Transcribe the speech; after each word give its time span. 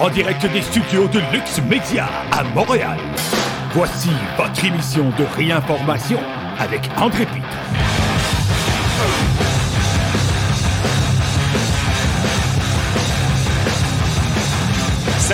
en 0.00 0.10
direct 0.10 0.44
des 0.52 0.62
studios 0.62 1.08
de 1.08 1.20
Lux 1.32 1.60
Media 1.68 2.06
à 2.32 2.42
Montréal. 2.54 2.98
Voici 3.72 4.10
votre 4.36 4.64
émission 4.64 5.10
de 5.18 5.24
réinformation 5.36 6.18
avec 6.58 6.88
André 7.00 7.26
Pitre. 7.26 7.43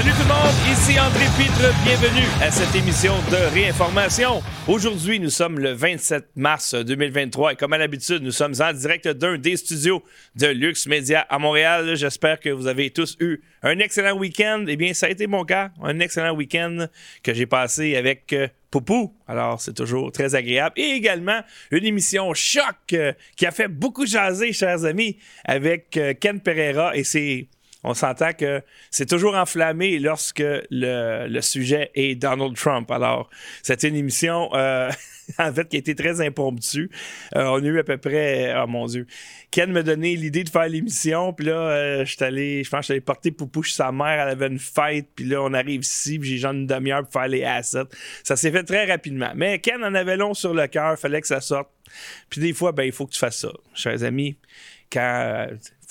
Salut 0.01 0.13
tout 0.13 0.23
le 0.23 0.29
monde, 0.29 0.73
ici 0.73 0.99
André 0.99 1.27
Pitre, 1.37 1.75
bienvenue 1.85 2.27
à 2.41 2.51
cette 2.51 2.75
émission 2.75 3.13
de 3.31 3.53
réinformation. 3.53 4.43
Aujourd'hui, 4.67 5.21
nous 5.21 5.29
sommes 5.29 5.59
le 5.59 5.73
27 5.73 6.31
mars 6.37 6.75
2023 6.75 7.53
et 7.53 7.57
comme 7.57 7.75
à 7.75 7.77
l'habitude, 7.77 8.23
nous 8.23 8.31
sommes 8.31 8.55
en 8.63 8.73
direct 8.73 9.07
d'un 9.09 9.37
des 9.37 9.59
studios 9.59 10.03
de 10.37 10.47
Lux 10.47 10.87
Media 10.87 11.27
à 11.29 11.39
Montréal. 11.39 11.97
J'espère 11.97 12.41
que 12.41 12.49
vous 12.49 12.67
avez 12.67 12.89
tous 12.89 13.19
eu 13.21 13.43
un 13.63 13.79
excellent 13.79 14.17
week-end. 14.17 14.65
Eh 14.69 14.77
bien, 14.77 14.95
ça 14.95 15.05
a 15.05 15.11
été 15.11 15.27
mon 15.27 15.45
cas, 15.45 15.71
un 15.83 16.01
excellent 16.01 16.35
week-end 16.35 16.87
que 17.23 17.35
j'ai 17.35 17.45
passé 17.45 17.95
avec 17.95 18.33
euh, 18.33 18.49
Poupou. 18.71 19.15
Alors, 19.29 19.61
c'est 19.61 19.75
toujours 19.75 20.13
très 20.13 20.35
agréable. 20.35 20.81
Et 20.81 20.93
également, 20.93 21.43
une 21.73 21.85
émission 21.85 22.33
choc 22.33 22.95
euh, 22.95 23.13
qui 23.37 23.45
a 23.45 23.51
fait 23.51 23.69
beaucoup 23.69 24.07
jaser, 24.07 24.55
chers 24.55 24.87
amis, 24.87 25.19
avec 25.45 25.99
euh, 25.99 26.15
Ken 26.19 26.41
Pereira 26.41 26.97
et 26.97 27.05
ses 27.05 27.49
on 27.83 27.95
s'entend 27.95 28.33
que 28.33 28.63
c'est 28.91 29.07
toujours 29.07 29.35
enflammé 29.35 29.99
lorsque 29.99 30.43
le, 30.71 31.41
sujet 31.41 31.91
est 31.95 32.15
Donald 32.15 32.55
Trump. 32.55 32.91
Alors, 32.91 33.31
c'était 33.63 33.89
une 33.89 33.97
émission, 33.97 34.51
euh, 34.55 34.91
en 35.39 35.53
fait, 35.53 35.69
qui 35.69 35.77
a 35.77 35.79
été 35.79 35.95
très 35.95 36.21
impromptue. 36.21 36.91
Euh, 37.37 37.45
on 37.47 37.63
a 37.63 37.67
eu 37.67 37.79
à 37.79 37.85
peu 37.85 37.97
près, 37.97 38.55
oh 38.63 38.67
mon 38.67 38.87
Dieu, 38.87 39.07
Ken 39.51 39.73
m'a 39.73 39.83
donné 39.83 40.15
l'idée 40.15 40.45
de 40.45 40.51
faire 40.51 40.69
l'émission, 40.69 41.33
puis 41.33 41.47
là, 41.47 41.55
euh, 41.55 42.05
je 42.05 42.23
allé, 42.23 42.63
je 42.63 42.71
pense 42.71 42.87
que 42.87 42.93
allé 42.93 43.01
porter 43.01 43.31
Poupou 43.31 43.63
chez 43.63 43.75
sa 43.75 43.91
mère, 43.93 44.21
elle 44.21 44.29
avait 44.29 44.49
une 44.49 44.59
fête, 44.59 45.09
puis 45.17 45.25
là, 45.25 45.43
on 45.43 45.55
arrive 45.55 45.81
ici, 45.81 46.19
puis 46.19 46.29
j'ai 46.29 46.37
genre 46.37 46.53
une 46.53 46.67
demi-heure 46.67 47.03
pour 47.03 47.13
faire 47.13 47.29
les 47.29 47.45
assets. 47.45 47.85
Ça 48.23 48.37
s'est 48.37 48.53
fait 48.53 48.65
très 48.65 48.85
rapidement. 48.85 49.33
Mais 49.35 49.59
Ken 49.59 49.83
en 49.83 49.95
avait 49.95 50.19
long 50.19 50.35
sur 50.35 50.53
le 50.53 50.67
cœur, 50.67 50.99
fallait 50.99 51.23
que 51.23 51.27
ça 51.27 51.41
sorte. 51.41 51.71
Puis 52.29 52.43
des 52.43 52.53
fois, 52.53 52.73
ben, 52.73 52.85
il 52.85 52.93
faut 52.93 53.07
que 53.07 53.13
tu 53.13 53.19
fasses 53.19 53.39
ça, 53.39 53.53
chers 53.75 54.05
amis. 54.05 54.37
Quand 54.93 55.47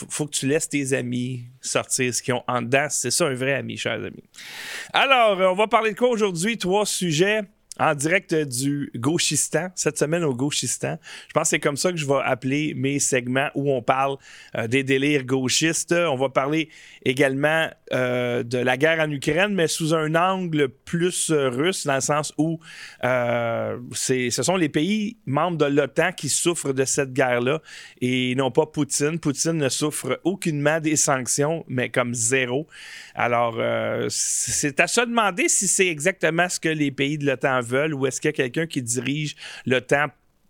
faut, 0.09 0.25
que 0.25 0.31
tu 0.31 0.47
laisses 0.47 0.69
tes 0.69 0.93
amis 0.93 1.45
sortir 1.61 2.13
ce 2.13 2.21
qu'ils 2.21 2.33
ont 2.33 2.43
en 2.47 2.61
dedans. 2.61 2.87
C'est 2.89 3.11
ça 3.11 3.27
un 3.27 3.33
vrai 3.33 3.53
ami, 3.53 3.77
chers 3.77 4.03
amis. 4.03 4.23
Alors, 4.93 5.37
on 5.51 5.55
va 5.55 5.67
parler 5.67 5.91
de 5.91 5.97
quoi 5.97 6.09
aujourd'hui? 6.09 6.57
Trois 6.57 6.85
sujets 6.85 7.41
en 7.79 7.95
direct 7.95 8.35
du 8.35 8.91
Gauchistan, 8.95 9.69
cette 9.73 9.97
semaine 9.97 10.25
au 10.25 10.35
Gauchistan. 10.35 10.97
Je 11.27 11.33
pense 11.33 11.43
que 11.43 11.49
c'est 11.49 11.59
comme 11.59 11.77
ça 11.77 11.91
que 11.91 11.97
je 11.97 12.05
vais 12.05 12.19
appeler 12.23 12.73
mes 12.75 12.99
segments 12.99 13.49
où 13.55 13.71
on 13.71 13.81
parle 13.81 14.17
euh, 14.57 14.67
des 14.67 14.83
délires 14.83 15.23
gauchistes. 15.23 15.93
On 15.93 16.17
va 16.17 16.29
parler 16.29 16.69
également 17.05 17.69
euh, 17.93 18.43
de 18.43 18.57
la 18.57 18.75
guerre 18.75 18.99
en 18.99 19.09
Ukraine, 19.09 19.53
mais 19.53 19.67
sous 19.67 19.93
un 19.93 20.13
angle 20.15 20.67
plus 20.67 21.31
euh, 21.31 21.49
russe, 21.49 21.87
dans 21.87 21.95
le 21.95 22.01
sens 22.01 22.33
où 22.37 22.59
ce 23.01 24.29
sont 24.29 24.57
les 24.57 24.69
pays 24.69 25.17
membres 25.25 25.57
de 25.57 25.65
l'OTAN 25.65 26.11
qui 26.11 26.27
souffrent 26.27 26.73
de 26.73 26.83
cette 26.83 27.13
guerre-là 27.13 27.61
et 28.01 28.35
non 28.35 28.51
pas 28.51 28.65
Poutine. 28.65 29.19
Poutine 29.19 29.53
ne 29.53 29.69
souffre 29.69 30.19
aucunement 30.25 30.79
des 30.81 30.97
sanctions, 30.97 31.63
mais 31.67 31.89
comme 31.89 32.13
zéro. 32.13 32.67
Alors, 33.15 33.57
c'est 34.09 34.79
à 34.79 34.87
se 34.87 35.01
demander 35.01 35.47
si 35.47 35.67
c'est 35.67 35.87
exactement 35.87 36.49
ce 36.49 36.59
que 36.59 36.69
les 36.69 36.91
pays 36.91 37.17
de 37.17 37.25
l'OTAN 37.25 37.61
ou 37.93 38.05
est-ce 38.05 38.21
qu'il 38.21 38.29
y 38.29 38.33
a 38.33 38.33
quelqu'un 38.33 38.67
qui 38.67 38.81
dirige 38.81 39.35
l'OTAN 39.65 40.07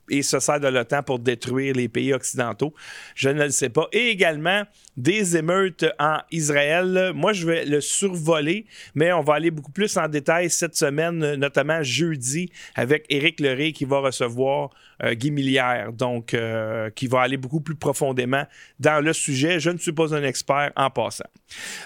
et 0.10 0.22
se 0.22 0.40
sert 0.40 0.60
de 0.60 0.68
l'OTAN 0.68 1.04
pour 1.04 1.20
détruire 1.20 1.76
les 1.76 1.88
pays 1.88 2.14
occidentaux. 2.14 2.74
Je 3.16 3.30
ne 3.30 3.44
le 3.44 3.50
sais 3.50 3.70
pas. 3.70 3.88
Et 3.92 4.10
également 4.10 4.64
des 5.00 5.38
émeutes 5.38 5.86
en 5.98 6.18
Israël. 6.32 7.14
Moi, 7.16 7.32
je 7.32 7.48
vais 7.48 7.66
le 7.66 7.80
survoler, 7.80 8.66
mais 8.96 9.14
on 9.14 9.22
va 9.22 9.36
aller 9.36 9.50
beaucoup 9.50 9.72
plus 9.72 9.96
en 9.98 10.08
détail 10.10 10.50
cette 10.50 10.76
semaine, 10.76 11.36
notamment 11.36 11.82
jeudi, 11.84 12.52
avec 12.76 13.06
Éric 13.10 13.40
Leray 13.40 13.72
qui 13.72 13.86
va 13.86 14.00
recevoir 14.00 14.72
euh, 15.04 15.14
Guy 15.14 15.32
Millière, 15.32 15.94
donc 15.94 16.34
euh, 16.34 16.90
qui 16.90 17.08
va 17.08 17.22
aller 17.22 17.38
beaucoup 17.38 17.62
plus 17.62 17.76
profondément 17.76 18.44
dans 18.80 19.04
le 19.04 19.14
sujet. 19.14 19.60
Je 19.60 19.70
ne 19.70 19.78
suis 19.78 19.94
pas 19.94 20.14
un 20.14 20.24
expert 20.24 20.72
en 20.76 20.90
passant. 20.90 21.30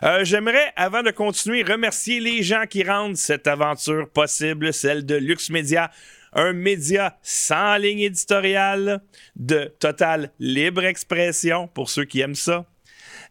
Euh, 0.01 0.25
j'aimerais, 0.25 0.73
avant 0.75 1.03
de 1.03 1.11
continuer, 1.11 1.61
remercier 1.61 2.19
les 2.19 2.41
gens 2.41 2.63
qui 2.67 2.83
rendent 2.83 3.15
cette 3.15 3.45
aventure 3.45 4.09
possible, 4.09 4.73
celle 4.73 5.05
de 5.05 5.15
Lux 5.15 5.51
Media 5.51 5.91
un 6.35 6.53
média 6.53 7.17
sans 7.21 7.77
ligne 7.77 7.99
éditoriale, 7.99 9.01
de 9.35 9.73
totale 9.79 10.31
libre 10.39 10.83
expression 10.85 11.67
pour 11.67 11.89
ceux 11.89 12.05
qui 12.05 12.21
aiment 12.21 12.35
ça. 12.35 12.65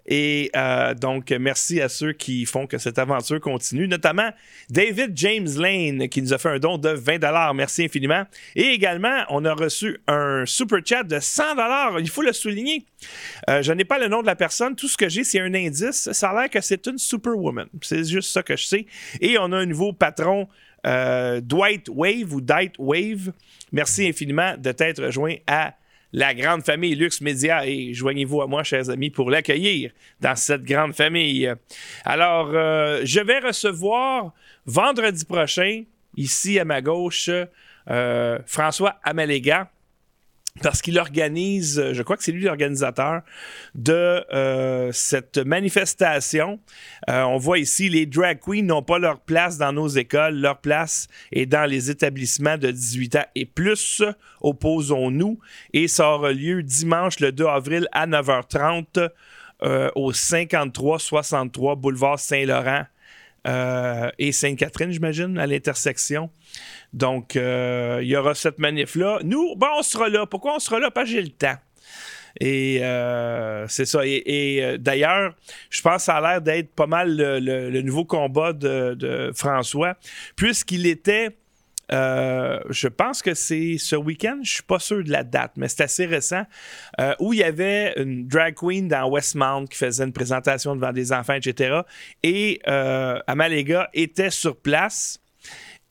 Et 0.07 0.51
euh, 0.57 0.95
donc, 0.95 1.31
merci 1.31 1.81
à 1.81 1.89
ceux 1.89 2.13
qui 2.13 2.45
font 2.45 2.67
que 2.67 2.79
cette 2.79 2.99
aventure 2.99 3.41
continue, 3.41 3.87
notamment 3.87 4.31
David 4.69 5.13
James 5.15 5.49
Lane 5.57 6.09
qui 6.09 6.23
nous 6.23 6.33
a 6.33 6.39
fait 6.39 6.49
un 6.49 6.59
don 6.59 6.79
de 6.79 6.89
20 6.89 7.53
Merci 7.55 7.85
infiniment. 7.85 8.25
Et 8.57 8.69
également, 8.69 9.23
on 9.29 9.45
a 9.45 9.55
reçu 9.55 9.99
un 10.09 10.45
super 10.47 10.81
chat 10.85 11.05
de 11.05 11.21
100 11.21 11.99
Il 11.99 12.11
faut 12.11 12.23
le 12.23 12.33
souligner. 12.33 12.85
Euh, 13.49 13.63
je 13.63 13.73
n'ai 13.73 13.85
pas 13.85 13.99
le 13.99 14.09
nom 14.09 14.23
de 14.23 14.27
la 14.27 14.37
personne. 14.37 14.75
Tout 14.75 14.89
ce 14.89 14.97
que 14.97 15.09
j'ai, 15.09 15.25
c'est 15.25 15.41
un 15.41 15.55
indice. 15.55 16.11
Ça 16.13 16.31
a 16.31 16.41
l'air 16.41 16.51
que 16.51 16.61
c'est 16.61 16.87
une 16.87 16.99
superwoman. 16.99 17.69
C'est 17.81 18.05
juste 18.05 18.31
ça 18.31 18.43
que 18.43 18.57
je 18.57 18.65
sais. 18.65 18.87
Et 19.21 19.39
on 19.39 19.53
a 19.53 19.59
un 19.59 19.67
nouveau 19.67 19.93
patron 19.93 20.49
euh, 20.87 21.41
Dwight 21.41 21.89
Wave 21.89 22.33
ou 22.33 22.41
Dight 22.41 22.75
Wave, 22.79 23.33
merci 23.73 24.09
infiniment 24.09 24.57
de 24.57 24.73
t'être 24.73 25.11
joint 25.11 25.37
à 25.47 25.75
la 26.13 26.35
grande 26.35 26.63
famille 26.65 26.95
Lux 26.95 27.21
Media 27.21 27.67
et 27.67 27.95
joignez-vous 27.95 28.43
à 28.43 28.47
moi, 28.47 28.63
chers 28.63 28.91
amis, 28.91 29.11
pour 29.11 29.31
l'accueillir 29.31 29.93
dans 30.21 30.37
cette 30.37 30.63
grande 30.63 30.95
famille. 30.95 31.53
Alors, 32.05 32.51
euh, 32.53 33.01
je 33.05 33.21
vais 33.21 33.39
recevoir 33.39 34.33
vendredi 34.67 35.25
prochain, 35.25 35.85
ici 36.17 36.59
à 36.59 36.65
ma 36.65 36.83
gauche, 36.83 37.31
euh, 37.91 38.39
François 38.47 39.01
Amaléga 39.03 39.72
parce 40.61 40.83
qu'il 40.83 40.99
organise, 40.99 41.93
je 41.93 42.03
crois 42.03 42.17
que 42.17 42.23
c'est 42.23 42.33
lui 42.33 42.45
l'organisateur 42.45 43.23
de 43.75 44.25
euh, 44.33 44.93
cette 44.93 45.39
manifestation. 45.39 46.61
Euh, 47.09 47.23
on 47.23 47.39
voit 47.39 47.59
ici, 47.59 47.89
les 47.89 48.05
drag 48.05 48.39
queens 48.39 48.63
n'ont 48.63 48.83
pas 48.83 48.99
leur 48.99 49.21
place 49.21 49.57
dans 49.57 49.73
nos 49.73 49.89
écoles, 49.89 50.35
leur 50.35 50.59
place 50.59 51.09
est 51.33 51.47
dans 51.47 51.65
les 51.65 51.91
établissements 51.91 52.59
de 52.59 52.71
18 52.71 53.17
ans 53.17 53.25
et 53.35 53.47
plus. 53.47 54.03
Opposons-nous. 54.43 55.39
Et 55.73 55.89
ça 55.89 56.11
aura 56.11 56.33
lieu 56.33 56.63
dimanche 56.63 57.21
le 57.21 57.33
2 57.33 57.47
avril 57.47 57.89
à 57.93 58.07
9h30 58.07 59.09
euh, 59.63 59.91
au 59.95 60.13
53-63 60.13 61.77
boulevard 61.77 62.19
Saint-Laurent 62.19 62.85
et 63.45 64.33
Sainte-Catherine, 64.33 64.91
j'imagine, 64.91 65.39
à 65.39 65.47
l'intersection. 65.47 66.31
Donc, 66.93 67.37
euh, 67.37 68.01
il 68.03 68.09
y 68.09 68.17
aura 68.17 68.35
cette 68.35 68.59
manif-là. 68.59 69.21
Nous, 69.25 69.55
bon, 69.57 69.67
on 69.79 69.83
sera 69.83 70.09
là. 70.09 70.27
Pourquoi 70.27 70.57
on 70.57 70.59
sera 70.59 70.79
là? 70.79 70.91
Parce 70.91 71.09
que 71.09 71.17
j'ai 71.17 71.23
le 71.23 71.31
temps. 71.31 71.57
Et 72.41 72.79
euh, 72.83 73.67
c'est 73.69 73.85
ça. 73.85 74.01
Et, 74.05 74.59
euh, 74.63 74.79
d'ailleurs, 74.79 75.35
je 75.71 75.83
pense 75.83 75.97
que 75.97 76.03
ça 76.03 76.17
a 76.17 76.21
l'air 76.21 76.43
d'être 76.43 76.75
pas 76.75 76.87
mal 76.87 77.17
le, 77.17 77.83
nouveau 77.83 78.05
combat 78.05 78.53
de, 78.53 79.33
François, 79.35 79.97
puisqu'il 80.37 80.87
était. 80.87 81.31
Je 81.93 82.89
pense 82.89 83.23
que 83.23 83.35
c'est 83.35 83.77
ce 83.79 83.97
week-end, 83.97 84.41
je 84.43 84.55
suis 84.55 84.63
pas 84.63 84.79
sûr 84.79 85.05
de 85.05 85.11
la 85.11 85.25
date, 85.25 85.53
mais 85.57 85.69
c'est 85.69 85.83
assez 85.83 86.07
récent, 86.07 86.45
où 87.21 87.33
il 87.33 87.41
y 87.41 87.45
avait 87.45 87.95
une 87.97 88.27
drag 88.27 88.55
queen 88.55 88.89
dans 88.89 89.09
Westmount 89.09 89.67
qui 89.67 89.77
faisait 89.77 90.05
une 90.05 90.13
présentation 90.13 90.75
devant 90.75 90.93
des 90.93 91.13
enfants, 91.13 91.35
etc. 91.35 91.81
Et 92.23 92.61
Amalega 92.65 93.89
était 93.93 94.31
sur 94.31 94.57
place 94.57 95.23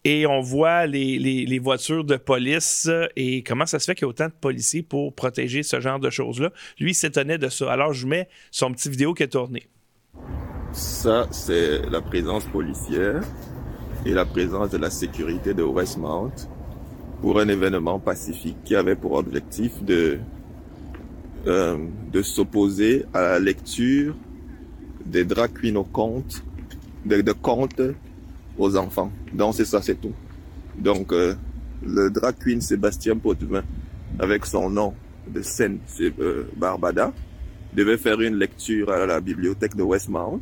et 0.03 0.25
on 0.25 0.41
voit 0.41 0.87
les, 0.87 1.59
voitures 1.59 2.03
de 2.03 2.15
police 2.15 2.89
et 3.15 3.43
comment 3.43 3.65
ça 3.65 3.79
se 3.79 3.85
fait 3.85 3.95
qu'il 3.95 4.03
y 4.03 4.05
a 4.05 4.09
autant 4.09 4.27
de 4.27 4.33
policiers 4.39 4.81
pour 4.81 5.13
protéger 5.13 5.63
ce 5.63 5.79
genre 5.79 5.99
de 5.99 6.09
choses-là. 6.09 6.51
Lui, 6.79 6.93
s'étonnait 6.93 7.37
de 7.37 7.49
ça. 7.49 7.71
Alors, 7.71 7.93
je 7.93 8.07
mets 8.07 8.27
son 8.49 8.71
petit 8.71 8.89
vidéo 8.89 9.13
qui 9.13 9.23
est 9.23 9.27
tourné. 9.27 9.67
Ça, 10.71 11.27
c'est 11.31 11.81
la 11.89 12.01
présence 12.01 12.45
policière 12.45 13.21
et 14.05 14.11
la 14.11 14.25
présence 14.25 14.69
de 14.71 14.77
la 14.77 14.89
sécurité 14.89 15.53
de 15.53 15.63
Westmount 15.63 16.31
pour 17.21 17.39
un 17.39 17.47
événement 17.47 17.99
pacifique 17.99 18.57
qui 18.63 18.75
avait 18.75 18.95
pour 18.95 19.13
objectif 19.13 19.83
de, 19.83 20.17
euh, 21.47 21.77
de 22.11 22.21
s'opposer 22.21 23.05
à 23.13 23.21
la 23.21 23.39
lecture 23.39 24.15
des 25.05 25.23
drag 25.23 25.51
queens 25.53 25.75
au 25.75 25.83
conte, 25.83 26.43
de, 27.05 27.21
de 27.21 27.31
contes 27.31 27.81
aux 28.57 28.75
enfants. 28.75 29.11
Donc 29.33 29.55
c'est 29.55 29.65
ça, 29.65 29.81
c'est 29.81 29.99
tout. 30.01 30.13
Donc 30.77 31.13
euh, 31.13 31.35
le 31.85 32.09
drag 32.09 32.35
Sébastien 32.59 33.17
Potvin, 33.17 33.63
avec 34.19 34.45
son 34.45 34.69
nom 34.69 34.93
de 35.27 35.41
scène, 35.41 35.79
euh, 35.99 36.45
Barbada, 36.55 37.13
devait 37.73 37.97
faire 37.97 38.19
une 38.19 38.35
lecture 38.35 38.91
à 38.91 39.05
la 39.05 39.21
bibliothèque 39.21 39.75
de 39.75 39.83
Westmount. 39.83 40.41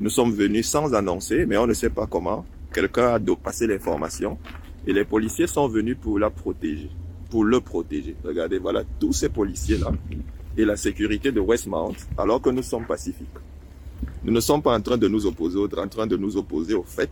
Nous 0.00 0.10
sommes 0.10 0.32
venus 0.32 0.68
sans 0.68 0.94
annoncer, 0.94 1.44
mais 1.46 1.56
on 1.56 1.66
ne 1.66 1.74
sait 1.74 1.90
pas 1.90 2.06
comment. 2.06 2.44
Quelqu'un 2.72 3.14
a 3.14 3.20
passé 3.36 3.66
l'information 3.66 4.38
et 4.86 4.92
les 4.92 5.04
policiers 5.04 5.46
sont 5.46 5.68
venus 5.68 5.96
pour 6.00 6.18
la 6.18 6.30
protéger, 6.30 6.90
pour 7.30 7.44
le 7.44 7.60
protéger. 7.60 8.16
Regardez, 8.24 8.58
voilà 8.58 8.82
tous 9.00 9.12
ces 9.12 9.28
policiers-là 9.28 9.92
et 10.56 10.64
la 10.64 10.76
sécurité 10.76 11.32
de 11.32 11.40
Westmount, 11.40 11.94
alors 12.16 12.42
que 12.42 12.50
nous 12.50 12.62
sommes 12.62 12.86
pacifiques. 12.86 13.28
Nous 14.24 14.32
ne 14.32 14.40
sommes 14.40 14.62
pas 14.62 14.76
en 14.76 14.80
train 14.80 14.96
de 14.96 15.08
nous 15.08 15.26
opposer, 15.26 15.58
en 15.58 15.88
train 15.88 16.06
de 16.06 16.16
nous 16.16 16.36
opposer 16.36 16.74
au 16.74 16.82
fait 16.82 17.10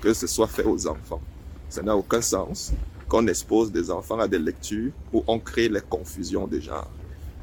que 0.00 0.12
ce 0.12 0.26
soit 0.26 0.46
fait 0.46 0.64
aux 0.64 0.86
enfants. 0.86 1.20
Ça 1.68 1.82
n'a 1.82 1.96
aucun 1.96 2.20
sens 2.20 2.72
qu'on 3.08 3.26
expose 3.26 3.72
des 3.72 3.90
enfants 3.90 4.18
à 4.18 4.28
des 4.28 4.38
lectures 4.38 4.92
où 5.12 5.24
on 5.26 5.38
crée 5.38 5.68
les 5.68 5.80
confusions 5.80 6.46
des 6.46 6.60
genres. 6.60 6.90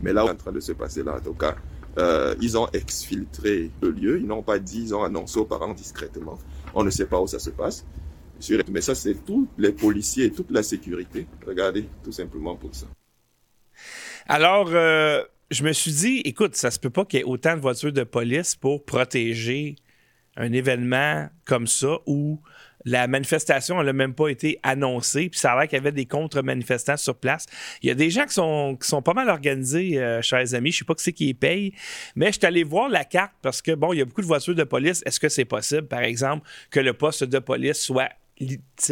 Mais 0.02 0.14
là, 0.14 0.26
en 0.26 0.36
train 0.36 0.52
de 0.52 0.60
se 0.60 0.74
passer 0.74 1.04
là, 1.04 1.16
en 1.16 1.20
tout 1.20 1.34
cas, 1.34 1.56
euh, 1.98 2.36
ils 2.42 2.58
ont 2.58 2.68
exfiltré 2.74 3.72
le 3.82 3.90
lieu, 3.90 4.20
ils 4.20 4.28
n'ont 4.28 4.44
pas 4.44 4.60
dit, 4.60 4.84
ils 4.84 4.96
ont 4.96 5.04
annoncé 5.04 5.40
aux 5.40 5.46
parents 5.46 5.74
discrètement. 5.74 6.38
On 6.76 6.84
ne 6.84 6.90
sait 6.90 7.06
pas 7.06 7.20
où 7.20 7.28
ça 7.28 7.40
se 7.40 7.50
passe. 7.50 7.86
Mais 8.70 8.82
ça, 8.82 8.94
c'est 8.94 9.16
tous 9.26 9.48
les 9.58 9.72
policiers 9.72 10.26
et 10.26 10.32
toute 10.32 10.52
la 10.52 10.62
sécurité. 10.62 11.26
Regardez, 11.48 11.88
tout 12.04 12.12
simplement 12.12 12.56
pour 12.56 12.76
ça. 12.76 12.86
Alors, 14.28 14.68
euh, 14.72 15.24
je 15.52 15.64
me 15.64 15.72
suis 15.72 15.92
dit, 15.92 16.22
écoute, 16.26 16.56
ça 16.56 16.70
se 16.72 16.80
peut 16.80 16.90
pas 16.90 17.06
qu'il 17.06 17.20
y 17.20 17.22
ait 17.22 17.26
autant 17.26 17.56
de 17.56 17.62
voitures 17.62 17.94
de 17.94 18.04
police 18.04 18.56
pour 18.56 18.84
protéger 18.84 19.78
un 20.36 20.52
événement 20.52 21.30
comme 21.46 21.66
ça 21.66 22.00
où 22.06 22.42
la 22.86 23.08
manifestation 23.08 23.82
n'a 23.82 23.94
même 23.94 24.14
pas 24.14 24.30
été 24.30 24.60
annoncée, 24.64 25.30
puis 25.30 25.40
ça 25.40 25.54
a 25.54 25.60
l'air 25.60 25.68
qu'il 25.68 25.78
y 25.78 25.82
avait 25.82 25.92
des 25.92 26.06
contre-manifestants 26.06 26.98
sur 26.98 27.16
place. 27.16 27.46
Il 27.82 27.88
y 27.88 27.92
a 27.92 27.96
des 27.96 28.10
gens 28.10 28.26
qui 28.26 28.34
sont, 28.34 29.02
pas 29.04 29.14
mal 29.14 29.30
organisés, 29.30 30.00
euh, 30.00 30.22
chers 30.22 30.54
amis. 30.54 30.72
Je 30.72 30.80
sais 30.80 30.86
pas 30.86 30.94
qui 30.94 31.04
c'est 31.04 31.14
qui 31.14 31.26
les 31.28 31.34
paye, 31.34 31.74
mais 32.16 32.28
je 32.28 32.34
suis 32.34 32.46
allé 32.46 32.64
voir 32.64 32.90
la 32.90 33.04
carte 33.04 33.34
parce 33.42 33.62
que, 33.62 33.72
bon, 33.72 33.94
il 33.94 34.00
y 34.00 34.02
a 34.02 34.06
beaucoup 34.06 34.22
de 34.22 34.28
voitures 34.28 34.56
de 34.56 34.64
police. 34.64 35.02
Est-ce 35.06 35.20
que 35.20 35.30
c'est 35.30 35.46
possible, 35.46 35.88
par 35.88 36.02
exemple, 36.02 36.48
que 36.70 36.80
le 36.80 36.94
poste 36.94 37.24
de 37.24 37.40
police 37.40 37.82
soit 37.82 38.10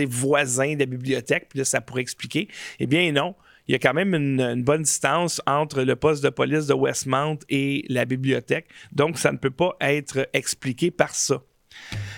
voisin 0.07 0.73
de 0.73 0.79
la 0.79 0.85
bibliothèque? 0.85 1.49
Puis 1.49 1.59
là, 1.59 1.65
ça 1.65 1.81
pourrait 1.81 2.01
expliquer. 2.01 2.47
Eh 2.79 2.87
bien, 2.87 3.11
non 3.11 3.35
il 3.67 3.71
y 3.71 3.75
a 3.75 3.79
quand 3.79 3.93
même 3.93 4.13
une, 4.13 4.63
bonne 4.63 4.83
distance 4.83 5.41
entre 5.45 5.83
le 5.83 5.95
poste 5.95 6.23
de 6.23 6.29
police 6.29 6.67
de 6.67 6.73
Westmount 6.73 7.39
et 7.49 7.85
la 7.87 8.05
bibliothèque. 8.05 8.67
Donc, 8.91 9.17
ça 9.17 9.31
ne 9.31 9.37
peut 9.37 9.51
pas 9.51 9.75
être 9.79 10.27
expliqué 10.33 10.91
par 10.91 11.15
ça. 11.15 11.41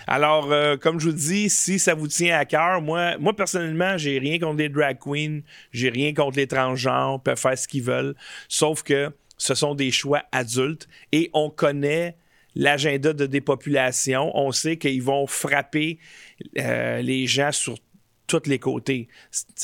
Alors, 0.07 0.52
euh, 0.52 0.78
comme 0.78 1.00
je 1.00 1.10
vous 1.10 1.16
dis, 1.16 1.50
si 1.50 1.80
ça 1.80 1.94
vous 1.94 2.07
tient 2.07 2.38
à 2.38 2.46
cœur, 2.46 2.81
moi, 2.81 3.18
moi 3.18 3.36
personnellement, 3.36 3.98
j'ai 3.98 4.19
rien 4.19 4.40
contre 4.40 4.57
les 4.57 4.69
drag 4.69 5.00
queens, 5.00 5.42
j'ai 5.72 5.90
rien 5.90 6.13
contre 6.13 6.38
les 6.38 6.48
transgenres, 6.48 7.22
peuvent 7.22 7.40
faire 7.40 7.57
ce 7.57 7.68
qu'ils 7.68 7.84
veulent, 7.84 8.16
sauf 8.48 8.84
que 8.84 9.12
ce 9.38 9.56
sont 9.56 9.75
des 9.75 9.92
choix 9.92 10.24
adultes 10.31 10.88
et 11.12 11.30
on 11.34 11.50
connaît 11.50 12.16
l'agenda 12.56 13.13
de 13.13 13.25
dépopulation. 13.25 14.31
On 14.38 14.52
sait 14.52 14.78
qu'ils 14.78 15.04
vont 15.04 15.28
frapper 15.28 16.00
euh, 16.58 17.01
les 17.01 17.28
gens 17.28 17.51
sur 17.51 17.75
tous 18.28 18.48
les 18.48 18.60
côtés. 18.60 19.08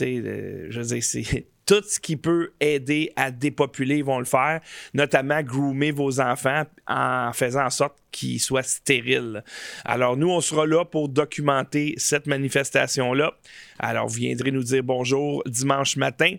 Euh, 0.02 0.68
je 0.70 0.80
veux 0.80 0.86
dire, 0.88 1.04
c'est 1.04 1.48
tout 1.72 1.84
ce 1.88 2.02
qui 2.02 2.18
peut 2.18 2.52
aider 2.60 3.14
à 3.16 3.32
dépopuler, 3.32 4.00
ils 4.00 4.04
vont 4.04 4.20
le 4.20 4.26
faire, 4.26 4.60
notamment 4.94 5.42
groomer 5.42 5.92
vos 5.92 6.20
enfants 6.20 6.64
en 6.86 7.32
faisant 7.32 7.64
en 7.64 7.70
sorte 7.70 7.96
qu'ils 8.12 8.42
soient 8.42 8.62
stériles. 8.62 9.42
Alors, 9.86 10.18
nous, 10.18 10.30
on 10.30 10.42
sera 10.42 10.66
là 10.66 10.84
pour 10.84 11.08
documenter 11.08 11.94
cette 11.96 12.28
manifestation-là. 12.28 13.32
Alors, 13.80 14.08
vous 14.08 14.16
viendrez 14.16 14.52
nous 14.52 14.64
dire 14.64 14.84
bonjour 14.84 15.44
dimanche 15.46 15.96
matin. 15.96 16.36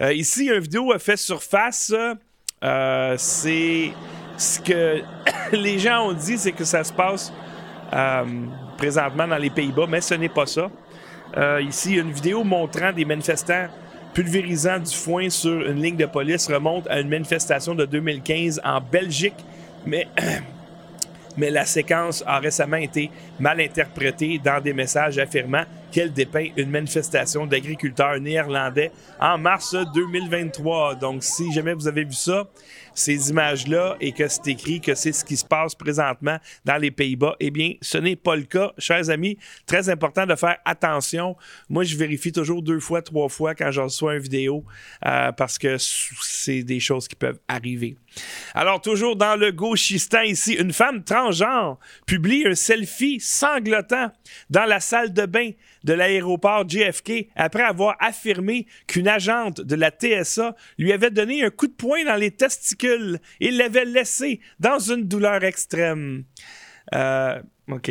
Euh, 0.00 0.12
ici, 0.12 0.46
une 0.46 0.60
vidéo 0.60 0.92
a 0.92 1.00
fait 1.00 1.16
surface. 1.16 1.92
Euh, 2.62 3.14
c'est 3.18 3.90
ce 4.36 4.60
que 4.60 5.02
les 5.56 5.80
gens 5.80 6.10
ont 6.10 6.12
dit, 6.12 6.38
c'est 6.38 6.52
que 6.52 6.62
ça 6.64 6.84
se 6.84 6.92
passe 6.92 7.32
euh, 7.92 8.24
présentement 8.76 9.26
dans 9.26 9.38
les 9.38 9.50
Pays-Bas, 9.50 9.86
mais 9.88 10.00
ce 10.00 10.14
n'est 10.14 10.28
pas 10.28 10.46
ça. 10.46 10.70
ici, 11.62 11.96
une 11.96 12.12
vidéo 12.12 12.44
montrant 12.44 12.92
des 12.92 13.04
manifestants 13.04 13.66
pulvérisant 14.18 14.80
du 14.80 14.92
foin 14.96 15.30
sur 15.30 15.64
une 15.64 15.80
ligne 15.80 15.94
de 15.94 16.04
police 16.06 16.48
remonte 16.48 16.88
à 16.88 16.98
une 16.98 17.08
manifestation 17.08 17.72
de 17.76 17.84
2015 17.84 18.60
en 18.64 18.80
Belgique, 18.80 19.44
mais, 19.86 20.08
la 21.36 21.64
séquence 21.64 22.24
a 22.26 22.40
récemment 22.40 22.78
été 22.78 23.12
mal 23.38 23.60
interprétée 23.60 24.40
dans 24.42 24.60
des 24.60 24.72
messages 24.72 25.18
affirmant 25.18 25.62
qu'elle 25.90 26.12
dépeint 26.12 26.48
une 26.56 26.70
manifestation 26.70 27.46
d'agriculteurs 27.46 28.20
néerlandais 28.20 28.90
en 29.20 29.38
mars 29.38 29.74
2023. 29.94 30.96
Donc, 30.96 31.22
si 31.22 31.52
jamais 31.52 31.74
vous 31.74 31.88
avez 31.88 32.04
vu 32.04 32.12
ça, 32.12 32.48
ces 32.94 33.30
images-là 33.30 33.96
et 34.00 34.12
que 34.12 34.26
c'est 34.28 34.48
écrit 34.48 34.80
que 34.80 34.94
c'est 34.94 35.12
ce 35.12 35.24
qui 35.24 35.36
se 35.36 35.44
passe 35.44 35.74
présentement 35.74 36.38
dans 36.64 36.76
les 36.76 36.90
Pays-Bas, 36.90 37.36
eh 37.38 37.50
bien, 37.50 37.74
ce 37.80 37.98
n'est 37.98 38.16
pas 38.16 38.36
le 38.36 38.42
cas, 38.42 38.72
chers 38.78 39.08
amis. 39.10 39.38
Très 39.66 39.88
important 39.88 40.26
de 40.26 40.34
faire 40.34 40.56
attention. 40.64 41.36
Moi, 41.68 41.84
je 41.84 41.96
vérifie 41.96 42.32
toujours 42.32 42.62
deux 42.62 42.80
fois, 42.80 43.02
trois 43.02 43.28
fois 43.28 43.54
quand 43.54 43.70
j'en 43.70 43.84
reçois 43.84 44.16
une 44.16 44.22
vidéo 44.22 44.64
euh, 45.06 45.32
parce 45.32 45.58
que 45.58 45.76
c'est 45.78 46.62
des 46.64 46.80
choses 46.80 47.06
qui 47.06 47.14
peuvent 47.14 47.38
arriver. 47.46 47.96
Alors, 48.54 48.80
toujours 48.80 49.16
dans 49.16 49.36
le 49.36 49.52
gauchistan 49.52 50.22
ici, 50.22 50.54
une 50.54 50.72
femme 50.72 51.04
transgenre 51.04 51.78
publie 52.06 52.46
un 52.46 52.54
selfie 52.54 53.20
sanglotant 53.20 54.10
dans 54.50 54.64
la 54.64 54.80
salle 54.80 55.12
de 55.12 55.26
bain 55.26 55.50
de 55.88 55.94
l'aéroport 55.94 56.68
JFK 56.68 57.28
après 57.34 57.62
avoir 57.62 57.96
affirmé 57.98 58.66
qu'une 58.86 59.08
agente 59.08 59.62
de 59.62 59.74
la 59.74 59.90
TSA 59.90 60.54
lui 60.76 60.92
avait 60.92 61.10
donné 61.10 61.42
un 61.42 61.48
coup 61.48 61.66
de 61.66 61.72
poing 61.72 62.04
dans 62.04 62.16
les 62.16 62.30
testicules 62.30 63.18
et 63.40 63.50
l'avait 63.50 63.86
laissé 63.86 64.40
dans 64.60 64.78
une 64.78 65.04
douleur 65.08 65.42
extrême. 65.44 66.24
Euh, 66.94 67.40
OK. 67.70 67.90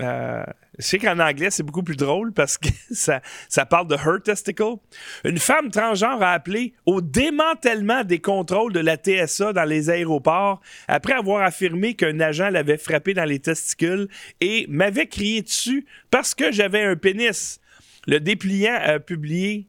Euh, 0.00 0.44
je 0.78 0.84
sais 0.84 0.98
qu'en 0.98 1.18
anglais, 1.18 1.50
c'est 1.50 1.62
beaucoup 1.62 1.82
plus 1.82 1.96
drôle 1.96 2.32
parce 2.32 2.56
que 2.56 2.68
ça, 2.90 3.66
parle 3.66 3.88
de 3.88 3.96
her 3.96 4.22
testicle. 4.22 4.76
Une 5.24 5.38
femme 5.38 5.70
transgenre 5.70 6.22
a 6.22 6.32
appelé 6.32 6.74
au 6.86 7.00
démantèlement 7.00 8.04
des 8.04 8.20
contrôles 8.20 8.72
de 8.72 8.80
la 8.80 8.96
TSA 8.96 9.52
dans 9.52 9.64
les 9.64 9.90
aéroports 9.90 10.60
après 10.86 11.14
avoir 11.14 11.42
affirmé 11.42 11.94
qu'un 11.94 12.20
agent 12.20 12.48
l'avait 12.50 12.78
frappé 12.78 13.14
dans 13.14 13.24
les 13.24 13.40
testicules 13.40 14.08
et 14.40 14.66
m'avait 14.68 15.06
crié 15.06 15.42
dessus 15.42 15.86
parce 16.10 16.34
que 16.34 16.52
j'avais 16.52 16.82
un 16.82 16.96
pénis. 16.96 17.60
Le 18.06 18.20
dépliant 18.20 18.78
a 18.80 19.00
publié 19.00 19.68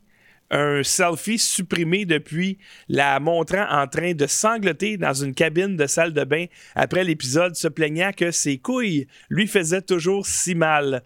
un 0.51 0.83
selfie 0.83 1.37
supprimé 1.37 2.05
depuis, 2.05 2.57
la 2.87 3.19
montrant 3.19 3.67
en 3.69 3.87
train 3.87 4.13
de 4.13 4.27
sangloter 4.27 4.97
dans 4.97 5.13
une 5.13 5.33
cabine 5.33 5.75
de 5.75 5.87
salle 5.87 6.13
de 6.13 6.23
bain 6.23 6.45
après 6.75 7.03
l'épisode, 7.03 7.55
se 7.55 7.67
plaignant 7.67 8.11
que 8.15 8.31
ses 8.31 8.57
couilles 8.57 9.07
lui 9.29 9.47
faisaient 9.47 9.81
toujours 9.81 10.25
si 10.25 10.55
mal. 10.55 11.03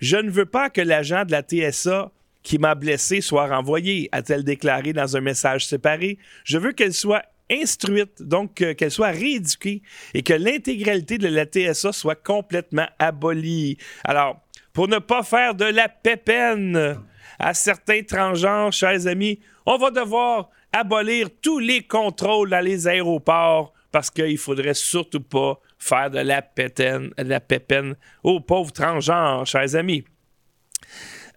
Je 0.00 0.16
ne 0.16 0.30
veux 0.30 0.46
pas 0.46 0.70
que 0.70 0.80
l'agent 0.80 1.24
de 1.24 1.32
la 1.32 1.42
TSA 1.42 2.10
qui 2.42 2.58
m'a 2.58 2.74
blessé 2.74 3.20
soit 3.20 3.48
renvoyé, 3.48 4.08
a-t-elle 4.12 4.44
déclaré 4.44 4.92
dans 4.92 5.16
un 5.16 5.20
message 5.20 5.66
séparé. 5.66 6.18
Je 6.44 6.58
veux 6.58 6.72
qu'elle 6.72 6.92
soit 6.92 7.24
instruite, 7.50 8.22
donc 8.22 8.54
qu'elle 8.54 8.90
soit 8.90 9.10
rééduquée 9.10 9.82
et 10.12 10.22
que 10.22 10.34
l'intégralité 10.34 11.18
de 11.18 11.28
la 11.28 11.46
TSA 11.46 11.92
soit 11.92 12.22
complètement 12.22 12.86
abolie. 12.98 13.78
Alors, 14.04 14.40
pour 14.72 14.88
ne 14.88 14.98
pas 14.98 15.22
faire 15.22 15.54
de 15.54 15.64
la 15.64 15.88
pépène, 15.88 16.98
à 17.38 17.54
certains 17.54 18.02
transgenres, 18.02 18.72
chers 18.72 19.06
amis, 19.06 19.40
on 19.66 19.76
va 19.76 19.90
devoir 19.90 20.50
abolir 20.72 21.28
tous 21.40 21.58
les 21.58 21.82
contrôles 21.82 22.50
dans 22.50 22.64
les 22.64 22.88
aéroports 22.88 23.72
parce 23.92 24.10
qu'il 24.10 24.38
faudrait 24.38 24.74
surtout 24.74 25.20
pas 25.20 25.60
faire 25.78 26.10
de 26.10 26.18
la, 26.18 26.42
pétaine, 26.42 27.10
la 27.16 27.40
pépène 27.40 27.94
aux 28.22 28.40
pauvres 28.40 28.72
transgenres, 28.72 29.46
chers 29.46 29.76
amis. 29.76 30.04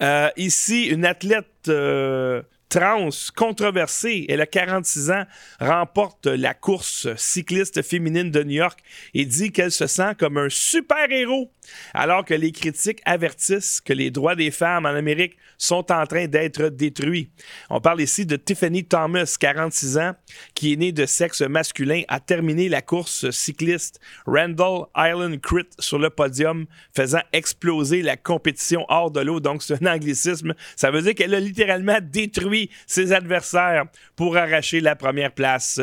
Euh, 0.01 0.30
ici, 0.38 0.88
une 0.88 1.06
athlète 1.06 1.68
euh, 1.68 2.42
trans 2.69 3.09
controversée. 3.36 4.25
Elle 4.29 4.41
a 4.41 4.45
46 4.45 5.12
ans, 5.12 5.24
remporte 5.59 6.27
la 6.27 6.53
course 6.53 7.07
cycliste 7.15 7.81
féminine 7.81 8.31
de 8.31 8.43
New 8.43 8.57
York 8.57 8.79
et 9.13 9.25
dit 9.25 9.51
qu'elle 9.51 9.71
se 9.71 9.88
sent 9.88 10.15
comme 10.17 10.38
un 10.38 10.50
super-héros, 10.50 11.51
alors 11.93 12.25
que 12.25 12.33
les 12.33 12.51
critiques 12.51 13.01
avertissent 13.05 13.81
que 13.81 13.93
les 13.93 14.12
droits 14.12 14.36
des 14.36 14.51
femmes 14.51 14.86
en 14.86 14.95
Amérique 14.95 15.38
sont 15.57 15.91
en 15.91 16.05
train 16.05 16.27
d'être 16.27 16.69
détruits. 16.69 17.31
On 17.69 17.81
parle 17.81 18.01
ici 18.01 18.25
de 18.25 18.36
Tiffany 18.36 18.83
Thomas, 18.86 19.36
46 19.39 19.97
ans, 19.97 20.15
qui 20.53 20.74
est 20.74 20.77
née 20.77 20.91
de 20.91 21.05
sexe 21.05 21.41
masculin, 21.41 22.03
a 22.07 22.19
terminé 22.19 22.69
la 22.69 22.81
course 22.81 23.29
cycliste 23.31 24.00
Randall 24.25 24.86
Island 24.95 25.39
Crit 25.41 25.69
sur 25.79 26.00
le 26.00 26.09
podium, 26.09 26.65
faisant 26.95 27.21
exploser 27.33 28.01
la 28.01 28.17
compétition 28.17 28.86
hors 28.89 29.12
de 29.12 29.21
l'eau. 29.21 29.39
Donc, 29.39 29.63
c'est 29.63 29.81
un 29.81 29.93
anglicisme. 29.93 30.53
Ça 30.75 30.91
veut 30.91 31.01
dire 31.01 31.15
qu'elle 31.15 31.33
a 31.33 31.39
littéralement 31.39 32.00
détruit 32.01 32.57
ses 32.86 33.14
adversaires 33.14 33.86
pour 34.16 34.38
arracher 34.38 34.80
la 34.80 34.96
première 34.96 35.32
place. 35.32 35.80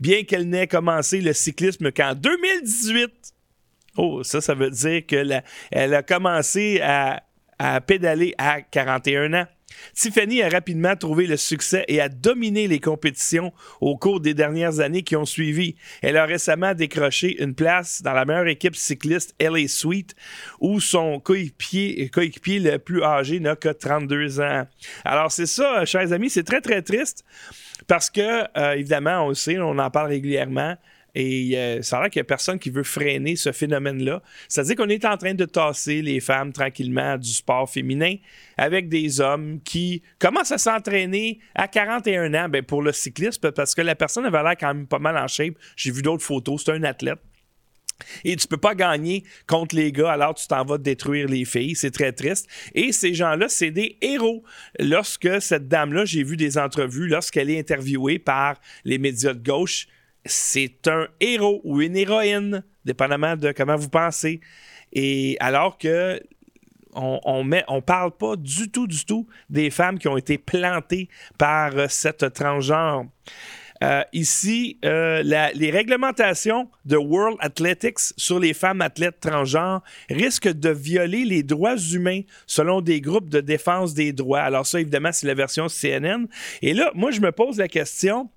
Bien 0.00 0.24
qu'elle 0.24 0.48
n'ait 0.48 0.66
commencé 0.66 1.20
le 1.20 1.32
cyclisme 1.32 1.92
qu'en 1.92 2.14
2018, 2.14 3.10
oh, 3.96 4.22
ça, 4.22 4.40
ça 4.40 4.54
veut 4.54 4.70
dire 4.70 5.06
qu'elle 5.06 5.42
elle 5.70 5.94
a 5.94 6.02
commencé 6.02 6.80
à, 6.82 7.22
à 7.58 7.80
pédaler 7.80 8.34
à 8.38 8.60
41 8.62 9.34
ans. 9.34 9.46
Tiffany 9.94 10.42
a 10.42 10.48
rapidement 10.48 10.96
trouvé 10.96 11.26
le 11.26 11.36
succès 11.36 11.84
et 11.88 12.00
a 12.00 12.08
dominé 12.08 12.68
les 12.68 12.80
compétitions 12.80 13.52
au 13.80 13.96
cours 13.96 14.20
des 14.20 14.34
dernières 14.34 14.80
années 14.80 15.02
qui 15.02 15.16
ont 15.16 15.24
suivi. 15.24 15.76
Elle 16.00 16.16
a 16.16 16.24
récemment 16.24 16.74
décroché 16.74 17.42
une 17.42 17.54
place 17.54 18.02
dans 18.02 18.12
la 18.12 18.24
meilleure 18.24 18.48
équipe 18.48 18.76
cycliste 18.76 19.34
LA 19.40 19.68
Suite 19.68 20.14
où 20.60 20.80
son 20.80 21.20
coéquipier, 21.20 22.10
le 22.14 22.76
plus 22.78 23.02
âgé 23.02 23.40
n'a 23.40 23.56
que 23.56 23.68
32 23.68 24.40
ans. 24.40 24.66
Alors 25.04 25.32
c'est 25.32 25.46
ça, 25.46 25.84
chers 25.84 26.12
amis, 26.12 26.30
c'est 26.30 26.44
très 26.44 26.60
très 26.60 26.82
triste 26.82 27.24
parce 27.86 28.10
que, 28.10 28.44
euh, 28.58 28.72
évidemment, 28.74 29.26
on 29.26 29.28
le 29.30 29.34
sait, 29.34 29.58
on 29.58 29.78
en 29.78 29.90
parle 29.90 30.08
régulièrement, 30.08 30.76
Et 31.14 31.58
euh, 31.58 31.82
ça 31.82 31.98
a 31.98 32.02
l'air 32.02 32.10
qu'il 32.10 32.20
n'y 32.20 32.24
a 32.24 32.24
personne 32.24 32.58
qui 32.58 32.70
veut 32.70 32.84
freiner 32.84 33.36
ce 33.36 33.52
phénomène-là. 33.52 34.22
C'est-à-dire 34.48 34.76
qu'on 34.76 34.88
est 34.88 35.04
en 35.04 35.16
train 35.16 35.34
de 35.34 35.44
tasser 35.44 36.00
les 36.00 36.20
femmes 36.20 36.52
tranquillement 36.52 37.18
du 37.18 37.30
sport 37.30 37.68
féminin 37.68 38.16
avec 38.56 38.88
des 38.88 39.20
hommes 39.20 39.60
qui 39.62 40.02
commencent 40.18 40.52
à 40.52 40.58
s'entraîner 40.58 41.38
à 41.54 41.68
41 41.68 42.32
ans 42.34 42.48
ben, 42.48 42.62
pour 42.62 42.82
le 42.82 42.92
cyclisme 42.92 43.50
parce 43.52 43.74
que 43.74 43.82
la 43.82 43.94
personne 43.94 44.24
avait 44.24 44.42
l'air 44.42 44.56
quand 44.58 44.74
même 44.74 44.86
pas 44.86 44.98
mal 44.98 45.18
en 45.18 45.28
shape. 45.28 45.54
J'ai 45.76 45.90
vu 45.90 46.00
d'autres 46.00 46.24
photos. 46.24 46.64
C'est 46.64 46.72
un 46.72 46.82
athlète. 46.82 47.18
Et 48.24 48.34
tu 48.36 48.48
peux 48.48 48.56
pas 48.56 48.74
gagner 48.74 49.24
contre 49.46 49.76
les 49.76 49.92
gars 49.92 50.10
alors 50.10 50.34
tu 50.34 50.46
t'en 50.48 50.64
vas 50.64 50.78
détruire 50.78 51.28
les 51.28 51.44
filles. 51.44 51.76
C'est 51.76 51.90
très 51.90 52.12
triste. 52.12 52.48
Et 52.74 52.90
ces 52.90 53.14
gens-là, 53.14 53.48
c'est 53.48 53.70
des 53.70 53.98
héros. 54.00 54.42
Lorsque 54.78 55.40
cette 55.40 55.68
dame-là, 55.68 56.04
j'ai 56.04 56.22
vu 56.22 56.36
des 56.36 56.58
entrevues, 56.58 57.06
lorsqu'elle 57.06 57.50
est 57.50 57.58
interviewée 57.58 58.18
par 58.18 58.60
les 58.84 58.98
médias 58.98 59.34
de 59.34 59.42
gauche, 59.42 59.86
c'est 60.24 60.88
un 60.88 61.08
héros 61.20 61.60
ou 61.64 61.80
une 61.80 61.96
héroïne, 61.96 62.64
dépendamment 62.84 63.36
de 63.36 63.52
comment 63.52 63.76
vous 63.76 63.88
pensez. 63.88 64.40
Et 64.92 65.36
alors 65.40 65.78
que 65.78 66.20
on, 66.94 67.82
parle 67.84 68.10
pas 68.12 68.36
du 68.36 68.70
tout, 68.70 68.86
du 68.86 69.04
tout 69.04 69.26
des 69.48 69.70
femmes 69.70 69.98
qui 69.98 70.08
ont 70.08 70.16
été 70.16 70.38
plantées 70.38 71.08
par 71.38 71.72
cette 71.90 72.34
transgenre. 72.34 73.06
Euh, 73.82 74.02
ici, 74.12 74.78
euh, 74.84 75.22
les 75.22 75.70
réglementations 75.70 76.68
de 76.84 76.96
World 76.96 77.36
Athletics 77.40 77.98
sur 78.16 78.38
les 78.38 78.54
femmes 78.54 78.80
athlètes 78.80 79.18
transgenres 79.18 79.82
risquent 80.08 80.52
de 80.52 80.68
violer 80.68 81.24
les 81.24 81.42
droits 81.42 81.76
humains 81.76 82.20
selon 82.46 82.80
des 82.80 83.00
groupes 83.00 83.28
de 83.28 83.40
défense 83.40 83.92
des 83.92 84.12
droits. 84.12 84.42
Alors 84.42 84.66
ça, 84.66 84.80
évidemment, 84.80 85.10
c'est 85.10 85.26
la 85.26 85.34
version 85.34 85.66
CNN. 85.66 86.26
Et 86.60 86.74
là, 86.74 86.92
moi, 86.94 87.10
je 87.10 87.20
me 87.20 87.32
pose 87.32 87.58
la 87.58 87.66
question, 87.66 88.30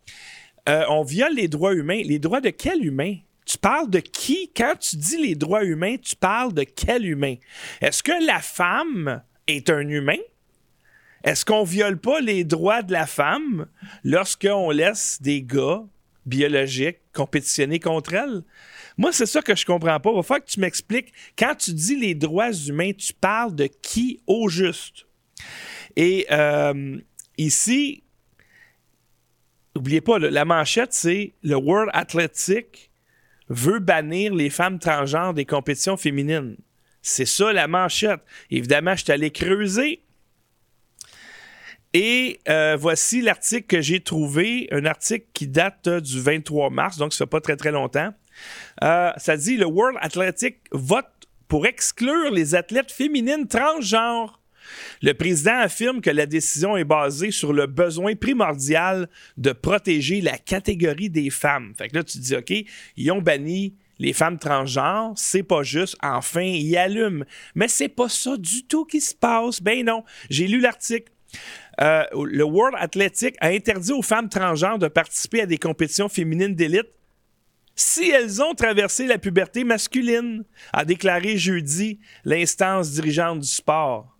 euh, 0.67 0.83
on 0.89 1.03
viole 1.03 1.35
les 1.35 1.47
droits 1.47 1.73
humains. 1.73 2.01
Les 2.03 2.19
droits 2.19 2.41
de 2.41 2.49
quel 2.49 2.85
humain? 2.85 3.17
Tu 3.45 3.57
parles 3.57 3.89
de 3.89 3.99
qui? 3.99 4.51
Quand 4.55 4.73
tu 4.79 4.95
dis 4.95 5.17
les 5.17 5.35
droits 5.35 5.63
humains, 5.63 5.97
tu 5.97 6.15
parles 6.15 6.53
de 6.53 6.63
quel 6.63 7.05
humain? 7.05 7.35
Est-ce 7.81 8.01
que 8.01 8.25
la 8.25 8.39
femme 8.39 9.21
est 9.47 9.69
un 9.69 9.87
humain? 9.87 10.17
Est-ce 11.23 11.45
qu'on 11.45 11.63
viole 11.63 11.97
pas 11.97 12.21
les 12.21 12.43
droits 12.43 12.81
de 12.81 12.91
la 12.91 13.07
femme 13.07 13.67
lorsqu'on 14.03 14.69
laisse 14.71 15.19
des 15.21 15.41
gars 15.41 15.83
biologiques 16.25 16.99
compétitionner 17.13 17.79
contre 17.79 18.13
elle? 18.13 18.43
Moi, 18.97 19.11
c'est 19.11 19.25
ça 19.25 19.41
que 19.41 19.55
je 19.55 19.65
comprends 19.65 19.99
pas. 19.99 20.09
Il 20.11 20.15
va 20.15 20.23
falloir 20.23 20.45
que 20.45 20.51
tu 20.51 20.59
m'expliques. 20.59 21.11
Quand 21.37 21.55
tu 21.55 21.73
dis 21.73 21.95
les 21.95 22.15
droits 22.15 22.53
humains, 22.53 22.93
tu 22.93 23.13
parles 23.13 23.55
de 23.55 23.67
qui 23.81 24.21
au 24.25 24.49
juste? 24.49 25.05
Et 25.95 26.25
euh, 26.31 26.97
ici, 27.37 28.03
N'oubliez 29.75 30.01
pas, 30.01 30.19
la 30.19 30.45
manchette, 30.45 30.93
c'est 30.93 31.33
le 31.43 31.55
World 31.55 31.89
Athletic 31.93 32.91
veut 33.49 33.79
bannir 33.79 34.33
les 34.33 34.49
femmes 34.49 34.79
transgenres 34.79 35.33
des 35.33 35.45
compétitions 35.45 35.97
féminines. 35.97 36.57
C'est 37.01 37.25
ça 37.25 37.53
la 37.53 37.67
manchette. 37.67 38.21
Évidemment, 38.49 38.95
je 38.95 39.03
suis 39.03 39.11
allé 39.11 39.31
creuser. 39.31 40.01
Et 41.93 42.39
euh, 42.49 42.75
voici 42.79 43.21
l'article 43.21 43.67
que 43.67 43.81
j'ai 43.81 44.01
trouvé, 44.01 44.67
un 44.71 44.85
article 44.85 45.27
qui 45.33 45.47
date 45.47 45.87
du 45.87 46.19
23 46.19 46.69
mars, 46.69 46.97
donc 46.97 47.13
ça 47.13 47.25
fait 47.25 47.29
pas 47.29 47.39
très 47.39 47.55
très 47.55 47.71
longtemps. 47.71 48.13
Euh, 48.83 49.11
ça 49.15 49.37
dit 49.37 49.55
le 49.55 49.65
World 49.65 49.97
Athletic 50.01 50.57
vote 50.71 51.05
pour 51.47 51.65
exclure 51.67 52.31
les 52.31 52.55
athlètes 52.55 52.91
féminines 52.91 53.47
transgenres 53.47 54.41
le 55.01 55.13
président 55.13 55.57
affirme 55.59 56.01
que 56.01 56.09
la 56.09 56.25
décision 56.25 56.77
est 56.77 56.83
basée 56.83 57.31
sur 57.31 57.53
le 57.53 57.67
besoin 57.67 58.15
primordial 58.15 59.09
de 59.37 59.51
protéger 59.51 60.21
la 60.21 60.37
catégorie 60.37 61.09
des 61.09 61.29
femmes. 61.29 61.73
Fait 61.77 61.89
que 61.89 61.95
là, 61.95 62.03
tu 62.03 62.17
dis, 62.19 62.35
OK, 62.35 62.53
ils 62.97 63.11
ont 63.11 63.21
banni 63.21 63.75
les 63.97 64.13
femmes 64.13 64.37
transgenres, 64.37 65.13
c'est 65.15 65.43
pas 65.43 65.63
juste, 65.63 65.95
enfin, 66.03 66.41
ils 66.41 66.75
allument. 66.75 67.23
Mais 67.55 67.67
c'est 67.67 67.87
pas 67.89 68.09
ça 68.09 68.35
du 68.37 68.63
tout 68.63 68.85
qui 68.85 68.99
se 68.99 69.15
passe. 69.15 69.61
Ben 69.61 69.85
non, 69.85 70.03
j'ai 70.29 70.47
lu 70.47 70.59
l'article. 70.59 71.11
Euh, 71.81 72.03
le 72.13 72.43
World 72.43 72.75
Athletic 72.79 73.35
a 73.39 73.47
interdit 73.47 73.91
aux 73.91 74.01
femmes 74.01 74.29
transgenres 74.29 74.79
de 74.79 74.87
participer 74.87 75.41
à 75.41 75.45
des 75.45 75.57
compétitions 75.57 76.09
féminines 76.09 76.55
d'élite 76.55 76.87
si 77.75 78.09
elles 78.09 78.41
ont 78.41 78.53
traversé 78.53 79.05
la 79.05 79.17
puberté 79.17 79.63
masculine, 79.65 80.45
a 80.71 80.85
déclaré 80.85 81.37
jeudi 81.37 81.99
l'instance 82.23 82.91
dirigeante 82.91 83.39
du 83.39 83.47
sport. 83.47 84.14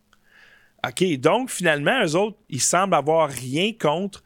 OK, 0.88 1.04
donc 1.18 1.50
finalement, 1.50 2.04
eux 2.04 2.16
autres, 2.16 2.38
ils 2.50 2.62
semblent 2.62 2.96
avoir 2.96 3.30
rien 3.30 3.72
contre 3.74 4.24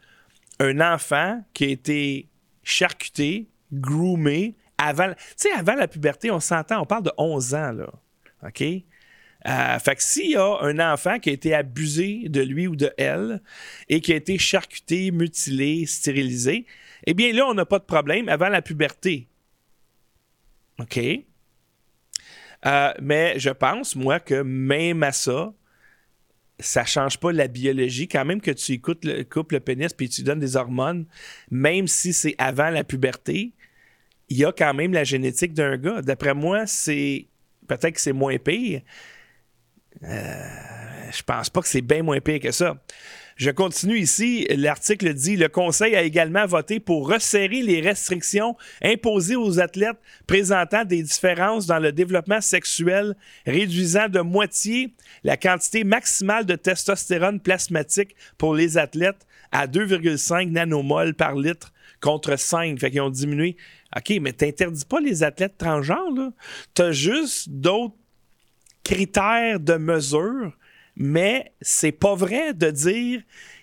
un 0.58 0.80
enfant 0.80 1.42
qui 1.54 1.64
a 1.64 1.68
été 1.68 2.28
charcuté, 2.62 3.48
groomé, 3.72 4.56
avant, 4.78 5.12
avant 5.56 5.74
la 5.74 5.88
puberté, 5.88 6.30
on 6.30 6.40
s'entend, 6.40 6.80
on 6.80 6.86
parle 6.86 7.04
de 7.04 7.12
11 7.16 7.54
ans, 7.54 7.72
là. 7.72 7.90
OK? 8.46 8.62
Euh, 8.62 9.78
fait 9.78 9.96
que 9.96 10.02
s'il 10.02 10.32
y 10.32 10.36
a 10.36 10.58
un 10.60 10.78
enfant 10.92 11.18
qui 11.18 11.30
a 11.30 11.32
été 11.32 11.54
abusé 11.54 12.28
de 12.28 12.42
lui 12.42 12.66
ou 12.66 12.76
de 12.76 12.92
elle 12.98 13.40
et 13.88 14.00
qui 14.00 14.12
a 14.12 14.16
été 14.16 14.36
charcuté, 14.38 15.10
mutilé, 15.10 15.86
stérilisé, 15.86 16.66
eh 17.06 17.14
bien 17.14 17.32
là, 17.32 17.46
on 17.46 17.54
n'a 17.54 17.64
pas 17.64 17.78
de 17.78 17.84
problème 17.84 18.28
avant 18.28 18.48
la 18.48 18.60
puberté. 18.60 19.28
OK? 20.78 20.98
Euh, 22.66 22.92
mais 23.00 23.38
je 23.38 23.50
pense, 23.50 23.96
moi, 23.96 24.20
que 24.20 24.42
même 24.42 25.02
à 25.02 25.12
ça, 25.12 25.54
ça 26.60 26.84
change 26.84 27.18
pas 27.18 27.32
la 27.32 27.48
biologie. 27.48 28.08
Quand 28.08 28.24
même 28.24 28.40
que 28.40 28.50
tu 28.50 28.72
écoutes 28.72 29.04
le, 29.04 29.24
coupes 29.24 29.52
le 29.52 29.60
pénis 29.60 29.92
puis 29.92 30.08
tu 30.08 30.22
donnes 30.22 30.40
des 30.40 30.56
hormones, 30.56 31.06
même 31.50 31.86
si 31.86 32.12
c'est 32.12 32.34
avant 32.38 32.70
la 32.70 32.84
puberté, 32.84 33.52
il 34.28 34.36
y 34.36 34.44
a 34.44 34.52
quand 34.52 34.74
même 34.74 34.92
la 34.92 35.04
génétique 35.04 35.52
d'un 35.54 35.76
gars. 35.76 36.02
D'après 36.02 36.34
moi, 36.34 36.66
c'est 36.66 37.26
peut-être 37.66 37.94
que 37.94 38.00
c'est 38.00 38.12
moins 38.12 38.38
pire. 38.38 38.82
Euh, 40.04 41.10
je 41.12 41.22
pense 41.22 41.50
pas 41.50 41.60
que 41.60 41.68
c'est 41.68 41.80
bien 41.80 42.02
moins 42.02 42.20
pire 42.20 42.40
que 42.40 42.52
ça. 42.52 42.80
Je 43.40 43.50
continue 43.50 43.98
ici. 43.98 44.46
L'article 44.50 45.14
dit 45.14 45.34
le 45.34 45.48
Conseil 45.48 45.96
a 45.96 46.02
également 46.02 46.44
voté 46.44 46.78
pour 46.78 47.08
resserrer 47.08 47.62
les 47.62 47.80
restrictions 47.80 48.54
imposées 48.82 49.34
aux 49.34 49.60
athlètes 49.60 49.96
présentant 50.26 50.84
des 50.84 51.02
différences 51.02 51.64
dans 51.64 51.78
le 51.78 51.90
développement 51.90 52.42
sexuel, 52.42 53.16
réduisant 53.46 54.10
de 54.10 54.20
moitié 54.20 54.92
la 55.24 55.38
quantité 55.38 55.84
maximale 55.84 56.44
de 56.44 56.54
testostérone 56.54 57.40
plasmatique 57.40 58.14
pour 58.36 58.54
les 58.54 58.76
athlètes 58.76 59.26
à 59.52 59.66
2,5 59.66 60.50
nanomoles 60.50 61.14
par 61.14 61.34
litre 61.34 61.72
contre 62.02 62.38
5. 62.38 62.78
Fait 62.78 62.90
qu'ils 62.90 63.00
ont 63.00 63.08
diminué. 63.08 63.56
OK, 63.96 64.18
mais 64.20 64.34
t'interdis 64.34 64.84
pas 64.84 65.00
les 65.00 65.22
athlètes 65.22 65.56
transgenres, 65.56 66.12
là. 66.14 66.30
T'as 66.74 66.92
juste 66.92 67.48
d'autres 67.48 67.96
critères 68.84 69.60
de 69.60 69.76
mesure 69.76 70.52
mais 71.00 71.54
c'est 71.62 71.92
pas 71.92 72.14
vrai 72.14 72.52
de 72.52 72.70
dire 72.70 73.22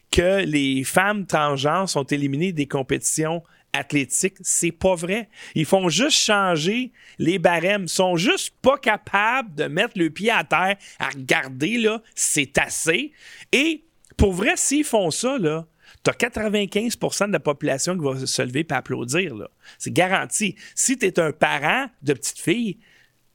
que 0.09 0.43
les 0.43 0.83
femmes 0.83 1.27
transgenres 1.27 1.87
sont 1.87 2.03
éliminées 2.03 2.51
des 2.51 2.65
compétitions 2.65 3.43
athlétiques. 3.73 4.37
C'est 4.41 4.71
pas 4.71 4.95
vrai. 4.95 5.29
Ils 5.53 5.65
font 5.65 5.87
juste 5.87 6.17
changer 6.17 6.91
les 7.19 7.37
barèmes. 7.37 7.83
Ils 7.83 7.89
sont 7.89 8.15
juste 8.15 8.55
pas 8.63 8.79
capables 8.79 9.53
de 9.53 9.65
mettre 9.65 9.99
le 9.99 10.09
pied 10.09 10.31
à 10.31 10.43
terre 10.43 10.77
à 10.97 11.09
regarder, 11.09 11.77
là, 11.77 12.01
c'est 12.15 12.57
assez. 12.57 13.11
Et 13.51 13.83
pour 14.17 14.33
vrai, 14.33 14.53
s'ils 14.55 14.83
font 14.83 15.11
ça, 15.11 15.37
là, 15.37 15.67
tu 16.03 16.09
as 16.09 16.13
95% 16.13 17.27
de 17.27 17.33
la 17.33 17.39
population 17.39 17.95
qui 17.95 18.03
va 18.03 18.25
se 18.25 18.41
lever 18.41 18.65
et 18.67 18.73
applaudir. 18.73 19.35
C'est 19.77 19.93
garanti. 19.93 20.55
Si 20.73 20.97
tu 20.97 21.05
es 21.05 21.19
un 21.19 21.31
parent 21.31 21.85
de 22.01 22.13
petite 22.13 22.39
fille, 22.39 22.79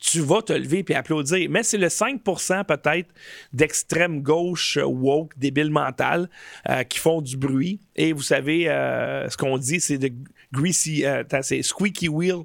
tu 0.03 0.21
vas 0.21 0.43
te 0.43 0.53
lever 0.53 0.85
et 0.89 0.95
applaudir. 0.95 1.49
Mais 1.49 1.63
c'est 1.63 1.79
le 1.79 1.87
5% 1.87 2.65
peut-être 2.65 3.09
d'extrême 3.53 4.21
gauche 4.21 4.77
euh, 4.77 4.85
woke, 4.85 5.39
débile 5.39 5.71
mental, 5.71 6.29
euh, 6.69 6.83
qui 6.83 6.99
font 6.99 7.23
du 7.23 7.37
bruit. 7.37 7.81
Et 7.95 8.13
vous 8.13 8.23
savez, 8.23 8.69
euh, 8.69 9.29
ce 9.31 9.37
qu'on 9.37 9.57
dit, 9.59 9.81
c'est 9.81 9.99
de 9.99 10.11
greasy, 10.53 11.05
c'est 11.43 11.63
squeaky 11.63 12.09
wheel 12.09 12.43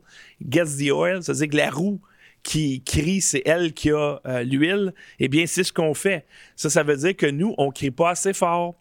gets 0.48 0.78
the 0.78 0.92
oil. 0.92 1.24
C'est-à-dire 1.24 1.50
que 1.50 1.58
la 1.58 1.70
roue 1.72 2.00
qui 2.44 2.84
crie, 2.84 3.22
c'est 3.22 3.42
elle 3.46 3.74
qui 3.74 3.92
a 3.92 4.22
l'huile. 4.44 4.94
Eh 5.20 5.28
bien, 5.28 5.46
c'est 5.48 5.64
ce 5.64 5.74
qu'on 5.74 5.94
fait. 5.94 6.26
Ça, 6.56 6.70
ça 6.70 6.84
veut 6.84 6.96
dire 6.96 7.18
que 7.18 7.26
nous, 7.26 7.54
on 7.58 7.72
crie 7.72 7.92
pas 7.92 8.12
assez 8.12 8.34
fort. 8.34 8.76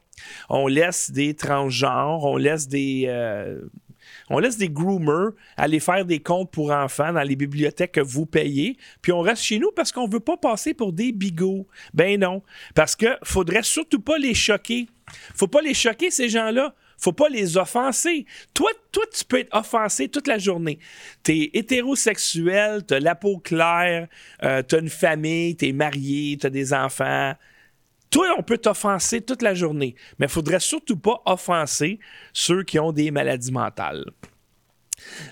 On 0.49 0.68
laisse 0.68 1.11
des 1.11 1.35
transgenres, 1.35 2.25
on 2.25 2.37
laisse 2.37 2.68
des 2.68 3.09
on 4.28 4.38
laisse 4.38 4.56
des 4.56 4.68
groomers 4.68 5.33
aller 5.56 5.80
faire 5.80 6.04
des 6.04 6.21
comptes 6.21 6.50
pour 6.50 6.71
enfants 6.71 7.12
dans 7.12 7.23
les 7.23 7.37
bibliothèques 7.37 7.92
que 7.92 8.00
vous 8.00 8.26
payez, 8.26 8.76
puis 9.02 9.12
on 9.12 9.21
reste 9.21 9.42
chez 9.42 9.59
nous 9.59 9.71
parce 9.75 9.92
qu'on 9.92 10.09
veut 10.09 10.21
pas 10.21 10.37
passer 10.37 10.75
pour 10.75 10.92
des 10.92 11.12
bigots. 11.12 11.66
Ben 11.95 12.18
non, 12.21 12.42
parce 12.75 12.97
que 12.97 13.06
faudrait 13.23 13.62
surtout 13.62 14.00
pas 14.00 14.18
les 14.18 14.35
choquer. 14.35 14.88
Faut 15.35 15.47
pas 15.47 15.62
les 15.62 15.75
choquer 15.75 16.11
ces 16.11 16.28
gens-là. 16.28 16.75
Faut 16.99 17.12
pas 17.12 17.28
les 17.28 17.59
offenser. 17.59 18.25
Toi, 18.54 18.71
toi, 18.90 19.04
tu 19.14 19.25
peux 19.25 19.38
être 19.38 19.54
offensé 19.54 20.09
toute 20.09 20.26
la 20.26 20.38
journée. 20.38 20.78
T'es 21.23 21.50
hétérosexuel, 21.52 22.85
t'as 22.87 23.00
la 23.00 23.14
peau 23.14 23.38
claire, 23.38 24.09
euh, 24.42 24.62
t'as 24.62 24.80
une 24.80 24.88
famille, 24.88 25.56
t'es 25.56 25.73
marié, 25.73 26.38
t'as 26.40 26.49
des 26.49 26.73
enfants. 26.73 27.35
Toi, 28.11 28.35
on 28.39 28.43
peut 28.43 28.59
t'offenser 28.59 29.21
toute 29.21 29.43
la 29.43 29.55
journée, 29.55 29.95
mais 30.19 30.27
il 30.27 30.33
faudrait 30.33 30.61
surtout 30.61 30.97
pas 30.97 31.23
offenser 31.27 31.99
ceux 32.33 32.63
qui 32.63 32.79
ont 32.79 32.93
des 32.93 33.11
maladies 33.11 33.53
mentales. 33.53 34.05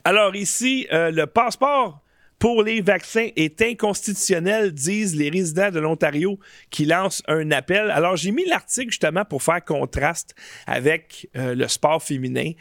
Alors 0.04 0.36
ici, 0.36 0.86
euh, 0.92 1.10
le 1.10 1.26
passeport 1.26 2.00
pour 2.38 2.62
les 2.62 2.80
vaccins 2.82 3.28
est 3.36 3.62
inconstitutionnel, 3.62 4.72
disent 4.72 5.16
les 5.16 5.30
résidents 5.30 5.70
de 5.70 5.80
l'Ontario 5.80 6.38
qui 6.70 6.84
lancent 6.84 7.22
un 7.26 7.50
appel. 7.52 7.90
Alors 7.90 8.16
j'ai 8.16 8.32
mis 8.32 8.44
l'article 8.44 8.90
justement 8.90 9.24
pour 9.24 9.42
faire 9.42 9.64
contraste 9.64 10.34
avec 10.66 11.28
euh, 11.36 11.54
le 11.54 11.68
sport 11.68 12.02
féminin, 12.02 12.52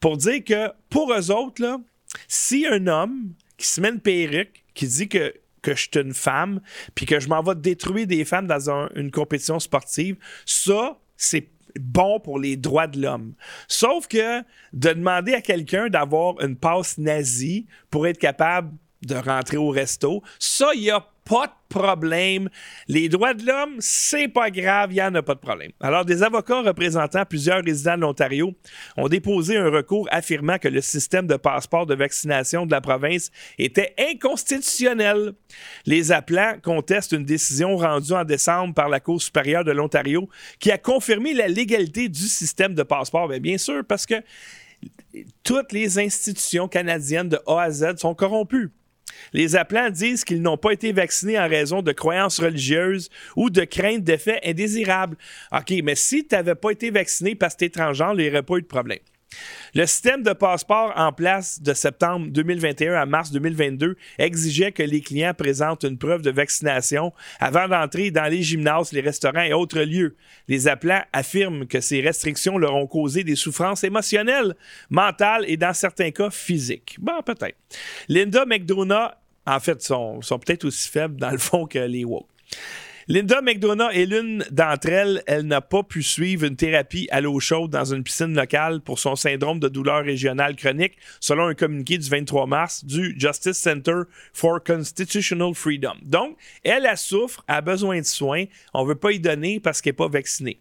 pour 0.00 0.16
dire 0.16 0.42
que 0.44 0.72
pour 0.90 1.12
eux 1.12 1.30
autres, 1.30 1.62
là, 1.62 1.78
si 2.26 2.66
un 2.66 2.86
homme 2.86 3.32
qui 3.56 3.66
se 3.66 3.80
met 3.80 3.90
une 3.90 4.00
perruque, 4.00 4.64
qui 4.74 4.86
dit 4.86 5.08
que 5.08 5.34
que 5.62 5.74
je 5.74 5.82
suis 5.82 6.00
une 6.00 6.14
femme, 6.14 6.60
puis 6.94 7.06
que 7.06 7.20
je 7.20 7.28
m'en 7.28 7.42
vais 7.42 7.54
détruire 7.54 8.06
des 8.06 8.24
femmes 8.24 8.46
dans 8.46 8.70
une 8.94 9.10
compétition 9.10 9.58
sportive, 9.58 10.16
ça, 10.44 10.98
c'est 11.16 11.48
bon 11.78 12.20
pour 12.20 12.38
les 12.38 12.56
droits 12.56 12.86
de 12.86 13.00
l'homme. 13.00 13.34
Sauf 13.68 14.08
que 14.08 14.40
de 14.72 14.92
demander 14.92 15.34
à 15.34 15.40
quelqu'un 15.40 15.88
d'avoir 15.88 16.40
une 16.40 16.56
passe 16.56 16.98
nazie 16.98 17.66
pour 17.90 18.06
être 18.06 18.18
capable 18.18 18.72
de 19.02 19.14
rentrer 19.14 19.56
au 19.56 19.68
resto, 19.68 20.22
ça, 20.38 20.70
il 20.74 20.82
y 20.82 20.90
a 20.90 21.06
pas 21.28 21.46
de 21.46 21.78
problème. 21.78 22.48
Les 22.88 23.10
droits 23.10 23.34
de 23.34 23.44
l'homme, 23.44 23.76
c'est 23.80 24.28
pas 24.28 24.50
grave, 24.50 24.90
il 24.90 24.94
n'y 24.94 25.02
en 25.02 25.14
a 25.14 25.22
pas 25.22 25.34
de 25.34 25.40
problème. 25.40 25.70
Alors, 25.80 26.06
des 26.06 26.22
avocats 26.22 26.62
représentant 26.62 27.24
plusieurs 27.26 27.62
résidents 27.62 27.96
de 27.96 28.00
l'Ontario 28.00 28.54
ont 28.96 29.08
déposé 29.08 29.58
un 29.58 29.68
recours 29.68 30.08
affirmant 30.10 30.58
que 30.58 30.68
le 30.68 30.80
système 30.80 31.26
de 31.26 31.36
passeport 31.36 31.84
de 31.84 31.94
vaccination 31.94 32.64
de 32.64 32.72
la 32.72 32.80
province 32.80 33.30
était 33.58 33.94
inconstitutionnel. 33.98 35.34
Les 35.84 36.12
appelants 36.12 36.54
contestent 36.62 37.12
une 37.12 37.24
décision 37.24 37.76
rendue 37.76 38.12
en 38.12 38.24
décembre 38.24 38.72
par 38.72 38.88
la 38.88 38.98
Cour 38.98 39.20
supérieure 39.20 39.64
de 39.64 39.72
l'Ontario 39.72 40.28
qui 40.58 40.70
a 40.70 40.78
confirmé 40.78 41.34
la 41.34 41.48
légalité 41.48 42.08
du 42.08 42.22
système 42.22 42.74
de 42.74 42.82
passeport. 42.82 43.28
Bien, 43.28 43.38
bien 43.38 43.58
sûr, 43.58 43.84
parce 43.86 44.06
que 44.06 44.14
toutes 45.42 45.72
les 45.72 45.98
institutions 45.98 46.68
canadiennes 46.68 47.28
de 47.28 47.38
A 47.46 47.62
à 47.62 47.70
Z 47.70 47.96
sont 47.98 48.14
corrompues. 48.14 48.70
Les 49.32 49.56
appelants 49.56 49.90
disent 49.90 50.24
qu'ils 50.24 50.42
n'ont 50.42 50.56
pas 50.56 50.72
été 50.72 50.92
vaccinés 50.92 51.38
en 51.38 51.48
raison 51.48 51.82
de 51.82 51.92
croyances 51.92 52.40
religieuses 52.40 53.10
ou 53.36 53.50
de 53.50 53.64
craintes 53.64 54.04
d'effets 54.04 54.40
indésirables. 54.44 55.16
OK, 55.52 55.72
mais 55.82 55.94
si 55.94 56.26
tu 56.26 56.34
n'avais 56.34 56.54
pas 56.54 56.70
été 56.70 56.90
vacciné 56.90 57.34
parce 57.34 57.54
que 57.54 57.58
tu 57.58 57.64
es 57.64 57.68
étranger, 57.68 58.04
il 58.14 58.22
n'y 58.22 58.28
aurait 58.28 58.42
pas 58.42 58.56
eu 58.56 58.62
de 58.62 58.66
problème. 58.66 58.98
Le 59.74 59.86
système 59.86 60.22
de 60.22 60.32
passeport 60.32 60.92
en 60.96 61.12
place 61.12 61.60
de 61.60 61.74
septembre 61.74 62.28
2021 62.30 62.94
à 62.94 63.06
mars 63.06 63.30
2022 63.30 63.96
exigeait 64.18 64.72
que 64.72 64.82
les 64.82 65.00
clients 65.00 65.34
présentent 65.34 65.84
une 65.84 65.98
preuve 65.98 66.22
de 66.22 66.30
vaccination 66.30 67.12
avant 67.38 67.68
d'entrer 67.68 68.10
dans 68.10 68.30
les 68.30 68.42
gymnases, 68.42 68.92
les 68.92 69.00
restaurants 69.00 69.42
et 69.42 69.52
autres 69.52 69.80
lieux. 69.80 70.16
Les 70.48 70.68
appelants 70.68 71.02
affirment 71.12 71.66
que 71.66 71.80
ces 71.80 72.00
restrictions 72.00 72.58
leur 72.58 72.74
ont 72.74 72.86
causé 72.86 73.24
des 73.24 73.36
souffrances 73.36 73.84
émotionnelles, 73.84 74.54
mentales 74.90 75.44
et 75.46 75.56
dans 75.56 75.74
certains 75.74 76.10
cas 76.10 76.30
physiques. 76.30 76.96
Bon, 76.98 77.20
peut-être. 77.24 77.56
Linda 78.08 78.46
McDonough, 78.46 79.10
en 79.46 79.60
fait, 79.60 79.82
sont, 79.82 80.22
sont 80.22 80.38
peut-être 80.38 80.64
aussi 80.64 80.88
faibles 80.88 81.16
dans 81.20 81.30
le 81.30 81.38
fond 81.38 81.66
que 81.66 81.78
les 81.78 82.04
woke. 82.04 82.26
Linda 83.10 83.40
McDonough 83.40 83.90
est 83.94 84.04
l'une 84.04 84.44
d'entre 84.50 84.90
elles. 84.90 85.22
Elle 85.26 85.46
n'a 85.46 85.62
pas 85.62 85.82
pu 85.82 86.02
suivre 86.02 86.44
une 86.44 86.56
thérapie 86.56 87.08
à 87.10 87.22
l'eau 87.22 87.40
chaude 87.40 87.70
dans 87.70 87.86
une 87.86 88.02
piscine 88.02 88.34
locale 88.34 88.82
pour 88.82 88.98
son 88.98 89.16
syndrome 89.16 89.60
de 89.60 89.68
douleur 89.68 90.04
régionale 90.04 90.56
chronique, 90.56 90.98
selon 91.18 91.46
un 91.46 91.54
communiqué 91.54 91.96
du 91.96 92.06
23 92.06 92.46
mars 92.46 92.84
du 92.84 93.18
Justice 93.18 93.56
Center 93.56 94.02
for 94.34 94.62
Constitutional 94.62 95.54
Freedom. 95.54 95.94
Donc, 96.02 96.36
elle, 96.64 96.84
a 96.84 96.96
souffre, 96.96 97.42
a 97.48 97.62
besoin 97.62 98.00
de 98.00 98.04
soins. 98.04 98.44
On 98.74 98.82
ne 98.82 98.88
veut 98.88 98.94
pas 98.94 99.12
y 99.12 99.20
donner 99.20 99.58
parce 99.58 99.80
qu'elle 99.80 99.92
n'est 99.92 99.96
pas 99.96 100.08
vaccinée. 100.08 100.60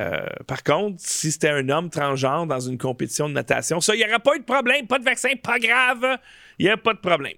Euh, 0.00 0.20
par 0.46 0.62
contre, 0.62 0.98
si 1.00 1.32
c'était 1.32 1.48
un 1.48 1.68
homme 1.70 1.90
transgenre 1.90 2.46
dans 2.46 2.60
une 2.60 2.78
compétition 2.78 3.28
de 3.28 3.34
natation, 3.34 3.80
ça, 3.80 3.96
il 3.96 3.98
n'y 3.98 4.04
aurait 4.04 4.20
pas 4.20 4.36
eu 4.36 4.38
de 4.38 4.44
problème, 4.44 4.86
pas 4.86 5.00
de 5.00 5.04
vaccin, 5.04 5.30
pas 5.42 5.58
grave, 5.58 6.06
il 6.60 6.66
n'y 6.66 6.70
a 6.70 6.76
pas 6.76 6.94
de 6.94 7.00
problème. 7.00 7.34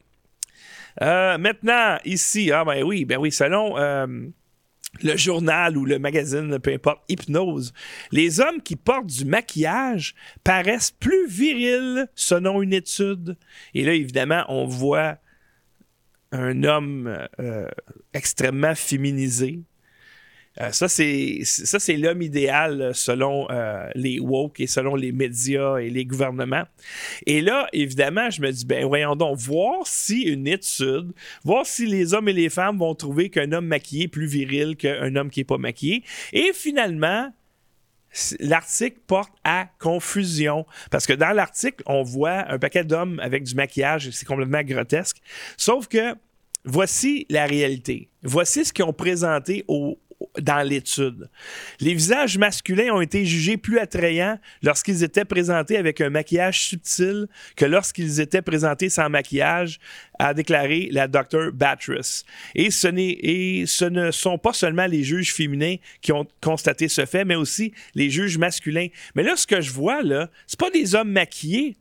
Euh, 1.01 1.39
maintenant, 1.39 1.97
ici, 2.05 2.53
ah 2.53 2.67
ben 2.67 2.83
oui, 2.83 3.07
ben 3.07 3.17
oui, 3.17 3.33
selon 3.33 3.79
euh, 3.79 4.07
le 5.01 5.17
journal 5.17 5.77
ou 5.77 5.85
le 5.85 5.99
magazine, 5.99 6.59
peu 6.59 6.73
importe, 6.73 7.03
Hypnose, 7.09 7.73
les 8.11 8.41
hommes 8.41 8.61
qui 8.63 8.77
portent 8.77 9.07
du 9.07 9.25
maquillage 9.25 10.15
paraissent 10.45 10.91
plus 10.91 11.27
virils 11.27 12.07
selon 12.15 12.63
une 12.63 12.75
étude. 12.75 13.37
Et 13.75 13.85
là, 13.85 13.95
évidemment, 13.95 14.45
on 14.49 14.67
voit 14.67 15.19
un 16.31 16.63
homme 16.65 17.27
euh, 17.41 17.69
extrêmement 18.13 18.75
féminisé, 18.75 19.61
euh, 20.61 20.71
ça, 20.71 20.89
c'est 20.89 21.41
ça, 21.45 21.79
c'est 21.79 21.97
l'homme 21.97 22.21
idéal 22.21 22.83
euh, 22.83 22.93
selon 22.93 23.51
euh, 23.51 23.89
les 23.95 24.21
woke 24.21 24.61
et 24.61 24.67
selon 24.67 24.95
les 24.95 25.11
médias 25.11 25.79
et 25.79 25.89
les 25.89 26.05
gouvernements. 26.05 26.65
Et 27.27 27.41
là, 27.41 27.69
évidemment, 27.73 28.29
je 28.29 28.43
me 28.43 28.51
dis, 28.51 28.67
ben 28.67 28.85
voyons 28.85 29.17
donc, 29.17 29.39
voir 29.39 29.87
si 29.87 30.23
une 30.23 30.47
étude, 30.47 31.13
voir 31.43 31.65
si 31.65 31.87
les 31.87 32.13
hommes 32.13 32.29
et 32.29 32.35
les 32.35 32.51
femmes 32.51 32.79
vont 32.79 32.95
trouver 32.95 33.31
qu'un 33.31 33.51
homme 33.53 33.67
maquillé 33.67 34.05
est 34.05 34.09
plus 34.09 34.27
viril 34.27 34.77
qu'un 34.77 35.17
homme 35.17 35.31
qui 35.31 35.41
n'est 35.41 35.45
pas 35.45 35.59
maquillé. 35.59 36.05
Et 36.35 36.53
finalement, 36.53 37.33
l'article 38.41 38.99
porte 39.07 39.33
à 39.45 39.69
confusion. 39.79 40.67
Parce 40.91 41.07
que 41.07 41.15
dans 41.15 41.31
l'article, 41.31 41.83
on 41.87 42.03
voit 42.03 42.51
un 42.51 42.59
paquet 42.59 42.85
d'hommes 42.85 43.19
avec 43.21 43.45
du 43.45 43.55
maquillage, 43.55 44.11
c'est 44.11 44.27
complètement 44.27 44.63
grotesque. 44.63 45.17
Sauf 45.57 45.89
que 45.89 46.15
voici 46.65 47.27
la 47.31 47.47
réalité. 47.47 48.11
Voici 48.23 48.65
ce 48.67 48.73
qu'ils 48.73 48.85
ont 48.85 48.93
présenté 48.93 49.65
au, 49.67 49.99
dans 50.41 50.67
l'étude. 50.67 51.29
Les 51.81 51.95
visages 51.95 52.39
masculins 52.39 52.93
ont 52.93 53.01
été 53.01 53.25
jugés 53.25 53.57
plus 53.57 53.79
attrayants 53.79 54.39
lorsqu'ils 54.63 55.03
étaient 55.03 55.25
présentés 55.25 55.77
avec 55.77 56.01
un 56.01 56.11
maquillage 56.11 56.63
subtil 56.63 57.27
que 57.57 57.65
lorsqu'ils 57.65 58.21
étaient 58.21 58.43
présentés 58.43 58.89
sans 58.89 59.09
maquillage, 59.09 59.79
a 60.19 60.35
déclaré 60.35 60.89
la 60.93 61.09
Dr. 61.09 61.53
Batress. 61.53 62.25
Et 62.55 62.71
ce, 62.71 62.89
et 62.89 63.65
ne 63.91 64.11
sont 64.11 64.39
pas 64.39 64.53
seulement 64.53 64.87
les 64.87 65.03
juges 65.03 65.35
féminins 65.35 65.77
qui 66.01 66.13
ont 66.13 66.27
constaté 66.41 66.89
ce 66.89 67.07
fait, 67.07 67.25
mais 67.25 67.35
aussi 67.35 67.73
les 67.95 68.11
juges 68.11 68.39
masculins. 68.39 68.89
Mais 69.15 69.23
là, 69.23 69.37
ce 69.37 69.47
que 69.47 69.61
je 69.61 69.73
vois, 69.73 70.03
là, 70.03 70.31
c'est 70.47 70.59
pas 70.59 70.71
des 70.71 70.95
hommes 70.95 71.11
maquillés, 71.11 71.77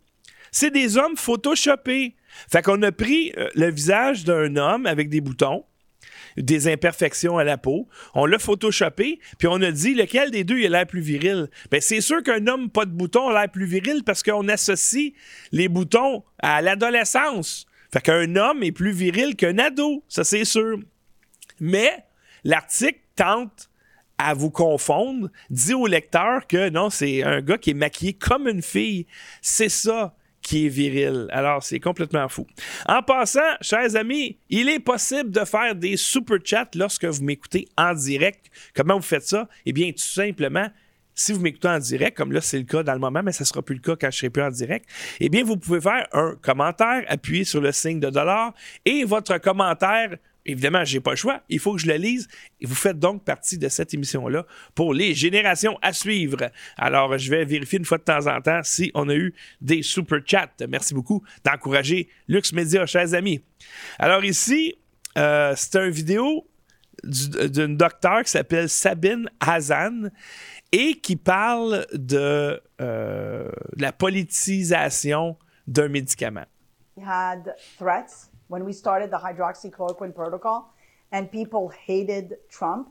c'est 0.52 0.72
des 0.72 0.98
hommes 0.98 1.18
photoshopés. 1.18 2.16
Fait 2.50 2.62
qu'on 2.62 2.82
a 2.82 2.92
pris 2.92 3.34
euh, 3.38 3.50
le 3.56 3.70
visage 3.70 4.24
d'un 4.24 4.56
homme 4.56 4.86
avec 4.86 5.10
des 5.10 5.22
boutons, 5.22 5.66
des 6.38 6.68
imperfections 6.72 7.38
à 7.38 7.44
la 7.44 7.58
peau. 7.58 7.88
On 8.14 8.26
l'a 8.26 8.40
photoshopé, 8.40 9.20
puis 9.38 9.48
on 9.48 9.62
a 9.62 9.72
dit 9.72 9.94
lequel 9.94 10.32
des 10.32 10.44
deux 10.44 10.60
il 10.60 10.68
a 10.68 10.70
l'air 10.70 10.88
plus 10.88 11.02
viril? 11.02 11.50
Ben, 11.70 11.82
c'est 11.82 12.02
sûr 12.02 12.24
qu'un 12.24 12.48
homme 12.48 12.70
pas 12.70 12.86
de 12.86 12.92
boutons 12.92 13.30
a 13.30 13.34
l'air 13.34 13.52
plus 13.52 13.66
viril 13.66 14.04
parce 14.06 14.24
qu'on 14.24 14.48
associe 14.48 15.14
les 15.52 15.68
boutons 15.68 16.24
à 16.40 16.62
l'adolescence. 16.62 17.66
Fait 17.94 18.02
qu'un 18.02 18.36
homme 18.36 18.64
est 18.64 18.72
plus 18.72 18.92
viril 18.92 19.36
qu'un 19.36 19.58
ado, 19.58 20.04
ça 20.08 20.24
c'est 20.24 20.46
sûr. 20.46 20.80
Mais 21.60 22.06
l'article 22.44 23.00
tente 23.16 23.70
à 24.18 24.34
vous 24.34 24.52
confondre, 24.52 25.30
dit 25.50 25.74
au 25.74 25.88
lecteur 25.88 26.46
que 26.48 26.70
non, 26.70 26.90
c'est 26.90 27.24
un 27.24 27.42
gars 27.42 27.58
qui 27.58 27.72
est 27.72 27.76
maquillé 27.76 28.14
comme 28.14 28.48
une 28.48 28.62
fille. 28.62 29.08
C'est 29.42 29.70
ça 29.70 30.16
qui 30.42 30.66
est 30.66 30.70
viril. 30.70 31.28
Alors, 31.32 31.64
c'est 31.64 31.80
complètement 31.80 32.28
fou. 32.28 32.48
En 32.88 33.02
passant, 33.02 33.40
chers 33.62 33.96
amis, 33.96 34.38
il 34.50 34.70
est 34.70 34.80
possible 34.80 35.32
de 35.32 35.46
faire 35.46 35.76
des 35.76 35.98
super 35.98 36.38
chats 36.44 36.70
lorsque 36.76 37.06
vous 37.06 37.24
m'écoutez 37.24 37.68
en 37.78 37.94
direct. 37.94 38.52
Comment 38.76 38.96
vous 38.96 39.02
faites 39.02 39.28
ça? 39.28 39.48
Eh 39.66 39.74
bien, 39.74 39.92
tout 39.92 40.00
simplement, 40.00 40.68
si 41.14 41.34
vous 41.34 41.42
m'écoutez 41.42 41.68
en 41.68 41.80
direct, 41.80 42.18
comme 42.18 42.32
là 42.32 42.42
c'est 42.42 42.58
le 42.58 42.64
cas 42.64 42.84
dans 42.84 42.94
le 42.94 43.00
moment, 43.00 43.22
mais 43.24 43.32
ça 43.32 43.44
ne 43.44 43.48
sera 43.48 43.62
plus 43.62 43.76
le 43.76 43.82
cas 43.82 43.96
quand 43.96 44.10
je 44.12 44.18
serai 44.18 44.30
plus 44.30 44.44
en 44.44 44.50
direct, 44.50 44.90
eh 45.20 45.30
bien, 45.30 45.44
vous 45.44 45.58
pouvez 45.58 45.82
faire 45.82 46.08
un 46.14 46.36
commentaire, 46.42 47.04
appuyer 47.08 47.44
sur 47.44 47.62
le 47.62 47.72
signe 47.72 48.00
de 48.00 48.10
dollar 48.10 48.54
et 48.86 49.04
votre 49.04 49.38
commentaire 49.38 50.18
Évidemment, 50.46 50.84
je 50.84 50.96
n'ai 50.96 51.02
pas 51.02 51.12
le 51.12 51.18
choix. 51.18 51.42
Il 51.50 51.60
faut 51.60 51.74
que 51.74 51.82
je 51.82 51.88
le 51.88 51.96
lise. 51.96 52.28
Et 52.60 52.66
vous 52.66 52.76
faites 52.76 52.98
donc 52.98 53.24
partie 53.24 53.58
de 53.58 53.70
cette 53.70 53.94
émission-là 53.94 54.46
pour 54.74 54.94
les 54.94 55.14
générations 55.14 55.78
à 55.82 55.94
suivre. 55.94 56.50
Alors, 56.78 57.18
je 57.18 57.30
vais 57.30 57.46
vérifier 57.46 57.80
une 57.80 57.86
fois 57.86 58.00
de 58.00 58.04
temps 58.04 58.28
en 58.28 58.42
temps 58.42 58.62
si 58.64 58.92
on 58.96 59.08
a 59.10 59.16
eu 59.16 59.34
des 59.62 59.84
super 59.84 60.20
chats. 60.26 60.50
Merci 60.68 60.94
beaucoup 60.94 61.24
d'encourager 61.44 62.10
Lux 62.28 62.54
Media, 62.54 62.86
chers 62.86 63.14
amis. 63.14 63.42
Alors 64.00 64.24
ici, 64.24 64.76
euh, 65.18 65.54
c'est 65.56 65.76
une 65.76 65.92
vidéo 65.92 66.48
d'une 67.04 67.78
docteur 67.78 68.24
qui 68.24 68.32
s'appelle 68.32 68.70
Sabine 68.70 69.30
Hazan 69.40 70.10
et 70.72 70.96
qui 70.96 71.16
parle 71.16 71.86
de, 71.94 72.62
euh, 72.80 73.52
la 73.78 73.92
politisation 73.92 75.38
d'un 75.68 75.88
médicament. 75.88 76.46
Had 77.04 77.56
threats 77.78 78.31
when 78.52 78.66
we 78.66 78.74
started 78.74 79.10
the 79.10 79.18
hydroxychloroquine 79.18 80.14
protocol, 80.14 80.74
and 81.14 81.32
people 81.32 81.70
hated 81.70 82.36
Trump. 82.50 82.90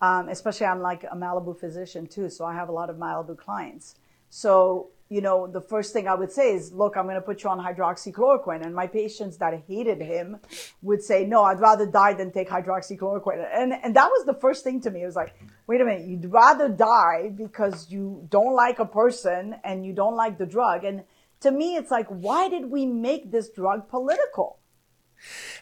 Um, 0.00 0.30
especially, 0.30 0.66
I'm 0.66 0.80
like 0.80 1.04
a 1.04 1.14
Malibu 1.14 1.58
physician 1.60 2.06
too, 2.06 2.30
so 2.30 2.46
I 2.46 2.54
have 2.54 2.70
a 2.70 2.72
lot 2.72 2.88
of 2.88 2.96
Malibu 2.96 3.36
clients. 3.36 3.96
So, 4.30 4.88
you 5.10 5.20
know, 5.20 5.46
the 5.46 5.60
first 5.60 5.92
thing 5.92 6.08
I 6.08 6.14
would 6.14 6.32
say 6.32 6.54
is, 6.54 6.72
look, 6.72 6.96
I'm 6.96 7.04
going 7.04 7.16
to 7.16 7.20
put 7.20 7.44
you 7.44 7.50
on 7.50 7.58
hydroxychloroquine. 7.58 8.64
And 8.64 8.74
my 8.74 8.86
patients 8.86 9.36
that 9.36 9.52
hated 9.68 10.00
him 10.00 10.38
would 10.80 11.02
say, 11.02 11.26
no, 11.26 11.44
I'd 11.44 11.60
rather 11.60 11.86
die 11.86 12.14
than 12.14 12.32
take 12.32 12.48
hydroxychloroquine. 12.48 13.46
And, 13.54 13.74
and 13.74 13.94
that 13.94 14.08
was 14.08 14.24
the 14.24 14.34
first 14.34 14.64
thing 14.64 14.80
to 14.80 14.90
me. 14.90 15.02
It 15.02 15.06
was 15.06 15.16
like, 15.16 15.34
wait 15.66 15.82
a 15.82 15.84
minute, 15.84 16.06
you'd 16.08 16.32
rather 16.32 16.68
die 16.70 17.30
because 17.36 17.90
you 17.90 18.26
don't 18.30 18.54
like 18.54 18.78
a 18.78 18.86
person 18.86 19.54
and 19.64 19.84
you 19.84 19.92
don't 19.92 20.16
like 20.16 20.38
the 20.38 20.46
drug. 20.46 20.84
And 20.84 21.04
to 21.40 21.50
me, 21.50 21.76
it's 21.76 21.90
like, 21.90 22.08
why 22.08 22.48
did 22.48 22.70
we 22.70 22.86
make 22.86 23.30
this 23.30 23.50
drug 23.50 23.88
political? 23.90 24.58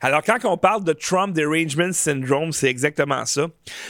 Alors, 0.00 0.22
quand 0.22 0.38
on 0.44 0.56
parle 0.56 0.84
de 0.84 0.92
Trump 0.92 1.34
Derangement 1.34 1.92
Syndrome, 1.92 2.52
c'est 2.52 2.68
exactement 2.68 3.24
ça. 3.24 3.46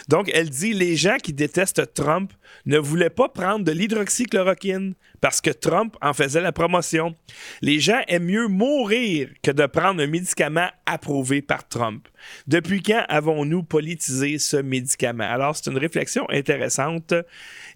Donc, 0.08 0.30
elle 0.35 0.50
dit 0.50 0.72
les 0.72 0.96
gens 0.96 1.16
qui 1.16 1.32
détestent 1.32 1.94
Trump 1.94 2.32
ne 2.66 2.78
voulaient 2.78 3.11
pas 3.11 3.28
prendre 3.28 3.64
de 3.64 3.72
l'hydroxychloroquine 3.72 4.94
parce 5.20 5.40
que 5.40 5.50
Trump 5.50 5.96
en 6.02 6.12
faisait 6.12 6.40
la 6.40 6.52
promotion. 6.52 7.14
Les 7.61 7.80
gens 7.80 8.00
aiment 8.08 8.24
mieux 8.24 8.48
mourir 8.48 9.28
que 9.42 9.50
de 9.50 9.66
prendre 9.66 10.02
un 10.02 10.06
médicament 10.06 10.68
approuvé 10.85 11.42
par 11.42 11.66
Trump. 11.68 12.08
Depuis 12.46 12.82
quand 12.82 13.04
avons-nous 13.08 13.62
politisé 13.62 14.38
ce 14.38 14.56
médicament? 14.56 15.24
Alors, 15.24 15.56
c'est 15.56 15.70
une 15.70 15.78
réflexion 15.78 16.26
intéressante. 16.28 17.14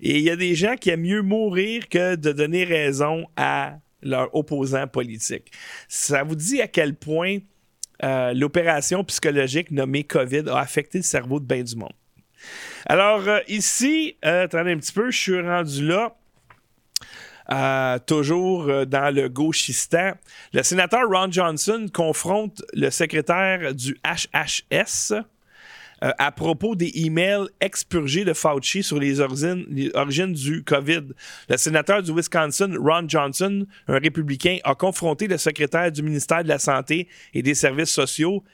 Et 0.00 0.18
il 0.18 0.22
y 0.22 0.30
a 0.30 0.36
des 0.36 0.54
gens 0.54 0.74
qui 0.74 0.90
aiment 0.90 1.02
mieux 1.02 1.22
mourir 1.22 1.88
que 1.88 2.16
de 2.16 2.32
donner 2.32 2.64
raison 2.64 3.26
à 3.36 3.78
leur 4.02 4.34
opposant 4.34 4.86
politique. 4.86 5.52
Ça 5.88 6.22
vous 6.22 6.36
dit 6.36 6.60
à 6.60 6.68
quel 6.68 6.94
point 6.94 7.38
euh, 8.04 8.34
l'opération 8.34 9.04
psychologique 9.04 9.70
nommée 9.70 10.04
COVID 10.04 10.44
a 10.48 10.58
affecté 10.58 10.98
le 10.98 11.04
cerveau 11.04 11.40
de 11.40 11.46
bien 11.46 11.62
du 11.62 11.76
monde. 11.76 11.92
Alors, 12.86 13.26
euh, 13.26 13.40
ici, 13.48 14.16
euh, 14.24 14.44
attendez 14.44 14.72
un 14.72 14.78
petit 14.78 14.92
peu, 14.92 15.10
je 15.10 15.18
suis 15.18 15.40
rendu 15.40 15.86
là. 15.86 16.14
toujours 18.06 18.86
dans 18.86 19.14
le 19.14 19.28
gauchistan. 19.28 20.12
Le 20.52 20.62
sénateur 20.62 21.02
Ron 21.08 21.30
Johnson 21.30 21.86
confronte 21.92 22.62
le 22.72 22.90
secrétaire 22.90 23.74
du 23.74 23.96
HHS, 24.04 25.14
euh, 26.06 26.12
à 26.18 26.30
propos 26.30 26.76
des 26.76 26.92
emails 26.94 27.48
expurgés 27.60 28.24
de 28.24 28.32
Fauci 28.32 28.82
sur 28.82 29.00
les 29.00 29.20
origines, 29.20 30.32
du 30.32 30.62
COVID. 30.62 31.02
Le 31.48 31.56
sénateur 31.56 32.02
du 32.02 32.12
Wisconsin, 32.12 32.74
Ron 32.78 33.08
Johnson, 33.08 33.66
un 33.88 33.98
républicain, 33.98 34.58
a 34.62 34.74
confronté 34.74 35.26
le 35.26 35.36
secrétaire 35.36 35.90
du 35.90 36.02
ministère 36.02 36.44
de 36.44 36.48
la 36.48 36.60
Santé 36.60 37.08
et 37.34 37.42
des 37.42 37.54
Services 37.54 37.90
sociaux, 37.90 38.44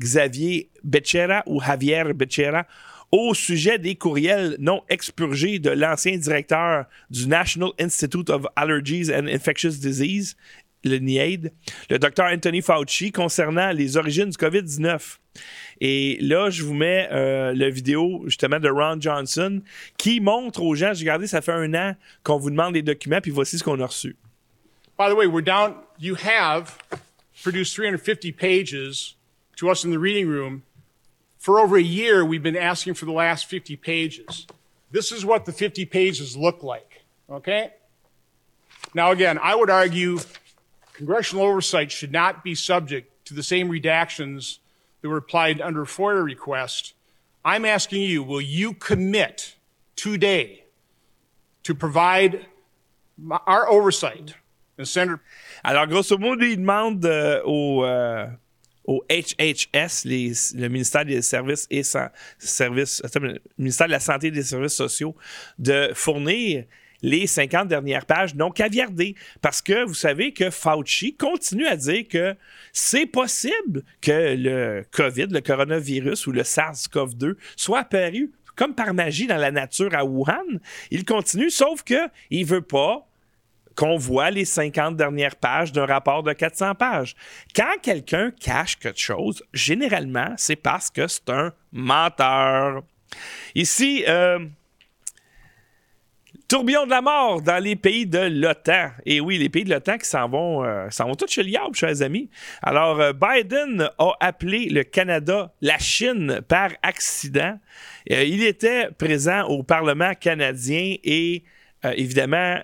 Xavier 0.00 0.68
Becerra 0.84 1.42
ou 1.46 1.62
Javier 1.62 2.12
Becerra, 2.12 2.66
au 3.10 3.32
sujet 3.32 3.78
des 3.78 3.94
courriels 3.94 4.56
non 4.58 4.82
expurgés 4.90 5.58
de 5.58 5.70
l'ancien 5.70 6.18
directeur 6.18 6.84
du 7.08 7.26
National 7.26 7.70
Institute 7.80 8.28
of 8.28 8.44
Allergies 8.54 9.10
and 9.10 9.28
Infectious 9.28 9.78
Disease, 9.80 10.36
le 10.84 10.98
NIAID, 10.98 11.52
le 11.90 11.98
docteur 11.98 12.26
Anthony 12.26 12.62
Fauci, 12.62 13.12
concernant 13.12 13.72
les 13.72 13.96
origines 13.96 14.30
du 14.30 14.36
COVID-19. 14.36 15.18
Et 15.80 16.18
là, 16.20 16.50
je 16.50 16.64
vous 16.64 16.74
mets 16.74 17.08
euh, 17.12 17.54
la 17.54 17.70
vidéo 17.70 18.22
justement 18.26 18.58
de 18.58 18.68
Ron 18.68 19.00
Johnson 19.00 19.62
qui 19.96 20.20
montre 20.20 20.62
aux 20.62 20.74
gens, 20.74 20.90
regardez, 20.90 21.26
ça 21.26 21.40
fait 21.40 21.52
un 21.52 21.74
an 21.74 21.94
qu'on 22.24 22.38
vous 22.38 22.50
demande 22.50 22.74
des 22.74 22.82
documents, 22.82 23.20
puis 23.20 23.30
voici 23.30 23.58
ce 23.58 23.64
qu'on 23.64 23.80
a 23.80 23.86
reçu. 23.86 24.16
By 24.98 25.08
the 25.08 25.14
way, 25.14 25.26
we're 25.26 25.44
down, 25.44 25.76
you 25.98 26.16
have 26.16 26.76
produced 27.42 27.74
350 27.74 28.32
pages 28.32 29.16
to 29.56 29.70
us 29.70 29.84
in 29.84 29.90
the 29.90 29.98
reading 29.98 30.26
room. 30.26 30.62
For 31.38 31.60
over 31.60 31.76
a 31.76 31.82
year, 31.82 32.24
we've 32.24 32.42
been 32.42 32.56
asking 32.56 32.94
for 32.94 33.06
the 33.06 33.12
last 33.12 33.46
50 33.46 33.76
pages. 33.76 34.46
This 34.90 35.12
is 35.12 35.24
what 35.24 35.44
the 35.44 35.52
50 35.52 35.84
pages 35.86 36.36
look 36.36 36.64
like, 36.64 37.04
okay? 37.30 37.70
Now, 38.92 39.12
again, 39.12 39.38
I 39.40 39.54
would 39.54 39.70
argue 39.70 40.18
congressional 40.98 41.44
oversight 41.44 41.92
should 41.92 42.10
not 42.10 42.42
be 42.42 42.54
subject 42.56 43.24
to 43.24 43.32
the 43.32 43.42
same 43.42 43.68
redactions 43.70 44.58
that 45.00 45.08
were 45.08 45.18
applied 45.18 45.60
under 45.60 45.84
FOIA 45.84 46.24
request, 46.24 46.94
I'm 47.44 47.64
asking 47.64 48.02
you, 48.02 48.24
will 48.24 48.40
you 48.40 48.74
commit 48.74 49.54
today 49.94 50.64
to 51.62 51.74
provide 51.74 52.46
our 53.46 53.68
oversight? 53.68 54.34
And 54.76 54.88
Senator... 54.88 55.20
Alors, 55.64 55.86
grosso 55.86 56.18
modo, 56.18 56.44
il 56.44 56.56
demande 56.56 57.04
euh, 57.04 57.42
au, 57.44 57.84
euh, 57.84 58.26
au 58.84 59.04
HHS, 59.08 60.04
les, 60.04 60.32
le 60.54 60.68
ministère 60.68 61.04
des 61.04 61.22
Services 61.22 61.68
et 61.70 61.84
services, 61.84 63.02
le 63.14 63.38
ministère 63.56 63.86
de 63.86 63.92
la 63.92 64.00
Santé 64.00 64.28
et 64.28 64.30
des 64.32 64.42
Services 64.42 64.74
sociaux, 64.74 65.14
de 65.58 65.92
fournir 65.94 66.64
les 67.02 67.26
50 67.26 67.68
dernières 67.68 68.06
pages 68.06 68.34
non 68.34 68.50
caviardées. 68.50 69.14
Parce 69.40 69.62
que 69.62 69.84
vous 69.84 69.94
savez 69.94 70.32
que 70.32 70.50
Fauci 70.50 71.16
continue 71.16 71.66
à 71.66 71.76
dire 71.76 72.06
que 72.08 72.34
c'est 72.72 73.06
possible 73.06 73.84
que 74.00 74.34
le 74.36 74.84
COVID, 74.90 75.26
le 75.30 75.40
coronavirus 75.40 76.26
ou 76.26 76.32
le 76.32 76.42
SARS-CoV-2 76.42 77.34
soit 77.56 77.80
apparu 77.80 78.32
comme 78.56 78.74
par 78.74 78.92
magie 78.92 79.28
dans 79.28 79.36
la 79.36 79.52
nature 79.52 79.94
à 79.94 80.04
Wuhan. 80.04 80.58
Il 80.90 81.04
continue, 81.04 81.48
sauf 81.48 81.84
qu'il 81.84 82.08
ne 82.32 82.44
veut 82.44 82.60
pas 82.60 83.08
qu'on 83.76 83.96
voit 83.96 84.32
les 84.32 84.44
50 84.44 84.96
dernières 84.96 85.36
pages 85.36 85.70
d'un 85.70 85.86
rapport 85.86 86.24
de 86.24 86.32
400 86.32 86.74
pages. 86.74 87.14
Quand 87.54 87.80
quelqu'un 87.80 88.32
cache 88.32 88.76
quelque 88.76 88.98
chose, 88.98 89.44
généralement, 89.52 90.34
c'est 90.36 90.56
parce 90.56 90.90
que 90.90 91.06
c'est 91.06 91.30
un 91.30 91.52
menteur. 91.70 92.82
Ici, 93.54 94.04
euh, 94.08 94.40
Tourbillon 96.48 96.86
de 96.86 96.90
la 96.90 97.02
mort 97.02 97.42
dans 97.42 97.62
les 97.62 97.76
pays 97.76 98.06
de 98.06 98.20
l'OTAN. 98.20 98.92
Et 99.04 99.20
oui, 99.20 99.36
les 99.36 99.50
pays 99.50 99.64
de 99.64 99.70
l'OTAN 99.70 99.98
qui 99.98 100.06
s'en 100.06 100.30
vont, 100.30 100.64
euh, 100.64 100.88
s'en 100.88 101.06
vont 101.06 101.14
tous 101.14 101.30
chez 101.30 101.42
le 101.42 101.52
chers 101.74 102.00
amis. 102.00 102.30
Alors, 102.62 102.98
euh, 102.98 103.12
Biden 103.12 103.90
a 103.98 104.12
appelé 104.18 104.70
le 104.70 104.82
Canada 104.82 105.52
la 105.60 105.76
Chine 105.76 106.40
par 106.48 106.70
accident. 106.82 107.60
Euh, 108.10 108.24
il 108.24 108.42
était 108.42 108.88
présent 108.92 109.42
au 109.42 109.62
Parlement 109.62 110.14
canadien 110.14 110.96
et 111.04 111.44
évidemment, 111.84 112.60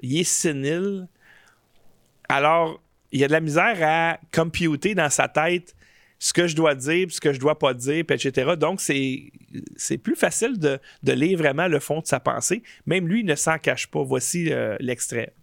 il 0.00 0.20
est 0.20 0.24
sénile. 0.24 1.08
Alors, 2.28 2.78
il 3.10 3.20
y 3.20 3.24
a 3.24 3.26
de 3.26 3.32
la 3.32 3.40
misère 3.40 3.78
à 3.80 4.18
computer 4.30 4.94
dans 4.94 5.10
sa 5.10 5.28
tête 5.28 5.74
ce 6.22 6.32
que 6.32 6.46
je 6.46 6.54
dois 6.54 6.76
dire, 6.76 7.08
ce 7.10 7.20
que 7.20 7.32
je 7.32 7.40
dois 7.40 7.58
pas 7.58 7.74
dire, 7.74 8.04
etc. 8.08 8.52
Donc, 8.56 8.80
c'est 8.80 9.98
plus 9.98 10.14
facile 10.14 10.56
de, 10.56 10.78
de, 11.02 11.12
lire 11.12 11.36
vraiment 11.36 11.66
le 11.66 11.80
fond 11.80 11.98
de 11.98 12.06
sa 12.06 12.20
pensée. 12.20 12.62
Même 12.86 13.08
lui 13.08 13.24
ne 13.24 13.34
s'en 13.34 13.58
cache 13.58 13.88
pas. 13.88 14.04
Voici 14.04 14.52
euh, 14.52 14.76
l'extrait. 14.78 15.34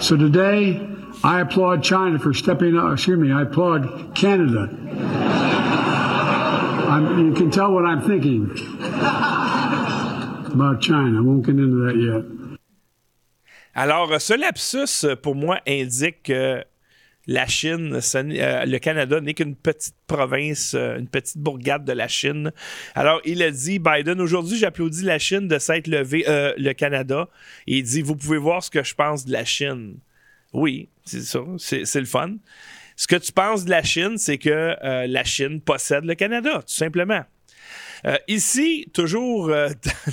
So 0.00 0.16
today, 0.16 0.80
I 1.22 1.40
applaud 1.40 1.84
China 1.84 2.18
for 2.18 2.32
stepping 2.32 2.78
up. 2.78 2.94
Excuse 2.94 3.18
me, 3.18 3.30
I 3.30 3.42
applaud 3.42 4.14
Canada. 4.14 4.70
I'm, 6.88 7.18
you 7.26 7.34
can 7.34 7.50
tell 7.50 7.70
what 7.70 7.84
I'm 7.84 8.00
thinking 8.00 8.48
about 10.54 10.80
China. 10.80 11.18
I 11.18 11.20
won't 11.20 11.44
get 11.44 11.56
into 11.56 11.84
that 11.84 11.96
yet. 11.96 12.24
Alors, 13.74 14.18
ce 14.18 14.32
lapsus, 14.32 15.04
pour 15.22 15.34
moi, 15.34 15.58
indique 15.66 16.22
que 16.22 16.64
la 17.26 17.46
Chine, 17.46 18.00
euh, 18.14 18.64
le 18.66 18.78
Canada 18.78 19.20
n'est 19.20 19.34
qu'une 19.34 19.56
petite 19.56 19.94
province, 20.06 20.74
euh, 20.74 20.98
une 20.98 21.08
petite 21.08 21.38
bourgade 21.38 21.84
de 21.84 21.92
la 21.92 22.08
Chine. 22.08 22.52
Alors, 22.94 23.20
il 23.24 23.42
a 23.42 23.50
dit, 23.50 23.78
Biden, 23.78 24.20
aujourd'hui, 24.20 24.58
j'applaudis 24.58 25.04
la 25.04 25.18
Chine 25.18 25.48
de 25.48 25.58
s'être 25.58 25.86
levé, 25.86 26.24
euh, 26.28 26.52
le 26.58 26.72
Canada. 26.72 27.28
Et 27.66 27.78
il 27.78 27.82
dit, 27.82 28.02
vous 28.02 28.16
pouvez 28.16 28.38
voir 28.38 28.62
ce 28.62 28.70
que 28.70 28.82
je 28.82 28.94
pense 28.94 29.24
de 29.24 29.32
la 29.32 29.44
Chine. 29.44 29.96
Oui, 30.52 30.88
c'est 31.04 31.22
ça, 31.22 31.40
c'est 31.58 32.00
le 32.00 32.06
fun. 32.06 32.36
Ce 32.96 33.06
que 33.06 33.16
tu 33.16 33.32
penses 33.32 33.64
de 33.64 33.70
la 33.70 33.82
Chine, 33.82 34.18
c'est 34.18 34.38
que 34.38 34.76
la 35.06 35.24
Chine 35.24 35.60
possède 35.60 36.04
le 36.04 36.14
Canada, 36.14 36.62
tout 36.64 36.74
simplement. 36.74 37.24
ici, 38.28 38.88
toujours, 38.92 39.52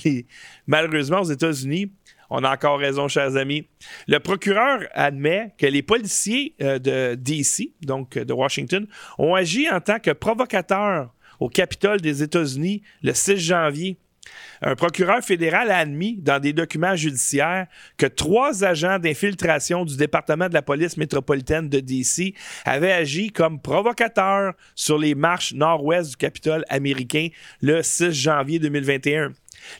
malheureusement 0.67 1.19
aux 1.19 1.31
États-Unis, 1.31 1.91
on 2.31 2.45
a 2.45 2.53
encore 2.53 2.79
raison, 2.79 3.09
chers 3.09 3.35
amis. 3.35 3.67
Le 4.07 4.19
procureur 4.19 4.79
admet 4.93 5.53
que 5.57 5.65
les 5.67 5.83
policiers 5.83 6.55
euh, 6.61 6.79
de 6.79 7.15
DC, 7.15 7.73
donc 7.81 8.17
de 8.17 8.33
Washington, 8.33 8.87
ont 9.19 9.35
agi 9.35 9.69
en 9.69 9.81
tant 9.81 9.99
que 9.99 10.11
provocateurs 10.11 11.13
au 11.41 11.49
Capitole 11.49 11.99
des 11.99 12.23
États-Unis 12.23 12.83
le 13.03 13.13
6 13.13 13.37
janvier. 13.37 13.97
Un 14.61 14.75
procureur 14.75 15.21
fédéral 15.21 15.71
a 15.71 15.79
admis 15.79 16.15
dans 16.21 16.39
des 16.39 16.53
documents 16.53 16.95
judiciaires 16.95 17.67
que 17.97 18.05
trois 18.05 18.63
agents 18.63 18.99
d'infiltration 18.99 19.83
du 19.83 19.97
département 19.97 20.47
de 20.47 20.53
la 20.53 20.61
police 20.61 20.95
métropolitaine 20.95 21.67
de 21.67 21.79
DC 21.79 22.33
avaient 22.63 22.93
agi 22.93 23.31
comme 23.31 23.59
provocateurs 23.59 24.53
sur 24.75 24.97
les 24.97 25.15
marches 25.15 25.53
nord-ouest 25.53 26.11
du 26.11 26.15
Capitole 26.15 26.63
américain 26.69 27.27
le 27.61 27.81
6 27.81 28.11
janvier 28.11 28.59
2021. 28.59 29.33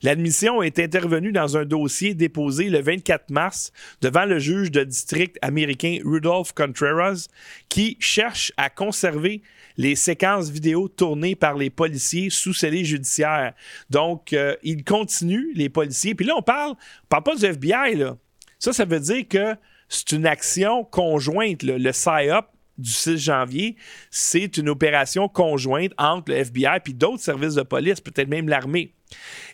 L'admission 0.04 0.62
est 0.62 0.80
intervenue 0.80 1.32
dans 1.32 1.58
un 1.58 1.66
dossier 1.66 2.14
déposé 2.14 2.70
le 2.70 2.82
24 2.82 3.30
mars 3.30 3.72
devant 4.02 4.26
le 4.26 4.40
juge 4.40 4.72
de 4.72 4.84
district 4.84 5.38
américain 5.42 6.00
Rudolph 6.04 6.54
Contreras 6.54 7.28
qui 7.70 7.98
cherche 8.00 8.52
à 8.58 8.70
conserver 8.70 9.42
les 9.78 9.96
séquences 9.96 10.50
vidéo 10.50 10.88
tournées 10.88 11.36
par 11.36 11.56
les 11.56 11.70
policiers 11.70 12.30
sous 12.30 12.54
scellé 12.54 12.84
judiciaire. 12.84 13.54
Donc, 13.90 14.34
euh, 14.34 14.56
ils 14.64 14.84
continuent, 14.84 15.54
les 15.56 15.70
policiers. 15.70 16.16
Puis 16.16 16.26
là, 16.26 16.36
on 16.38 16.42
parle, 16.42 16.72
on 16.72 17.08
parle 17.10 17.24
pas 17.24 17.36
du 17.36 17.46
FBI, 17.46 17.96
là. 17.96 18.18
Ça, 18.60 18.74
ça 18.74 18.86
veut 18.86 19.00
dire 19.00 19.28
que 19.28 19.56
c'est 19.90 20.12
une 20.12 20.26
action 20.26 20.84
conjointe, 20.84 21.64
le 21.64 21.92
PSYOP 21.92 22.46
du 22.82 22.90
6 22.90 23.18
janvier, 23.18 23.76
c'est 24.10 24.58
une 24.58 24.70
opération 24.70 25.28
conjointe 25.28 25.92
entre 25.98 26.32
le 26.32 26.38
FBI 26.38 26.80
et 26.88 26.94
d'autres 26.94 27.24
services 27.24 27.56
de 27.56 27.64
police, 27.64 28.02
peut-être 28.02 28.28
même 28.28 28.50
l'armée. 28.50 28.94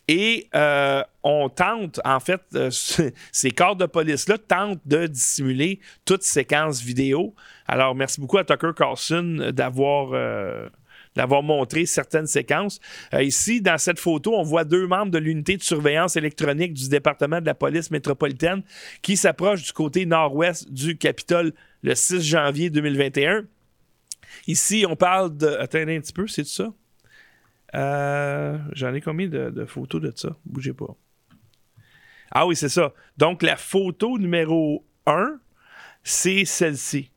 Et 0.08 0.48
euh, 0.56 1.04
on 1.24 1.50
tente, 1.50 2.00
en 2.06 2.20
fait, 2.20 2.42
euh, 2.56 2.70
ces 3.32 3.52
corps 3.52 3.76
de 3.76 3.86
police-là 3.86 4.38
tentent 4.38 4.82
de 4.86 5.08
dissimuler 5.08 5.80
toute 6.06 6.24
séquence 6.24 6.82
vidéo. 6.82 7.36
Alors, 7.68 7.96
merci 7.96 8.22
beaucoup 8.22 8.38
à 8.38 8.46
Tucker 8.46 8.72
Carlson 8.76 9.52
d'avoir 9.54 10.12
euh, 10.14 10.70
montré 11.44 11.86
certaines 11.86 12.28
séquences. 12.28 12.80
Ici, 13.20 13.62
dans 13.62 13.78
cette 13.78 14.00
photo, 14.00 14.34
on 14.36 14.44
voit 14.44 14.64
deux 14.64 14.88
membres 14.88 15.12
de 15.12 15.18
l'unité 15.18 15.58
de 15.58 15.64
surveillance 15.64 16.16
électronique 16.16 16.74
du 16.74 16.88
département 16.88 17.42
de 17.42 17.46
la 17.46 17.56
police 17.56 17.92
métropolitaine 17.92 18.62
qui 19.02 19.18
s'approchent 19.18 19.64
du 19.64 19.74
côté 19.74 20.06
nord-ouest 20.06 20.72
du 20.72 20.98
Capitole 20.98 21.54
le 21.84 21.96
6 21.96 22.22
janvier 22.22 22.70
2021. 22.70 23.46
Ici, 24.48 24.86
on 24.88 24.96
parle 24.96 25.36
de... 25.36 25.48
Attendez 25.48 25.98
un 25.98 26.02
petit 26.02 26.14
peu, 26.14 26.28
c'est 26.28 26.46
ça? 26.46 26.74
Euh, 27.76 28.58
j'en 28.72 28.94
ai 28.94 29.02
combien 29.02 29.28
de, 29.28 29.66
photos 29.66 30.02
de 30.02 30.14
ça? 30.16 30.36
Bougez 30.46 30.74
pas. 30.74 30.96
Ah 32.32 32.46
oui, 32.46 32.56
c'est 32.56 32.70
ça. 32.70 32.94
Donc, 33.18 33.44
la 33.44 33.56
photo 33.56 34.18
numéro 34.18 34.86
1, 35.06 35.40
c'est 36.04 36.46
celle-ci 36.46 37.12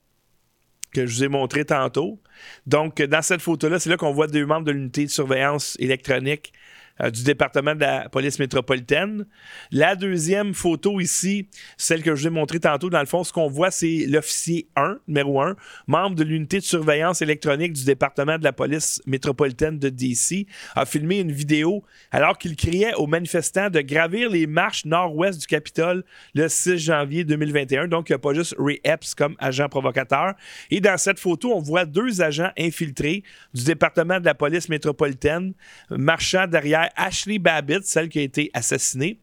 que 0.92 1.06
je 1.06 1.14
vous 1.14 1.24
ai 1.24 1.28
montré 1.28 1.64
tantôt. 1.64 2.20
Donc, 2.66 3.00
dans 3.02 3.22
cette 3.22 3.40
photo-là, 3.40 3.78
c'est 3.78 3.90
là 3.90 3.96
qu'on 3.96 4.12
voit 4.12 4.26
deux 4.26 4.46
membres 4.46 4.66
de 4.66 4.72
l'unité 4.72 5.04
de 5.04 5.10
surveillance 5.10 5.76
électronique 5.78 6.52
euh, 7.02 7.10
du 7.10 7.22
département 7.22 7.74
de 7.74 7.80
la 7.80 8.08
police 8.08 8.38
métropolitaine. 8.38 9.26
La 9.70 9.96
deuxième 9.96 10.54
photo 10.54 11.00
ici, 11.00 11.48
celle 11.76 12.02
que 12.02 12.14
je 12.14 12.22
vous 12.22 12.26
ai 12.28 12.30
montrée 12.30 12.60
tantôt, 12.60 12.90
dans 12.90 13.00
le 13.00 13.06
fond, 13.06 13.24
ce 13.24 13.32
qu'on 13.32 13.48
voit, 13.48 13.70
c'est 13.70 14.06
l'officier 14.08 14.68
1, 14.76 14.98
numéro 15.08 15.40
1, 15.40 15.56
membre 15.86 16.16
de 16.16 16.24
l'unité 16.24 16.58
de 16.58 16.64
surveillance 16.64 17.22
électronique 17.22 17.72
du 17.72 17.84
département 17.84 18.38
de 18.38 18.44
la 18.44 18.52
police 18.52 19.00
métropolitaine 19.06 19.78
de 19.78 19.88
DC, 19.88 20.46
a 20.74 20.84
filmé 20.84 21.20
une 21.20 21.32
vidéo 21.32 21.82
alors 22.10 22.38
qu'il 22.38 22.56
criait 22.56 22.94
aux 22.94 23.06
manifestants 23.06 23.70
de 23.70 23.80
gravir 23.80 24.30
les 24.30 24.46
marches 24.46 24.84
nord-ouest 24.84 25.40
du 25.40 25.46
Capitole 25.46 26.04
le 26.34 26.48
6 26.48 26.78
janvier 26.78 27.24
2021. 27.24 27.88
Donc, 27.88 28.08
il 28.08 28.12
n'y 28.12 28.16
a 28.16 28.18
pas 28.18 28.34
juste 28.34 28.54
Ray 28.58 28.80
Epps 28.84 29.14
comme 29.14 29.36
agent 29.38 29.68
provocateur. 29.68 30.34
Et 30.70 30.80
dans 30.80 30.98
cette 30.98 31.18
photo, 31.18 31.52
on 31.54 31.60
voit 31.60 31.84
deux 31.84 32.20
agents 32.20 32.50
infiltrés 32.58 33.22
du 33.54 33.64
département 33.64 34.20
de 34.20 34.24
la 34.24 34.34
police 34.34 34.68
métropolitaine 34.68 35.54
marchant 35.90 36.46
derrière 36.46 36.89
Ashley 36.96 37.38
Babbitt, 37.38 37.84
celle 37.84 38.08
qui 38.08 38.18
a 38.18 38.22
été 38.22 38.50
assassinée, 38.54 39.20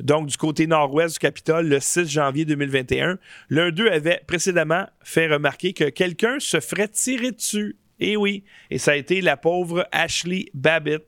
donc 0.00 0.26
du 0.26 0.36
côté 0.36 0.66
nord-ouest 0.66 1.14
du 1.14 1.18
Capitole 1.18 1.68
le 1.68 1.80
6 1.80 2.08
janvier 2.08 2.44
2021. 2.44 3.18
L'un 3.50 3.70
d'eux 3.70 3.90
avait 3.90 4.22
précédemment 4.26 4.86
fait 5.02 5.26
remarquer 5.28 5.72
que 5.72 5.84
quelqu'un 5.84 6.38
se 6.38 6.60
ferait 6.60 6.88
tirer 6.88 7.32
dessus. 7.32 7.76
Et 8.00 8.16
oui, 8.16 8.44
et 8.70 8.78
ça 8.78 8.92
a 8.92 8.94
été 8.94 9.20
la 9.20 9.36
pauvre 9.36 9.86
Ashley 9.90 10.46
Babbitt. 10.54 11.02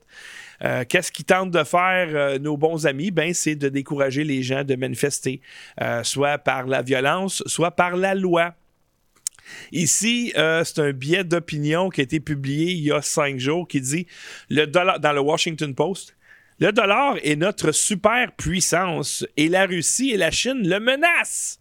Euh, 0.62 0.85
qu'est-ce 0.88 1.11
qu'ils 1.11 1.25
tentent 1.25 1.51
de 1.51 1.64
faire 1.64 2.09
euh, 2.11 2.38
nos 2.38 2.57
bons 2.57 2.87
amis? 2.87 3.11
Ben, 3.11 3.33
c'est 3.33 3.55
de 3.55 3.68
décourager 3.68 4.25
les 4.25 4.42
gens 4.42 4.64
de 4.64 4.75
manifester, 4.75 5.40
euh, 5.81 6.03
soit 6.03 6.38
par 6.38 6.66
la 6.66 6.83
violence, 6.83 7.42
soit 7.46 7.70
par 7.70 7.96
la 7.96 8.14
loi. 8.14 8.55
Ici, 9.72 10.33
euh, 10.37 10.64
c'est 10.64 10.81
un 10.81 10.92
billet 10.92 11.24
d'opinion 11.24 11.90
qui 11.90 12.00
a 12.00 12.05
été 12.05 12.20
publié 12.20 12.72
il 12.72 12.85
y 12.85 12.92
a 12.92 13.03
cinq 13.03 13.38
jours 13.38 13.68
qui 13.68 13.81
dit 13.81 14.07
dans 14.50 15.12
le 15.14 15.20
Washington 15.20 15.74
Post. 15.74 16.16
Le 16.59 16.72
dollar 16.72 17.16
est 17.22 17.37
notre 17.37 17.72
superpuissance 17.72 19.24
et 19.37 19.48
la 19.48 19.66
Russie 19.66 20.11
et 20.11 20.16
la 20.16 20.31
Chine 20.31 20.68
le 20.68 20.79
menacent. 20.79 21.60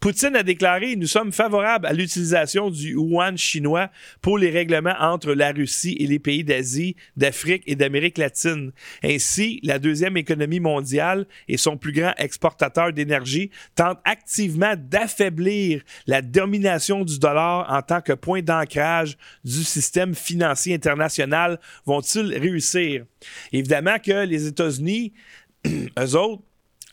Poutine 0.00 0.36
a 0.36 0.42
déclaré 0.42 0.96
Nous 0.96 1.06
sommes 1.06 1.32
favorables 1.32 1.86
à 1.86 1.92
l'utilisation 1.92 2.70
du 2.70 2.92
yuan 2.92 3.36
chinois 3.36 3.90
pour 4.20 4.38
les 4.38 4.50
règlements 4.50 4.94
entre 5.00 5.32
la 5.32 5.52
Russie 5.52 5.96
et 5.98 6.06
les 6.06 6.18
pays 6.18 6.44
d'Asie, 6.44 6.96
d'Afrique 7.16 7.62
et 7.66 7.76
d'Amérique 7.76 8.18
latine. 8.18 8.72
Ainsi, 9.04 9.60
la 9.62 9.78
deuxième 9.78 10.16
économie 10.16 10.60
mondiale 10.60 11.26
et 11.48 11.56
son 11.56 11.76
plus 11.76 11.92
grand 11.92 12.14
exportateur 12.18 12.92
d'énergie 12.92 13.50
tentent 13.74 14.00
activement 14.04 14.74
d'affaiblir 14.76 15.82
la 16.06 16.22
domination 16.22 17.04
du 17.04 17.18
dollar 17.18 17.70
en 17.70 17.82
tant 17.82 18.00
que 18.00 18.12
point 18.12 18.42
d'ancrage 18.42 19.16
du 19.44 19.64
système 19.64 20.14
financier 20.14 20.74
international. 20.74 21.58
Vont-ils 21.84 22.36
réussir? 22.36 23.04
Évidemment 23.52 23.98
que 23.98 24.26
les 24.26 24.46
États-Unis, 24.46 25.12
eux 25.66 26.16
autres, 26.16 26.42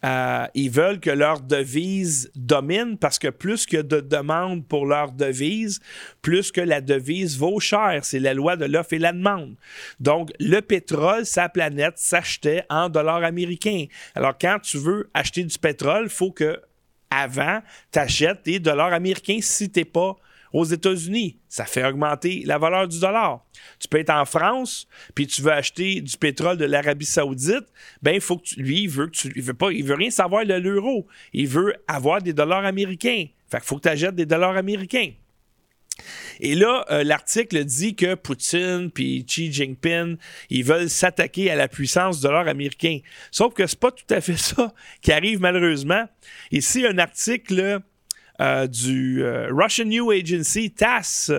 euh, 0.03 0.45
ils 0.53 0.69
veulent 0.69 0.99
que 0.99 1.09
leur 1.09 1.41
devise 1.41 2.31
domine 2.35 2.97
parce 2.97 3.17
que 3.17 3.29
plus 3.29 3.65
a 3.73 3.83
de 3.83 4.01
demandes 4.01 4.67
pour 4.67 4.85
leur 4.85 5.11
devise, 5.11 5.79
plus 6.21 6.51
que 6.51 6.61
la 6.61 6.81
devise 6.81 7.37
vaut 7.37 7.59
cher. 7.59 8.01
C'est 8.03 8.19
la 8.19 8.33
loi 8.33 8.57
de 8.57 8.65
l'offre 8.65 8.93
et 8.93 8.99
la 8.99 9.13
demande. 9.13 9.55
Donc, 9.99 10.31
le 10.39 10.59
pétrole, 10.61 11.25
sa 11.25 11.49
planète, 11.49 11.97
s'achetait 11.97 12.65
en 12.69 12.89
dollars 12.89 13.23
américains. 13.23 13.85
Alors, 14.15 14.37
quand 14.39 14.59
tu 14.61 14.77
veux 14.77 15.09
acheter 15.13 15.43
du 15.43 15.57
pétrole, 15.57 16.03
il 16.05 16.09
faut 16.09 16.31
que 16.31 16.59
avant, 17.09 17.61
tu 17.91 17.99
achètes 17.99 18.43
des 18.45 18.59
dollars 18.59 18.93
américains 18.93 19.39
si 19.41 19.71
tu 19.71 19.79
n'es 19.79 19.85
pas 19.85 20.15
aux 20.55 20.63
États-Unis. 20.63 21.37
Ça 21.49 21.65
fait 21.65 21.85
augmenter 21.85 22.43
la 22.45 22.57
valeur 22.57 22.87
du 22.87 22.97
dollar. 22.97 23.45
Tu 23.77 23.89
peux 23.89 23.99
être 23.99 24.09
en 24.09 24.23
France, 24.23 24.87
puis 25.13 25.27
tu 25.27 25.41
veux 25.41 25.51
acheter 25.51 25.99
du 25.99 26.17
pétrole 26.17 26.55
de 26.55 26.63
l'Arabie 26.63 27.05
Saoudite, 27.05 27.65
ben 28.01 28.13
il 28.13 28.21
faut 28.21 28.37
que 28.37 28.55
lui, 28.55 28.83
il 28.83 28.89
veut 28.89 29.07
que 29.07 29.11
tu, 29.11 29.33
il 29.35 29.41
veut 29.41 29.53
pas, 29.53 29.71
il 29.71 29.83
veut 29.83 29.95
rien 29.95 30.09
savoir 30.09 30.45
de 30.45 30.53
l'euro. 30.53 31.07
Il 31.33 31.49
veut 31.49 31.75
avoir 31.89 32.21
des 32.21 32.31
dollars 32.31 32.63
américains. 32.63 33.25
Fait 33.51 33.57
qu'il 33.57 33.65
faut 33.65 33.75
que 33.75 33.81
tu 33.81 33.89
achètes 33.89 34.15
des 34.15 34.25
dollars 34.25 34.55
américains. 34.55 35.11
Et 36.39 36.55
là, 36.55 36.85
euh, 36.89 37.03
l'article 37.03 37.65
dit 37.65 37.95
que 37.97 38.15
Poutine 38.15 38.91
puis 38.91 39.25
Xi 39.25 39.51
Jinping, 39.51 40.15
ils 40.49 40.63
veulent 40.63 40.89
s'attaquer 40.89 41.51
à 41.51 41.55
la 41.55 41.67
puissance 41.67 42.21
du 42.21 42.23
dollar 42.23 42.47
américain. 42.47 42.99
Sauf 43.29 43.53
que 43.53 43.67
c'est 43.67 43.79
pas 43.79 43.91
tout 43.91 44.13
à 44.13 44.21
fait 44.21 44.37
ça 44.37 44.73
qui 45.01 45.11
arrive 45.11 45.41
malheureusement. 45.41 46.05
Ici, 46.51 46.85
un 46.85 46.97
article 46.97 47.81
du 48.39 49.23
euh, 49.23 49.47
Russian 49.51 49.85
New 49.85 50.11
Agency, 50.11 50.71
TASS. 50.71 51.31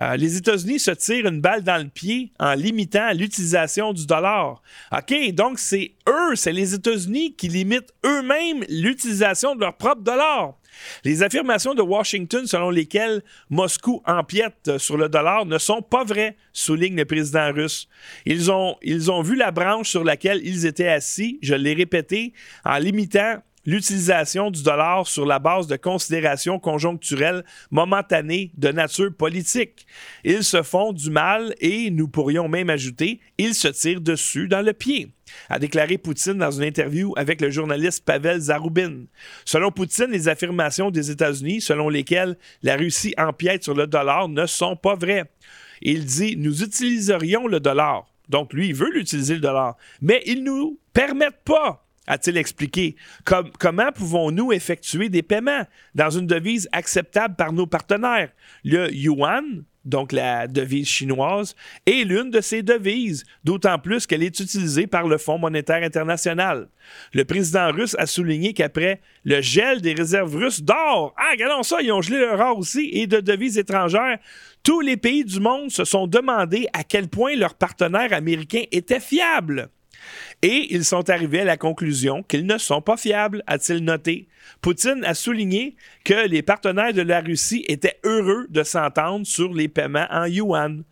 Euh, 0.00 0.16
les 0.16 0.36
États-Unis 0.36 0.78
se 0.78 0.92
tirent 0.92 1.26
une 1.26 1.40
balle 1.40 1.62
dans 1.62 1.82
le 1.82 1.88
pied 1.88 2.30
en 2.38 2.54
limitant 2.54 3.10
l'utilisation 3.12 3.92
du 3.92 4.06
dollar. 4.06 4.62
OK, 4.92 5.32
donc 5.32 5.58
c'est 5.58 5.92
eux, 6.08 6.36
c'est 6.36 6.52
les 6.52 6.74
États-Unis 6.74 7.34
qui 7.34 7.48
limitent 7.48 7.92
eux-mêmes 8.04 8.64
l'utilisation 8.68 9.56
de 9.56 9.60
leur 9.60 9.76
propre 9.76 10.02
dollar. 10.02 10.54
Les 11.04 11.24
affirmations 11.24 11.74
de 11.74 11.82
Washington 11.82 12.46
selon 12.46 12.70
lesquelles 12.70 13.22
Moscou 13.50 14.00
empiète 14.06 14.78
sur 14.78 14.96
le 14.96 15.08
dollar 15.08 15.44
ne 15.46 15.58
sont 15.58 15.82
pas 15.82 16.04
vraies, 16.04 16.36
souligne 16.52 16.96
le 16.96 17.04
président 17.04 17.52
russe. 17.52 17.88
Ils 18.24 18.52
ont, 18.52 18.76
ils 18.82 19.10
ont 19.10 19.22
vu 19.22 19.34
la 19.34 19.50
branche 19.50 19.88
sur 19.88 20.04
laquelle 20.04 20.40
ils 20.44 20.66
étaient 20.66 20.88
assis, 20.88 21.40
je 21.42 21.54
l'ai 21.54 21.74
répété, 21.74 22.32
en 22.64 22.78
limitant 22.78 23.42
l'utilisation 23.68 24.50
du 24.50 24.62
dollar 24.62 25.06
sur 25.06 25.26
la 25.26 25.38
base 25.38 25.66
de 25.66 25.76
considérations 25.76 26.58
conjoncturelles 26.58 27.44
momentanées 27.70 28.50
de 28.56 28.70
nature 28.70 29.14
politique. 29.14 29.86
Ils 30.24 30.42
se 30.42 30.62
font 30.62 30.94
du 30.94 31.10
mal 31.10 31.54
et, 31.60 31.90
nous 31.90 32.08
pourrions 32.08 32.48
même 32.48 32.70
ajouter, 32.70 33.20
ils 33.36 33.54
se 33.54 33.68
tirent 33.68 34.00
dessus 34.00 34.48
dans 34.48 34.62
le 34.62 34.72
pied 34.72 35.12
a 35.50 35.58
déclaré 35.58 35.98
Poutine 35.98 36.38
dans 36.38 36.50
une 36.50 36.64
interview 36.64 37.12
avec 37.18 37.42
le 37.42 37.50
journaliste 37.50 38.02
Pavel 38.02 38.40
Zaroubin. 38.40 39.04
Selon 39.44 39.70
Poutine, 39.70 40.10
les 40.10 40.26
affirmations 40.26 40.90
des 40.90 41.10
États-Unis 41.10 41.60
selon 41.60 41.90
lesquelles 41.90 42.38
la 42.62 42.76
Russie 42.76 43.12
empiète 43.18 43.62
sur 43.62 43.74
le 43.74 43.86
dollar 43.86 44.30
ne 44.30 44.46
sont 44.46 44.74
pas 44.74 44.94
vraies. 44.94 45.24
Il 45.82 46.06
dit 46.06 46.34
Nous 46.38 46.62
utiliserions 46.62 47.46
le 47.46 47.60
dollar. 47.60 48.06
Donc, 48.30 48.54
lui, 48.54 48.68
il 48.68 48.74
veut 48.74 48.90
l'utiliser 48.90 49.34
le 49.34 49.40
dollar. 49.40 49.76
Mais 50.00 50.22
ils 50.24 50.42
ne 50.42 50.50
nous 50.50 50.80
permettent 50.94 51.44
pas 51.44 51.84
a-t-il 52.08 52.36
expliqué? 52.36 52.96
comment 53.58 53.92
pouvons-nous 53.92 54.52
effectuer 54.52 55.08
des 55.08 55.22
paiements 55.22 55.64
dans 55.94 56.10
une 56.10 56.26
devise 56.26 56.68
acceptable 56.72 57.36
par 57.36 57.52
nos 57.52 57.66
partenaires? 57.66 58.30
Le 58.64 58.92
yuan, 58.92 59.64
donc 59.84 60.12
la 60.12 60.46
devise 60.46 60.88
chinoise, 60.88 61.54
est 61.86 62.04
l'une 62.04 62.30
de 62.30 62.40
ces 62.40 62.62
devises, 62.62 63.24
d'autant 63.44 63.78
plus 63.78 64.06
qu'elle 64.06 64.22
est 64.22 64.40
utilisée 64.40 64.86
par 64.86 65.06
le 65.06 65.18
Fonds 65.18 65.38
monétaire 65.38 65.82
international. 65.82 66.68
Le 67.12 67.24
président 67.24 67.70
russe 67.70 67.96
a 67.98 68.06
souligné 68.06 68.52
qu'après 68.52 69.00
le 69.24 69.40
gel 69.40 69.80
des 69.80 69.94
réserves 69.94 70.34
russes 70.34 70.62
d'or, 70.62 71.14
ah, 71.16 71.30
regardons 71.32 71.62
ça, 71.62 71.80
ils 71.80 71.92
ont 71.92 72.02
gelé 72.02 72.18
leur 72.18 72.40
or 72.40 72.58
aussi, 72.58 72.90
et 72.92 73.06
de 73.06 73.20
devises 73.20 73.58
étrangères, 73.58 74.18
tous 74.62 74.80
les 74.80 74.96
pays 74.96 75.24
du 75.24 75.40
monde 75.40 75.70
se 75.70 75.84
sont 75.84 76.06
demandé 76.06 76.66
à 76.72 76.84
quel 76.84 77.08
point 77.08 77.36
leurs 77.36 77.54
partenaires 77.54 78.12
américains 78.12 78.64
étaient 78.72 79.00
fiables. 79.00 79.70
Et 80.42 80.72
ils 80.72 80.84
sont 80.84 81.10
arrivés 81.10 81.40
à 81.40 81.44
la 81.44 81.56
conclusion 81.56 82.22
qu'ils 82.22 82.46
ne 82.46 82.58
sont 82.58 82.80
pas 82.80 82.96
fiables, 82.96 83.42
a-t-il 83.46 83.84
noté. 83.84 84.28
Poutine 84.60 85.04
a 85.04 85.14
souligné 85.14 85.74
que 86.04 86.28
les 86.28 86.42
partenaires 86.42 86.92
de 86.92 87.02
la 87.02 87.20
Russie 87.20 87.64
étaient 87.66 87.98
heureux 88.04 88.46
de 88.48 88.62
s'entendre 88.62 89.26
sur 89.26 89.52
les 89.52 89.68
paiements 89.68 90.06
en 90.10 90.26
yuan. 90.26 90.84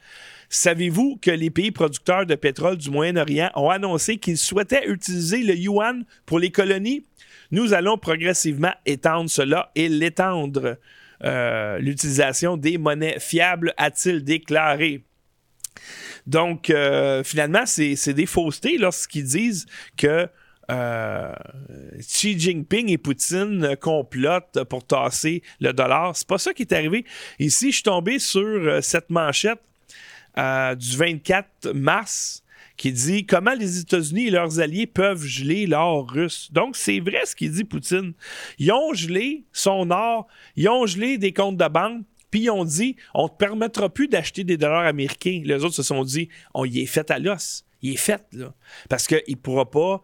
Savez-vous 0.48 1.18
que 1.22 1.30
les 1.30 1.50
pays 1.50 1.70
producteurs 1.70 2.26
de 2.26 2.34
pétrole 2.34 2.76
du 2.76 2.90
Moyen-Orient 2.90 3.50
ont 3.54 3.70
annoncé 3.70 4.16
qu'ils 4.16 4.38
souhaitaient 4.38 4.88
utiliser 4.88 5.42
le 5.42 5.54
yuan 5.54 6.04
pour 6.24 6.38
les 6.38 6.50
colonies? 6.50 7.04
Nous 7.52 7.72
allons 7.72 7.98
progressivement 7.98 8.74
étendre 8.84 9.30
cela 9.30 9.70
et 9.76 9.88
l'étendre. 9.88 10.76
euh, 11.24 11.78
l'utilisation 11.78 12.56
des 12.56 12.78
monnaies 12.78 13.18
fiables, 13.18 13.72
a-t-il 13.76 14.24
déclaré. 14.24 15.04
Donc, 16.26 16.70
euh, 16.70 17.22
finalement, 17.22 17.66
c'est 17.66 18.14
des 18.14 18.26
faussetés 18.26 18.78
lorsqu'ils 18.78 19.24
disent 19.24 19.66
que 19.96 20.28
euh, 20.70 21.32
Xi 22.00 22.38
Jinping 22.38 22.90
et 22.90 22.98
Poutine 22.98 23.76
complotent 23.80 24.64
pour 24.64 24.84
tasser 24.84 25.42
le 25.60 25.72
dollar. 25.72 26.16
C'est 26.16 26.26
pas 26.26 26.38
ça 26.38 26.52
qui 26.52 26.62
est 26.62 26.72
arrivé. 26.72 27.04
Ici, 27.38 27.70
je 27.70 27.76
suis 27.76 27.82
tombé 27.84 28.18
sur 28.18 28.82
cette 28.82 29.10
manchette 29.10 29.60
du 30.36 30.96
24 30.96 31.72
mars 31.72 32.42
qui 32.76 32.92
dit 32.92 33.24
comment 33.24 33.54
les 33.54 33.80
États-Unis 33.80 34.26
et 34.26 34.30
leurs 34.30 34.60
alliés 34.60 34.86
peuvent 34.86 35.24
geler 35.24 35.66
l'or 35.66 36.10
russe. 36.10 36.48
Donc, 36.52 36.76
c'est 36.76 37.00
vrai 37.00 37.24
ce 37.24 37.34
qu'il 37.34 37.52
dit 37.52 37.64
Poutine. 37.64 38.12
Ils 38.58 38.72
ont 38.72 38.92
gelé 38.94 39.44
son 39.52 39.90
or, 39.90 40.26
ils 40.56 40.68
ont 40.68 40.86
gelé 40.86 41.18
des 41.18 41.32
comptes 41.32 41.56
de 41.56 41.68
banque, 41.68 42.02
puis 42.36 42.44
ils 42.44 42.50
ont 42.50 42.66
dit 42.66 42.96
on 43.14 43.24
ne 43.24 43.28
te 43.28 43.36
permettra 43.36 43.88
plus 43.88 44.08
d'acheter 44.08 44.44
des 44.44 44.58
dollars 44.58 44.84
américains. 44.84 45.40
Les 45.42 45.64
autres 45.64 45.74
se 45.74 45.82
sont 45.82 46.04
dit 46.04 46.28
on 46.52 46.66
y 46.66 46.80
est 46.80 46.86
fait 46.86 47.10
à 47.10 47.18
l'os. 47.18 47.64
Il 47.80 47.94
est 47.94 47.96
fait, 47.96 48.22
là. 48.32 48.52
Parce 48.90 49.06
qu'il 49.06 49.22
ne 49.26 49.36
pourra 49.36 49.70
pas 49.70 50.02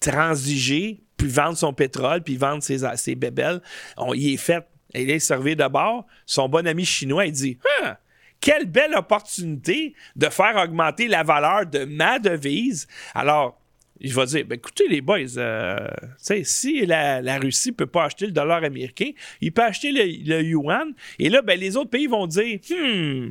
transiger, 0.00 1.02
puis 1.18 1.28
vendre 1.28 1.58
son 1.58 1.74
pétrole, 1.74 2.22
puis 2.22 2.38
vendre 2.38 2.62
ses, 2.62 2.78
ses 2.96 3.16
bébelles. 3.16 3.60
On 3.98 4.14
y 4.14 4.32
est 4.32 4.38
fait. 4.38 4.66
Il 4.94 5.10
est 5.10 5.18
servi 5.18 5.56
d'abord. 5.56 6.06
Son 6.24 6.48
bon 6.48 6.66
ami 6.66 6.86
chinois, 6.86 7.26
il 7.26 7.32
dit 7.32 7.58
ah, 7.82 7.98
quelle 8.40 8.64
belle 8.64 8.94
opportunité 8.94 9.94
de 10.16 10.30
faire 10.30 10.56
augmenter 10.56 11.06
la 11.06 11.22
valeur 11.22 11.66
de 11.66 11.84
ma 11.84 12.18
devise. 12.18 12.88
Alors, 13.14 13.57
je 14.00 14.14
vais 14.14 14.26
dire, 14.26 14.44
ben, 14.46 14.56
écoutez 14.56 14.88
les 14.88 15.00
boys, 15.00 15.36
euh, 15.36 15.88
si 16.18 16.86
la, 16.86 17.38
Russie 17.38 17.70
ne 17.70 17.74
peut 17.74 17.86
pas 17.86 18.04
acheter 18.04 18.26
le 18.26 18.32
dollar 18.32 18.62
américain, 18.64 19.10
il 19.40 19.52
peut 19.52 19.62
acheter 19.62 19.92
le, 19.92 20.42
yuan. 20.42 20.92
Et 21.18 21.28
là, 21.28 21.42
ben, 21.42 21.58
les 21.58 21.76
autres 21.76 21.90
pays 21.90 22.06
vont 22.06 22.26
dire, 22.26 22.58
hmm, 22.70 23.30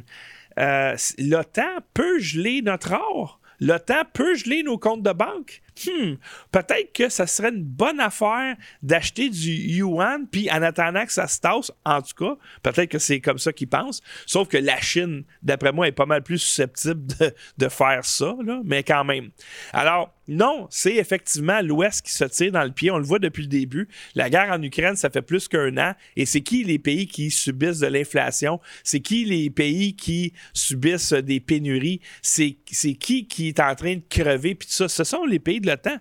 euh, 0.60 0.96
l'OTAN 1.20 1.80
peut 1.94 2.20
geler 2.20 2.62
notre 2.62 2.94
or? 2.94 3.40
L'OTAN 3.60 4.04
peut 4.14 4.36
geler 4.36 4.62
nos 4.62 4.78
comptes 4.78 5.02
de 5.02 5.12
banque? 5.12 5.62
Hmm, 5.86 6.16
peut-être 6.52 6.94
que 6.94 7.10
ça 7.10 7.26
serait 7.26 7.50
une 7.50 7.64
bonne 7.64 8.00
affaire 8.00 8.56
d'acheter 8.84 9.30
du 9.30 9.52
yuan, 9.52 10.28
puis 10.28 10.50
en 10.52 10.62
attendant 10.62 11.06
que 11.06 11.12
ça 11.12 11.28
se 11.28 11.40
tasse, 11.40 11.72
en 11.86 12.02
tout 12.02 12.14
cas, 12.16 12.36
peut-être 12.62 12.90
que 12.90 13.00
c'est 13.00 13.20
comme 13.20 13.40
ça 13.40 13.54
qu'ils 13.54 13.70
pensent. 13.70 14.02
Sauf 14.26 14.48
que 14.48 14.58
la 14.58 14.80
Chine, 14.80 15.24
d'après 15.42 15.72
moi, 15.72 15.88
est 15.88 15.92
pas 15.92 16.06
mal 16.06 16.22
plus 16.22 16.40
susceptible 16.40 17.08
de, 17.20 17.34
de 17.58 17.70
faire 17.70 18.06
ça, 18.06 18.36
là, 18.44 18.62
mais 18.64 18.84
quand 18.84 19.04
même. 19.04 19.32
Alors, 19.74 20.17
non, 20.28 20.68
c'est 20.70 20.96
effectivement 20.96 21.62
l'Ouest 21.62 22.06
qui 22.06 22.12
se 22.12 22.26
tire 22.26 22.52
dans 22.52 22.64
le 22.64 22.72
pied. 22.72 22.92
On 22.92 22.98
le 22.98 23.06
voit 23.06 23.20
depuis 23.20 23.44
le 23.44 23.48
début. 23.48 23.88
La 24.14 24.30
guerre 24.30 24.52
en 24.52 24.62
Ukraine, 24.62 24.96
ça 24.96 25.10
fait 25.10 25.22
plus 25.22 25.48
qu'un 25.48 25.78
an. 25.78 25.94
Et 26.16 26.26
c'est 26.26 26.42
qui 26.42 26.64
les 26.64 26.80
pays 26.80 27.08
qui 27.08 27.32
subissent 27.32 27.80
de 27.80 27.88
l'inflation? 27.88 28.60
C'est 28.84 29.00
qui 29.00 29.24
les 29.26 29.50
pays 29.50 29.96
qui 29.96 30.34
subissent 30.54 31.14
des 31.14 31.40
pénuries? 31.40 32.02
C'est 32.22 32.58
qui 32.66 33.28
qui 33.28 33.48
est 33.48 33.60
en 33.60 33.76
train 33.76 33.96
de 33.96 34.04
crever? 34.10 34.56
Puis 34.56 34.68
tout 34.68 34.74
ça, 34.74 34.90
ce 34.90 35.04
sont 35.04 35.26
les 35.26 35.40
pays 35.40 35.62
de 35.62 35.68
l'OTAN. 35.68 35.98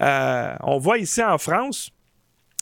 Euh, 0.00 0.54
on 0.62 0.78
voit 0.78 0.98
ici 0.98 1.22
en 1.22 1.38
France, 1.38 1.90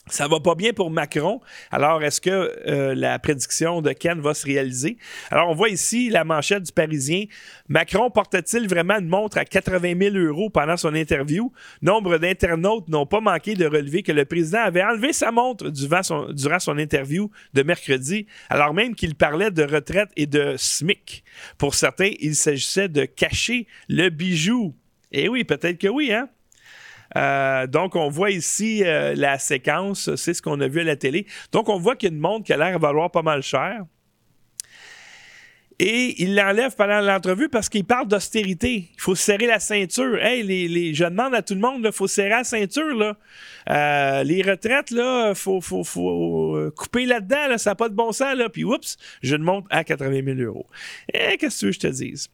ça 0.09 0.29
va 0.29 0.39
pas 0.39 0.55
bien 0.55 0.73
pour 0.73 0.91
Macron. 0.91 1.41
Alors, 1.73 2.03
est-ce 2.03 2.21
que 2.21 2.31
euh, 2.31 2.95
la 2.95 3.19
prédiction 3.19 3.83
de 3.83 3.93
Ken 3.93 4.21
va 4.21 4.35
se 4.35 4.47
réaliser? 4.47 4.99
Alors, 5.31 5.51
on 5.51 5.55
voit 5.55 5.69
ici 5.69 6.11
la 6.11 6.23
manchette 6.23 6.63
du 6.63 6.73
Parisien. 6.73 7.25
Macron 7.69 8.11
porte-t-il 8.11 8.69
vraiment 8.69 8.99
une 8.99 9.09
montre 9.09 9.39
à 9.39 9.45
80 9.45 9.95
000 9.99 10.17
euros 10.17 10.49
pendant 10.49 10.77
son 10.77 10.95
interview? 10.95 11.53
Nombre 11.83 12.19
d'internautes 12.19 12.89
n'ont 12.89 13.07
pas 13.07 13.21
manqué 13.21 13.55
de 13.55 13.67
relever 13.67 14.05
que 14.05 14.13
le 14.13 14.25
président 14.25 14.61
avait 14.61 14.85
enlevé 14.85 15.13
sa 15.13 15.33
montre 15.33 15.71
durant 15.71 16.05
son, 16.05 16.33
durant 16.33 16.61
son 16.61 16.79
interview 16.79 17.31
de 17.55 17.63
mercredi, 17.63 18.27
alors 18.49 18.75
même 18.75 18.95
qu'il 18.95 19.17
parlait 19.17 19.51
de 19.51 19.65
retraite 19.65 20.11
et 20.17 20.27
de 20.27 20.55
SMIC. 20.57 21.25
Pour 21.59 21.75
certains, 21.75 22.13
il 22.21 22.37
s'agissait 22.37 22.89
de 22.89 23.05
cacher 23.07 23.67
le 23.89 24.09
bijou. 24.11 24.75
Eh 25.11 25.29
oui, 25.29 25.45
peut-être 25.45 25.79
que 25.79 25.89
oui, 25.89 26.13
hein? 26.13 26.29
Euh, 27.17 27.67
donc, 27.67 27.97
on 27.97 28.09
voit 28.09 28.31
ici 28.31 28.83
euh, 28.85 29.15
la 29.15 29.39
séquence, 29.39 30.15
c'est 30.17 30.35
ce 30.35 30.43
qu'on 30.43 30.61
a 30.61 30.69
vu 30.69 30.81
à 30.81 30.85
la 30.85 30.97
télé. 30.97 31.27
Donc, 31.53 31.69
on 31.69 31.79
voit 31.79 31.97
qu'il 31.97 32.09
y 32.09 32.13
a 32.13 32.15
une 32.15 32.21
montre 32.21 32.45
qui 32.45 32.53
a 32.53 32.57
l'air 32.57 32.79
de 32.79 32.83
valoir 32.83 33.11
pas 33.11 33.23
mal 33.23 33.43
cher. 33.43 33.83
Et 35.79 36.23
il 36.23 36.35
l'enlève 36.35 36.75
pendant 36.75 37.01
l'entrevue 37.01 37.49
parce 37.51 37.69
qu'il 37.69 37.85
parle 37.85 38.09
d'austérité. 38.09 38.89
Il 38.95 39.01
faut 39.01 39.15
serrer 39.15 39.47
la 39.47 39.61
ceinture. 39.61 40.17
Hey, 40.23 40.43
les, 40.43 40.95
je 40.95 41.05
demande 41.05 41.35
à 41.35 41.43
tout 41.43 41.55
le 41.55 41.61
monde, 41.61 41.83
il 41.85 41.93
faut 41.93 42.07
serrer 42.07 42.31
la 42.31 42.45
ceinture. 42.45 42.95
Là. 42.95 43.17
Euh, 43.69 44.23
les 44.23 44.43
retraites, 44.43 44.91
il 44.91 45.33
faut, 45.35 45.61
faut, 45.61 46.71
couper 46.77 47.05
là-dedans. 47.05 47.59
ça 47.59 47.71
n'a 47.71 47.75
pas 47.75 47.91
de 47.91 47.95
bon 47.95 48.13
sens. 48.13 48.35
Là. 48.37 48.49
Puis, 48.49 48.65
oups, 48.65 48.97
je 49.23 49.37
monte 49.37 49.67
à 49.69 49.85
80 49.85 50.23
000 50.25 50.39
euros. 50.41 50.67
Et 51.13 51.37
qu'est-ce 51.37 51.57
que 51.57 51.61
tu 51.61 51.67
veux 51.67 51.71
que 51.73 51.75
je 51.75 51.81
te 51.81 51.87
dise? 51.89 52.29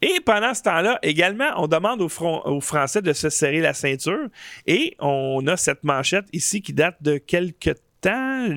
Et 0.00 0.20
pendant 0.24 0.54
ce 0.54 0.62
temps-là, 0.62 0.98
également, 1.02 1.50
on 1.56 1.66
demande 1.66 2.00
aux, 2.00 2.60
Français 2.60 3.02
de 3.02 3.12
se 3.12 3.28
serrer 3.28 3.60
la 3.60 3.74
ceinture 3.74 4.28
et 4.66 4.96
on 5.00 5.46
a 5.46 5.56
cette 5.56 5.84
manchette 5.84 6.26
ici 6.32 6.62
qui 6.62 6.72
date 6.72 6.96
de 7.02 7.18
quelques 7.18 7.74
temps, 8.00 8.48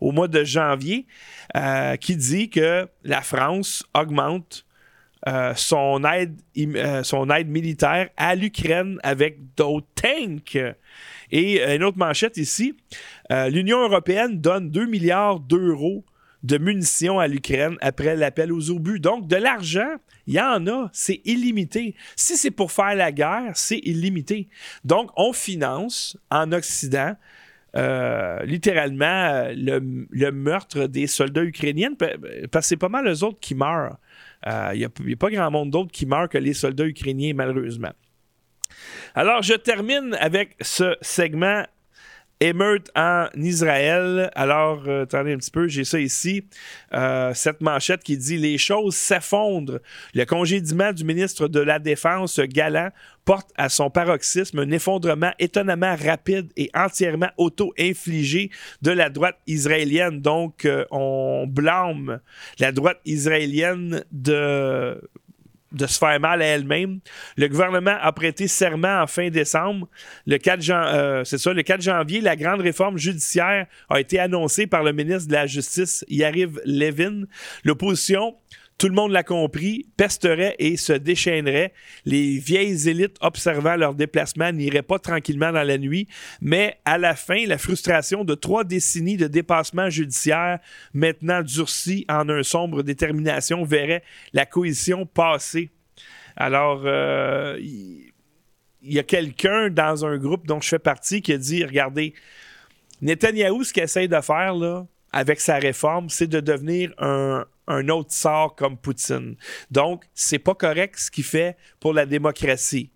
au 0.00 0.12
mois 0.12 0.28
de 0.28 0.44
janvier, 0.44 1.06
euh, 1.56 1.96
qui 1.96 2.16
dit 2.16 2.50
que 2.50 2.88
la 3.04 3.22
France 3.22 3.84
augmente 3.94 4.64
euh, 5.28 5.52
son, 5.54 6.02
aide, 6.04 6.40
euh, 6.58 7.02
son 7.02 7.28
aide 7.30 7.48
militaire 7.48 8.08
à 8.16 8.34
l'Ukraine 8.34 8.98
avec 9.02 9.38
d'autres 9.56 9.86
tanks. 9.94 10.58
Et 11.30 11.62
une 11.62 11.84
autre 11.84 11.98
manchette 11.98 12.36
ici, 12.38 12.74
l'Union 13.30 13.80
européenne 13.82 14.40
donne 14.40 14.70
2 14.70 14.86
milliards 14.86 15.38
d'euros 15.38 16.04
de 16.42 16.58
munitions 16.58 17.18
à 17.20 17.28
l'Ukraine 17.28 17.76
après 17.80 18.16
l'appel 18.16 18.52
aux 18.52 18.70
obus. 18.70 18.98
Donc, 18.98 19.26
de 19.26 19.36
l'argent, 19.36 19.96
il 20.26 20.34
y 20.34 20.40
en 20.40 20.66
a, 20.66 20.90
c'est 20.92 21.20
illimité. 21.24 21.94
Si 22.16 22.36
c'est 22.36 22.50
pour 22.50 22.72
faire 22.72 22.94
la 22.94 23.12
guerre, 23.12 23.52
c'est 23.54 23.78
illimité. 23.78 24.48
Donc, 24.84 25.10
on 25.16 25.32
finance 25.32 26.16
en 26.30 26.52
Occident 26.52 27.14
euh, 27.76 28.42
littéralement 28.44 29.44
le, 29.54 30.30
meurtre 30.30 30.86
des 30.86 31.06
soldats 31.06 31.44
ukrainiens, 31.44 31.92
parce 32.50 32.66
que 32.66 32.68
c'est 32.68 32.76
pas 32.76 32.88
mal 32.88 33.04
les 33.06 33.22
autres 33.22 33.40
qui 33.40 33.54
meurent. 33.54 33.98
Il 34.46 34.78
n'y 34.78 34.84
a, 34.84 34.88
a, 34.88 35.16
pas 35.18 35.30
grand 35.30 35.50
monde 35.50 35.70
d'autres 35.70 35.92
qui 35.92 36.06
meurent 36.06 36.28
que 36.28 36.38
les 36.38 36.54
soldats 36.54 36.86
ukrainiens, 36.86 37.32
malheureusement. 37.34 37.92
Alors, 39.14 39.42
je 39.42 39.54
termine 39.54 40.16
avec 40.20 40.56
ce 40.60 40.96
segment 41.00 41.64
émeute 42.40 42.90
en 42.96 43.26
Israël. 43.36 44.30
Alors, 44.34 44.82
euh, 44.86 45.02
attendez 45.02 45.34
un 45.34 45.36
petit 45.36 45.50
peu, 45.50 45.68
j'ai 45.68 45.84
ça 45.84 46.00
ici. 46.00 46.44
Euh, 46.94 47.32
cette 47.34 47.60
manchette 47.60 48.02
qui 48.02 48.16
dit 48.16 48.38
Les 48.38 48.58
choses 48.58 48.96
s'effondrent. 48.96 49.78
Le 50.14 50.24
congédiement 50.24 50.92
du 50.92 51.04
ministre 51.04 51.48
de 51.48 51.60
la 51.60 51.78
Défense, 51.78 52.40
Galant, 52.40 52.88
porte 53.24 53.50
à 53.56 53.68
son 53.68 53.90
paroxysme 53.90 54.60
un 54.60 54.70
effondrement 54.70 55.32
étonnamment 55.38 55.94
rapide 55.94 56.50
et 56.56 56.70
entièrement 56.74 57.30
auto-infligé 57.36 58.50
de 58.82 58.90
la 58.90 59.10
droite 59.10 59.38
israélienne. 59.46 60.20
Donc, 60.20 60.64
euh, 60.64 60.84
on 60.90 61.46
blâme 61.46 62.20
la 62.58 62.72
droite 62.72 63.00
israélienne 63.04 64.04
de 64.10 65.00
de 65.72 65.86
se 65.86 65.98
faire 65.98 66.18
mal 66.20 66.42
à 66.42 66.46
elle-même. 66.46 67.00
Le 67.36 67.48
gouvernement 67.48 67.96
a 68.00 68.12
prêté 68.12 68.48
serment 68.48 69.02
en 69.02 69.06
fin 69.06 69.28
décembre. 69.30 69.88
Le 70.26 70.38
4 70.38 70.70
euh, 70.70 71.22
le 71.22 71.62
4 71.62 71.80
janvier, 71.80 72.20
la 72.20 72.36
grande 72.36 72.60
réforme 72.60 72.98
judiciaire 72.98 73.66
a 73.88 74.00
été 74.00 74.18
annoncée 74.18 74.66
par 74.66 74.82
le 74.82 74.92
ministre 74.92 75.28
de 75.28 75.34
la 75.34 75.46
Justice, 75.46 76.04
Yariv 76.08 76.60
Levin. 76.64 77.24
L'opposition 77.64 78.34
tout 78.80 78.88
le 78.88 78.94
monde 78.94 79.12
l'a 79.12 79.22
compris, 79.22 79.86
pesterait 79.98 80.56
et 80.58 80.78
se 80.78 80.94
déchaînerait. 80.94 81.74
Les 82.06 82.38
vieilles 82.38 82.88
élites 82.88 83.18
observant 83.20 83.76
leur 83.76 83.94
déplacement 83.94 84.52
n'iraient 84.52 84.80
pas 84.80 84.98
tranquillement 84.98 85.52
dans 85.52 85.62
la 85.62 85.76
nuit, 85.76 86.08
mais 86.40 86.78
à 86.86 86.96
la 86.96 87.14
fin, 87.14 87.44
la 87.46 87.58
frustration 87.58 88.24
de 88.24 88.34
trois 88.34 88.64
décennies 88.64 89.18
de 89.18 89.26
dépassement 89.26 89.90
judiciaire, 89.90 90.60
maintenant 90.94 91.42
durcie 91.42 92.06
en 92.08 92.26
un 92.30 92.42
sombre 92.42 92.82
détermination, 92.82 93.64
verrait 93.64 94.02
la 94.32 94.46
cohésion 94.46 95.04
passer. 95.04 95.68
Alors, 96.34 96.80
euh, 96.86 97.58
il 97.60 98.12
y, 98.82 98.98
a 98.98 99.02
quelqu'un 99.02 99.68
dans 99.68 100.06
un 100.06 100.16
groupe 100.16 100.46
dont 100.46 100.62
je 100.62 100.70
fais 100.70 100.78
partie 100.78 101.20
qui 101.20 101.34
a 101.34 101.38
dit, 101.38 101.62
regardez, 101.66 102.14
Netanyahou, 103.02 103.62
ce 103.62 103.74
qu'il 103.74 103.82
essaie 103.82 104.08
de 104.08 104.20
faire, 104.22 104.54
là, 104.54 104.86
avec 105.12 105.40
sa 105.40 105.56
réforme, 105.56 106.08
c'est 106.08 106.26
de 106.26 106.40
devenir 106.40 106.92
un, 106.98 107.44
autre 107.88 108.12
sort 108.12 108.56
comme 108.56 108.76
Poutine. 108.76 109.36
Donc, 109.70 110.04
c'est 110.14 110.38
pas 110.38 110.54
correct 110.54 110.98
ce 110.98 111.10
qu'il 111.10 111.24
fait 111.24 111.56
pour 111.78 111.94
la 111.94 112.06
démocratie. 112.06 112.90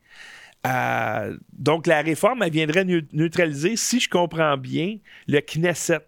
Euh, 0.66 1.36
donc, 1.52 1.86
la 1.86 2.02
réforme, 2.02 2.42
elle 2.42 2.50
viendrait 2.50 2.84
neutraliser, 3.12 3.76
si 3.76 4.00
je 4.00 4.08
comprends 4.08 4.56
bien, 4.56 4.98
le 5.28 5.40
Knesset, 5.40 6.06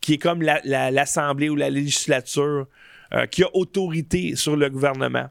qui 0.00 0.14
est 0.14 0.18
comme 0.18 0.42
l'Assemblée 0.42 1.48
ou 1.48 1.56
la 1.56 1.70
législature 1.70 2.66
euh, 3.12 3.26
qui 3.26 3.42
a 3.42 3.48
autorité 3.54 4.36
sur 4.36 4.56
le 4.56 4.68
gouvernement. 4.68 5.28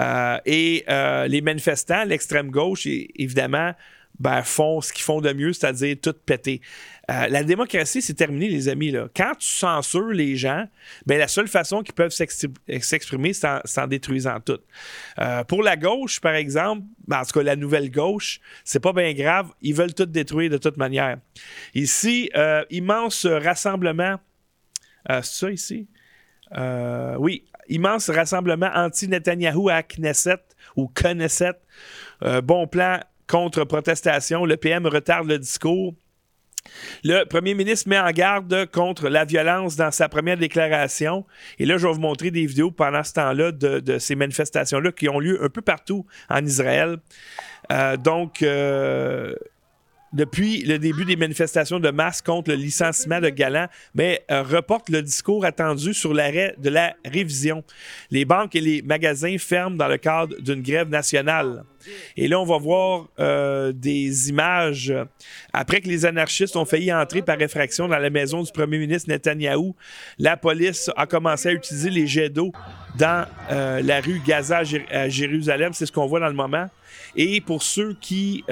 Euh, 0.00 0.38
et 0.46 0.84
les 1.28 1.40
manifestants, 1.42 2.04
l'extrême 2.04 2.50
gauche, 2.50 2.86
évidemment, 2.86 3.72
ben, 4.20 4.42
font 4.42 4.80
ce 4.80 4.92
qu'ils 4.92 5.04
font 5.04 5.20
de 5.20 5.32
mieux, 5.32 5.52
c'est-à-dire 5.52 5.96
tout 6.00 6.14
péter. 6.26 6.60
Euh, 7.10 7.26
la 7.28 7.42
démocratie, 7.42 8.02
c'est 8.02 8.14
terminé, 8.14 8.48
les 8.48 8.68
amis. 8.68 8.90
Là. 8.90 9.08
Quand 9.16 9.32
tu 9.38 9.48
censures 9.48 10.08
les 10.08 10.36
gens, 10.36 10.66
ben, 11.06 11.18
la 11.18 11.28
seule 11.28 11.48
façon 11.48 11.82
qu'ils 11.82 11.94
peuvent 11.94 12.12
s'exprimer, 12.12 13.32
c'est 13.32 13.78
en, 13.78 13.86
détruisant 13.86 14.38
tout. 14.40 14.58
Euh, 15.18 15.42
pour 15.44 15.62
la 15.62 15.76
gauche, 15.76 16.20
par 16.20 16.34
exemple, 16.34 16.82
ben, 17.08 17.20
en 17.20 17.24
tout 17.24 17.32
cas, 17.32 17.42
la 17.42 17.56
nouvelle 17.56 17.90
gauche, 17.90 18.40
c'est 18.64 18.80
pas 18.80 18.92
bien 18.92 19.12
grave. 19.12 19.50
Ils 19.60 19.74
veulent 19.74 19.94
tout 19.94 20.06
détruire 20.06 20.50
de 20.50 20.58
toute 20.58 20.76
manière. 20.76 21.16
Ici, 21.74 22.30
euh, 22.36 22.64
immense 22.70 23.26
rassemblement. 23.26 24.16
c'est 25.08 25.24
ça 25.24 25.50
ici? 25.50 25.88
oui, 27.18 27.44
immense 27.68 28.10
rassemblement 28.10 28.70
anti-Netanyahou 28.74 29.68
à 29.68 29.82
Knesset 29.82 30.42
ou 30.76 30.88
Knesset. 30.88 31.54
bon 32.42 32.66
plan 32.66 33.00
contre-protestation. 33.28 34.44
Le 34.44 34.56
PM 34.56 34.86
retarde 34.86 35.28
le 35.28 35.38
discours. 35.38 35.94
Le 37.04 37.24
premier 37.24 37.54
ministre 37.54 37.88
met 37.88 37.98
en 37.98 38.10
garde 38.10 38.66
contre 38.70 39.08
la 39.08 39.24
violence 39.24 39.76
dans 39.76 39.90
sa 39.90 40.08
première 40.08 40.36
déclaration. 40.36 41.24
Et 41.58 41.66
là, 41.66 41.78
je 41.78 41.86
vais 41.86 41.92
vous 41.92 42.00
montrer 42.00 42.30
des 42.30 42.46
vidéos 42.46 42.70
pendant 42.70 43.02
ce 43.02 43.14
temps-là 43.14 43.52
de, 43.52 43.98
ces 43.98 44.14
manifestations-là 44.14 44.92
qui 44.92 45.08
ont 45.08 45.18
lieu 45.18 45.42
un 45.42 45.48
peu 45.48 45.62
partout 45.62 46.06
en 46.28 46.44
Israël. 46.44 46.98
Euh, 47.72 47.96
donc, 47.96 48.42
euh, 48.42 49.34
depuis 50.12 50.62
le 50.62 50.78
début 50.78 51.04
des 51.04 51.16
manifestations 51.16 51.78
de 51.78 51.90
masse 51.90 52.20
contre 52.20 52.50
le 52.50 52.56
licenciement 52.56 53.20
de 53.20 53.28
Galant, 53.28 53.66
mais 53.94 54.24
euh, 54.30 54.42
reporte 54.42 54.88
le 54.88 55.02
discours 55.02 55.44
attendu 55.44 55.94
sur 55.94 56.12
l'arrêt 56.12 56.54
de 56.58 56.70
la 56.70 56.94
révision. 57.04 57.62
Les 58.10 58.24
banques 58.24 58.56
et 58.56 58.60
les 58.60 58.82
magasins 58.82 59.36
ferment 59.38 59.76
dans 59.76 59.88
le 59.88 59.98
cadre 59.98 60.36
d'une 60.40 60.62
grève 60.62 60.88
nationale. 60.88 61.64
Et 62.16 62.28
là, 62.28 62.38
on 62.40 62.44
va 62.44 62.58
voir 62.58 63.08
euh, 63.18 63.72
des 63.72 64.28
images 64.28 64.92
après 65.52 65.80
que 65.80 65.88
les 65.88 66.04
anarchistes 66.04 66.56
ont 66.56 66.66
failli 66.66 66.92
entrer 66.92 67.22
par 67.22 67.40
effraction 67.40 67.88
dans 67.88 67.98
la 67.98 68.10
maison 68.10 68.42
du 68.42 68.52
premier 68.52 68.78
ministre 68.78 69.08
Netanyahou. 69.08 69.74
La 70.18 70.36
police 70.36 70.90
a 70.96 71.06
commencé 71.06 71.48
à 71.48 71.52
utiliser 71.52 71.88
les 71.88 72.06
jets 72.06 72.28
d'eau 72.28 72.52
dans 72.98 73.24
euh, 73.50 73.80
la 73.82 74.00
rue 74.00 74.20
Gaza 74.26 74.62
à 74.90 75.08
Jérusalem. 75.08 75.72
C'est 75.72 75.86
ce 75.86 75.92
qu'on 75.92 76.06
voit 76.06 76.20
dans 76.20 76.28
le 76.28 76.34
moment. 76.34 76.68
Et 77.16 77.40
pour 77.40 77.62
ceux 77.62 77.96
qui, 78.00 78.44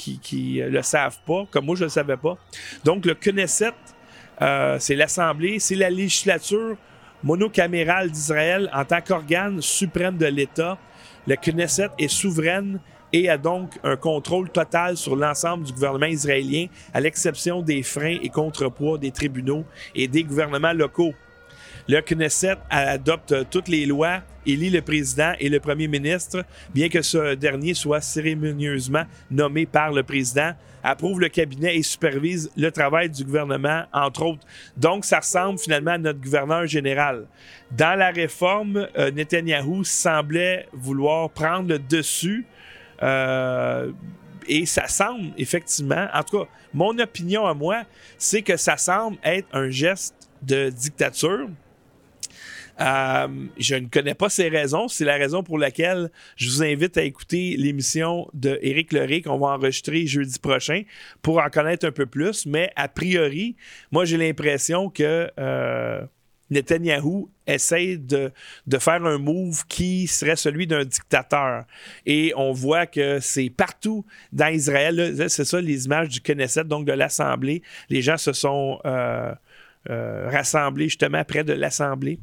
qui, 0.00 0.62
le 0.64 0.82
savent 0.82 1.18
pas, 1.26 1.46
comme 1.50 1.66
moi 1.66 1.76
je 1.76 1.84
le 1.84 1.90
savais 1.90 2.16
pas. 2.16 2.38
Donc 2.84 3.04
le 3.06 3.14
Knesset, 3.14 3.72
euh, 4.42 4.76
c'est 4.78 4.96
l'Assemblée, 4.96 5.58
c'est 5.58 5.74
la 5.74 5.90
législature 5.90 6.76
monocamérale 7.22 8.10
d'Israël 8.10 8.70
en 8.72 8.84
tant 8.84 9.00
qu'organe 9.00 9.60
suprême 9.60 10.16
de 10.16 10.26
l'État. 10.26 10.78
Le 11.26 11.36
Knesset 11.36 11.90
est 11.98 12.08
souveraine 12.08 12.80
et 13.12 13.28
a 13.28 13.36
donc 13.36 13.78
un 13.82 13.96
contrôle 13.96 14.50
total 14.50 14.96
sur 14.96 15.16
l'ensemble 15.16 15.64
du 15.64 15.72
gouvernement 15.72 16.06
israélien, 16.06 16.66
à 16.94 17.00
l'exception 17.00 17.60
des 17.60 17.82
freins 17.82 18.18
et 18.22 18.28
contrepoids 18.28 18.98
des 18.98 19.10
tribunaux 19.10 19.64
et 19.94 20.08
des 20.08 20.24
gouvernements 20.24 20.72
locaux. 20.72 21.12
Le 21.88 22.00
Knesset 22.00 22.56
adopte 22.70 23.34
toutes 23.50 23.68
les 23.68 23.86
lois, 23.86 24.20
élit 24.46 24.70
le 24.70 24.82
président 24.82 25.32
et 25.38 25.48
le 25.48 25.60
premier 25.60 25.88
ministre, 25.88 26.44
bien 26.74 26.88
que 26.88 27.02
ce 27.02 27.34
dernier 27.34 27.74
soit 27.74 28.00
cérémonieusement 28.00 29.04
nommé 29.30 29.66
par 29.66 29.92
le 29.92 30.02
président, 30.02 30.52
approuve 30.82 31.20
le 31.20 31.28
cabinet 31.28 31.76
et 31.76 31.82
supervise 31.82 32.50
le 32.56 32.70
travail 32.70 33.10
du 33.10 33.24
gouvernement, 33.24 33.84
entre 33.92 34.22
autres. 34.22 34.46
Donc, 34.76 35.04
ça 35.04 35.18
ressemble 35.18 35.58
finalement 35.58 35.92
à 35.92 35.98
notre 35.98 36.20
gouverneur 36.20 36.66
général. 36.66 37.26
Dans 37.70 37.98
la 37.98 38.10
réforme, 38.10 38.88
euh, 38.96 39.10
Netanyahou 39.10 39.84
semblait 39.84 40.66
vouloir 40.72 41.30
prendre 41.30 41.68
le 41.68 41.78
dessus. 41.78 42.46
Euh, 43.02 43.92
et 44.46 44.66
ça 44.66 44.88
semble 44.88 45.32
effectivement, 45.38 46.06
en 46.12 46.22
tout 46.22 46.40
cas, 46.40 46.48
mon 46.72 46.98
opinion 46.98 47.46
à 47.46 47.54
moi, 47.54 47.82
c'est 48.18 48.42
que 48.42 48.56
ça 48.56 48.76
semble 48.76 49.16
être 49.22 49.48
un 49.52 49.70
geste 49.70 50.14
de 50.42 50.70
dictature. 50.70 51.48
Euh, 52.80 53.28
je 53.58 53.74
ne 53.74 53.86
connais 53.88 54.14
pas 54.14 54.28
ces 54.28 54.48
raisons. 54.48 54.88
C'est 54.88 55.04
la 55.04 55.16
raison 55.16 55.42
pour 55.42 55.58
laquelle 55.58 56.10
je 56.36 56.48
vous 56.48 56.62
invite 56.62 56.96
à 56.96 57.02
écouter 57.02 57.56
l'émission 57.58 58.28
de 58.32 58.58
Éric 58.62 58.92
Leray 58.92 59.22
qu'on 59.22 59.38
va 59.38 59.48
enregistrer 59.48 60.06
jeudi 60.06 60.38
prochain 60.38 60.82
pour 61.20 61.38
en 61.40 61.50
connaître 61.50 61.86
un 61.86 61.92
peu 61.92 62.06
plus. 62.06 62.46
Mais 62.46 62.72
a 62.76 62.88
priori, 62.88 63.56
moi, 63.92 64.06
j'ai 64.06 64.16
l'impression 64.16 64.88
que 64.88 65.30
euh, 65.38 66.00
Netanyahou 66.50 67.30
essaie 67.46 67.98
de, 67.98 68.32
de, 68.66 68.78
faire 68.78 69.04
un 69.04 69.18
move 69.18 69.66
qui 69.68 70.06
serait 70.06 70.36
celui 70.36 70.66
d'un 70.66 70.84
dictateur. 70.84 71.64
Et 72.06 72.32
on 72.34 72.52
voit 72.52 72.86
que 72.86 73.20
c'est 73.20 73.50
partout 73.50 74.06
dans 74.32 74.48
Israël. 74.48 75.28
C'est 75.28 75.44
ça 75.44 75.60
les 75.60 75.84
images 75.84 76.08
du 76.08 76.20
Knesset, 76.20 76.64
donc 76.64 76.86
de 76.86 76.92
l'Assemblée. 76.92 77.62
Les 77.90 78.00
gens 78.00 78.16
se 78.16 78.32
sont... 78.32 78.80
Euh, 78.86 79.34
euh, 79.88 80.28
rassemblés 80.28 80.90
justement 80.90 81.24
près 81.24 81.42
de 81.42 81.54
l'Assemblée 81.54 82.20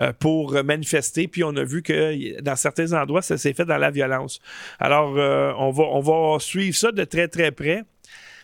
euh, 0.00 0.12
pour 0.12 0.62
manifester. 0.62 1.26
Puis 1.26 1.42
on 1.42 1.56
a 1.56 1.64
vu 1.64 1.82
que 1.82 2.40
dans 2.40 2.54
certains 2.54 2.92
endroits, 2.92 3.20
ça 3.20 3.36
s'est 3.36 3.52
fait 3.52 3.64
dans 3.64 3.78
la 3.78 3.90
violence. 3.90 4.40
Alors, 4.78 5.18
euh, 5.18 5.52
on, 5.58 5.72
va, 5.72 5.82
on 5.82 5.98
va 5.98 6.38
suivre 6.38 6.76
ça 6.76 6.92
de 6.92 7.02
très, 7.02 7.26
très 7.26 7.50
près. 7.50 7.82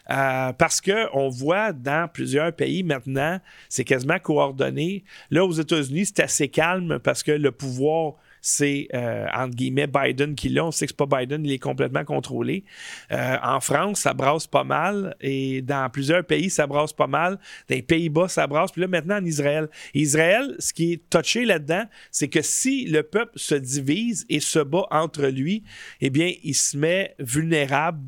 parce 0.09 0.81
qu'on 0.81 1.29
voit 1.29 1.73
dans 1.73 2.09
plusieurs 2.13 2.53
pays 2.53 2.83
maintenant, 2.83 3.39
c'est 3.69 3.85
quasiment 3.85 4.19
coordonné. 4.19 5.05
Là, 5.31 5.45
aux 5.45 5.53
États-Unis, 5.53 6.07
c'est 6.07 6.25
assez 6.25 6.49
calme 6.49 6.99
parce 6.99 7.23
que 7.23 7.31
le 7.31 7.53
pouvoir 7.53 8.15
c'est 8.47 8.87
euh, 8.95 9.27
entre 9.35 9.57
guillemets 9.57 9.89
Biden 9.89 10.37
qui 10.37 10.49
l'a. 10.49 10.65
On 10.65 10.71
sait 10.71 10.87
que 10.87 10.95
pas 10.95 11.07
Biden, 11.07 11.45
il 11.45 11.51
est 11.51 11.59
complètement 11.59 12.05
contrôlé. 12.05 12.65
Euh, 13.11 13.37
en 13.43 13.59
France, 13.59 14.03
ça 14.03 14.15
brasse 14.15 14.47
pas 14.47 14.63
mal 14.63 15.17
et 15.21 15.63
dans 15.63 15.91
plusieurs 15.91 16.25
pays, 16.25 16.49
ça 16.49 16.69
brasse 16.69 16.93
pas 16.93 17.09
mal. 17.09 17.41
Dans 17.69 17.75
les 17.75 17.83
Pays-Bas, 17.83 18.29
ça 18.29 18.47
brasse. 18.47 18.71
Puis 18.71 18.83
là, 18.83 18.87
maintenant, 18.87 19.17
en 19.17 19.25
Israël. 19.25 19.69
Israël, 19.95 20.55
ce 20.61 20.73
qui 20.73 20.93
est 20.93 21.11
touché 21.11 21.45
là-dedans, 21.45 21.87
c'est 22.13 22.29
que 22.29 22.41
si 22.41 22.87
le 22.87 23.03
peuple 23.03 23.33
se 23.35 23.57
divise 23.57 24.25
et 24.29 24.39
se 24.39 24.61
bat 24.61 24.87
entre 24.93 25.27
lui, 25.27 25.65
eh 26.01 26.11
bien, 26.11 26.33
il 26.45 26.55
se 26.55 26.77
met 26.77 27.17
vulnérable 27.19 28.01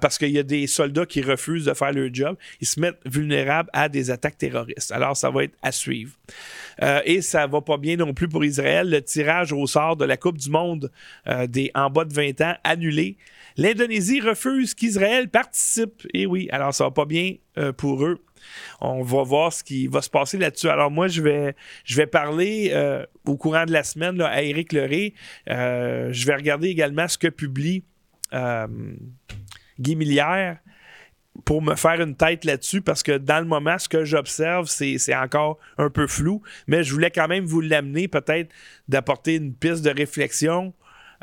parce 0.00 0.18
qu'il 0.18 0.30
y 0.30 0.38
a 0.38 0.42
des 0.42 0.66
soldats 0.66 1.06
qui 1.06 1.22
refusent 1.22 1.66
de 1.66 1.74
faire 1.74 1.92
leur 1.92 2.12
job. 2.12 2.36
Ils 2.60 2.66
se 2.66 2.80
mettent 2.80 3.00
vulnérables 3.04 3.70
à 3.72 3.88
des 3.88 4.10
attaques 4.10 4.38
terroristes. 4.38 4.92
Alors, 4.92 5.16
ça 5.16 5.30
va 5.30 5.44
être 5.44 5.56
à 5.62 5.72
suivre. 5.72 6.12
Euh, 6.82 7.00
et 7.04 7.22
ça 7.22 7.46
va 7.46 7.60
pas 7.60 7.76
bien 7.76 7.96
non 7.96 8.14
plus 8.14 8.28
pour 8.28 8.44
Israël. 8.44 8.88
Le 8.90 9.02
tirage 9.02 9.52
au 9.52 9.66
sort 9.66 9.96
de 9.96 10.04
la 10.04 10.16
Coupe 10.16 10.38
du 10.38 10.50
Monde 10.50 10.90
euh, 11.26 11.46
des 11.46 11.70
en 11.74 11.90
bas 11.90 12.04
de 12.04 12.12
20 12.12 12.40
ans 12.40 12.54
annulé. 12.64 13.16
L'Indonésie 13.56 14.20
refuse 14.20 14.74
qu'Israël 14.74 15.28
participe. 15.28 16.06
Et 16.12 16.26
oui, 16.26 16.48
alors 16.50 16.74
ça 16.74 16.84
va 16.84 16.90
pas 16.90 17.04
bien 17.04 17.34
pour 17.76 18.04
eux. 18.04 18.18
On 18.80 19.02
va 19.02 19.22
voir 19.22 19.52
ce 19.52 19.62
qui 19.62 19.86
va 19.86 20.02
se 20.02 20.10
passer 20.10 20.38
là-dessus. 20.38 20.68
Alors 20.68 20.90
moi, 20.90 21.06
je 21.06 21.22
vais, 21.22 21.54
je 21.84 21.96
vais 21.96 22.08
parler 22.08 22.74
au 23.24 23.36
courant 23.36 23.64
de 23.64 23.70
la 23.70 23.84
semaine 23.84 24.20
à 24.20 24.42
Éric 24.42 24.72
Leray. 24.72 25.14
je 25.46 26.26
vais 26.26 26.34
regarder 26.34 26.66
également 26.66 27.06
ce 27.06 27.16
que 27.16 27.28
publie 27.28 27.84
Guy 29.80 29.96
Millière 29.96 30.58
pour 31.44 31.62
me 31.62 31.74
faire 31.74 32.00
une 32.00 32.14
tête 32.14 32.44
là-dessus 32.44 32.80
parce 32.80 33.02
que 33.02 33.18
dans 33.18 33.40
le 33.40 33.46
moment, 33.46 33.78
ce 33.78 33.88
que 33.88 34.04
j'observe, 34.04 34.66
c'est 34.66 35.16
encore 35.16 35.58
un 35.78 35.90
peu 35.90 36.06
flou, 36.06 36.42
mais 36.66 36.84
je 36.84 36.92
voulais 36.92 37.10
quand 37.10 37.28
même 37.28 37.44
vous 37.44 37.60
l'amener, 37.60 38.06
peut-être 38.06 38.50
d'apporter 38.88 39.36
une 39.36 39.52
piste 39.52 39.84
de 39.84 39.90
réflexion 39.90 40.72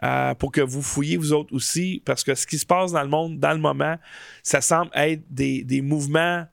euh, 0.04 0.34
pour 0.36 0.52
que 0.52 0.62
vous 0.62 0.82
fouillez 0.82 1.16
vous 1.16 1.32
autres 1.32 1.54
aussi, 1.54 2.02
parce 2.06 2.24
que 2.24 2.36
ce 2.36 2.46
qui 2.46 2.58
se 2.58 2.66
passe 2.66 2.92
dans 2.92 3.04
le 3.04 3.08
monde, 3.08 3.40
dans 3.40 3.54
le 3.54 3.60
moment, 3.60 3.96
ça 4.44 4.60
semble 4.60 4.92
être 4.96 5.24
des 5.30 5.82
mouvements 5.82 6.46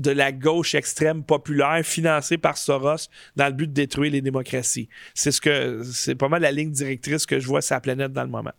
de 0.00 0.10
la 0.10 0.32
gauche 0.32 0.74
extrême 0.74 1.22
populaire 1.22 1.82
financée 1.84 2.38
par 2.38 2.56
Soros 2.56 3.08
dans 3.36 3.46
le 3.46 3.52
but 3.52 3.66
de 3.66 3.72
détruire 3.72 4.12
les 4.12 4.22
démocraties. 4.22 4.88
C'est 5.14 5.30
ce 5.30 5.40
que 5.40 5.82
c'est 5.84 6.14
pas 6.14 6.28
mal 6.28 6.42
la 6.42 6.52
ligne 6.52 6.70
directrice 6.70 7.26
que 7.26 7.38
je 7.38 7.46
vois 7.46 7.60
sur 7.60 7.74
la 7.76 7.80
planète 7.80 8.12
dans 8.12 8.22
le 8.22 8.30
moment. 8.30 8.52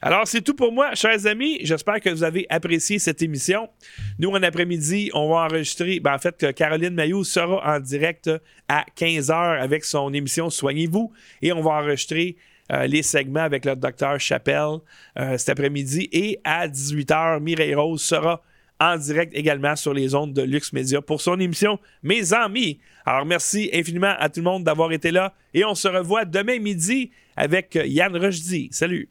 Alors 0.00 0.26
c'est 0.26 0.40
tout 0.40 0.54
pour 0.54 0.72
moi, 0.72 0.94
chers 0.94 1.26
amis. 1.26 1.58
J'espère 1.62 2.00
que 2.00 2.08
vous 2.08 2.24
avez 2.24 2.46
apprécié 2.48 2.98
cette 2.98 3.20
émission. 3.20 3.68
Nous 4.18 4.30
en 4.30 4.42
après-midi, 4.42 5.10
on 5.12 5.28
va 5.28 5.44
enregistrer. 5.44 6.00
Ben, 6.00 6.14
en 6.14 6.18
fait, 6.18 6.54
Caroline 6.54 6.94
Mayou 6.94 7.24
sera 7.24 7.76
en 7.76 7.80
direct 7.80 8.30
à 8.68 8.86
15h 8.96 9.60
avec 9.60 9.84
son 9.84 10.12
émission 10.14 10.48
Soignez-vous 10.48 11.12
et 11.42 11.52
on 11.52 11.60
va 11.60 11.72
enregistrer 11.72 12.36
euh, 12.72 12.86
les 12.86 13.02
segments 13.02 13.40
avec 13.40 13.64
le 13.64 13.76
docteur 13.76 14.18
Chappelle 14.18 14.78
euh, 15.18 15.36
cet 15.36 15.50
après-midi. 15.50 16.08
Et 16.12 16.40
à 16.44 16.68
18h, 16.68 17.40
Mireille 17.40 17.74
Rose 17.74 18.00
sera 18.00 18.42
en 18.80 18.96
direct 18.96 19.32
également 19.34 19.76
sur 19.76 19.92
les 19.92 20.14
ondes 20.14 20.32
de 20.32 20.42
Lux 20.42 20.72
Media 20.72 21.02
pour 21.02 21.20
son 21.20 21.38
émission 21.38 21.78
Mes 22.02 22.32
Amis. 22.32 22.80
Alors 23.04 23.26
merci 23.26 23.70
infiniment 23.72 24.14
à 24.18 24.28
tout 24.28 24.40
le 24.40 24.44
monde 24.44 24.64
d'avoir 24.64 24.90
été 24.92 25.10
là 25.10 25.34
et 25.54 25.64
on 25.64 25.74
se 25.74 25.86
revoit 25.86 26.24
demain 26.24 26.58
midi 26.58 27.10
avec 27.36 27.78
Yann 27.84 28.16
Rochdy. 28.16 28.68
Salut! 28.72 29.08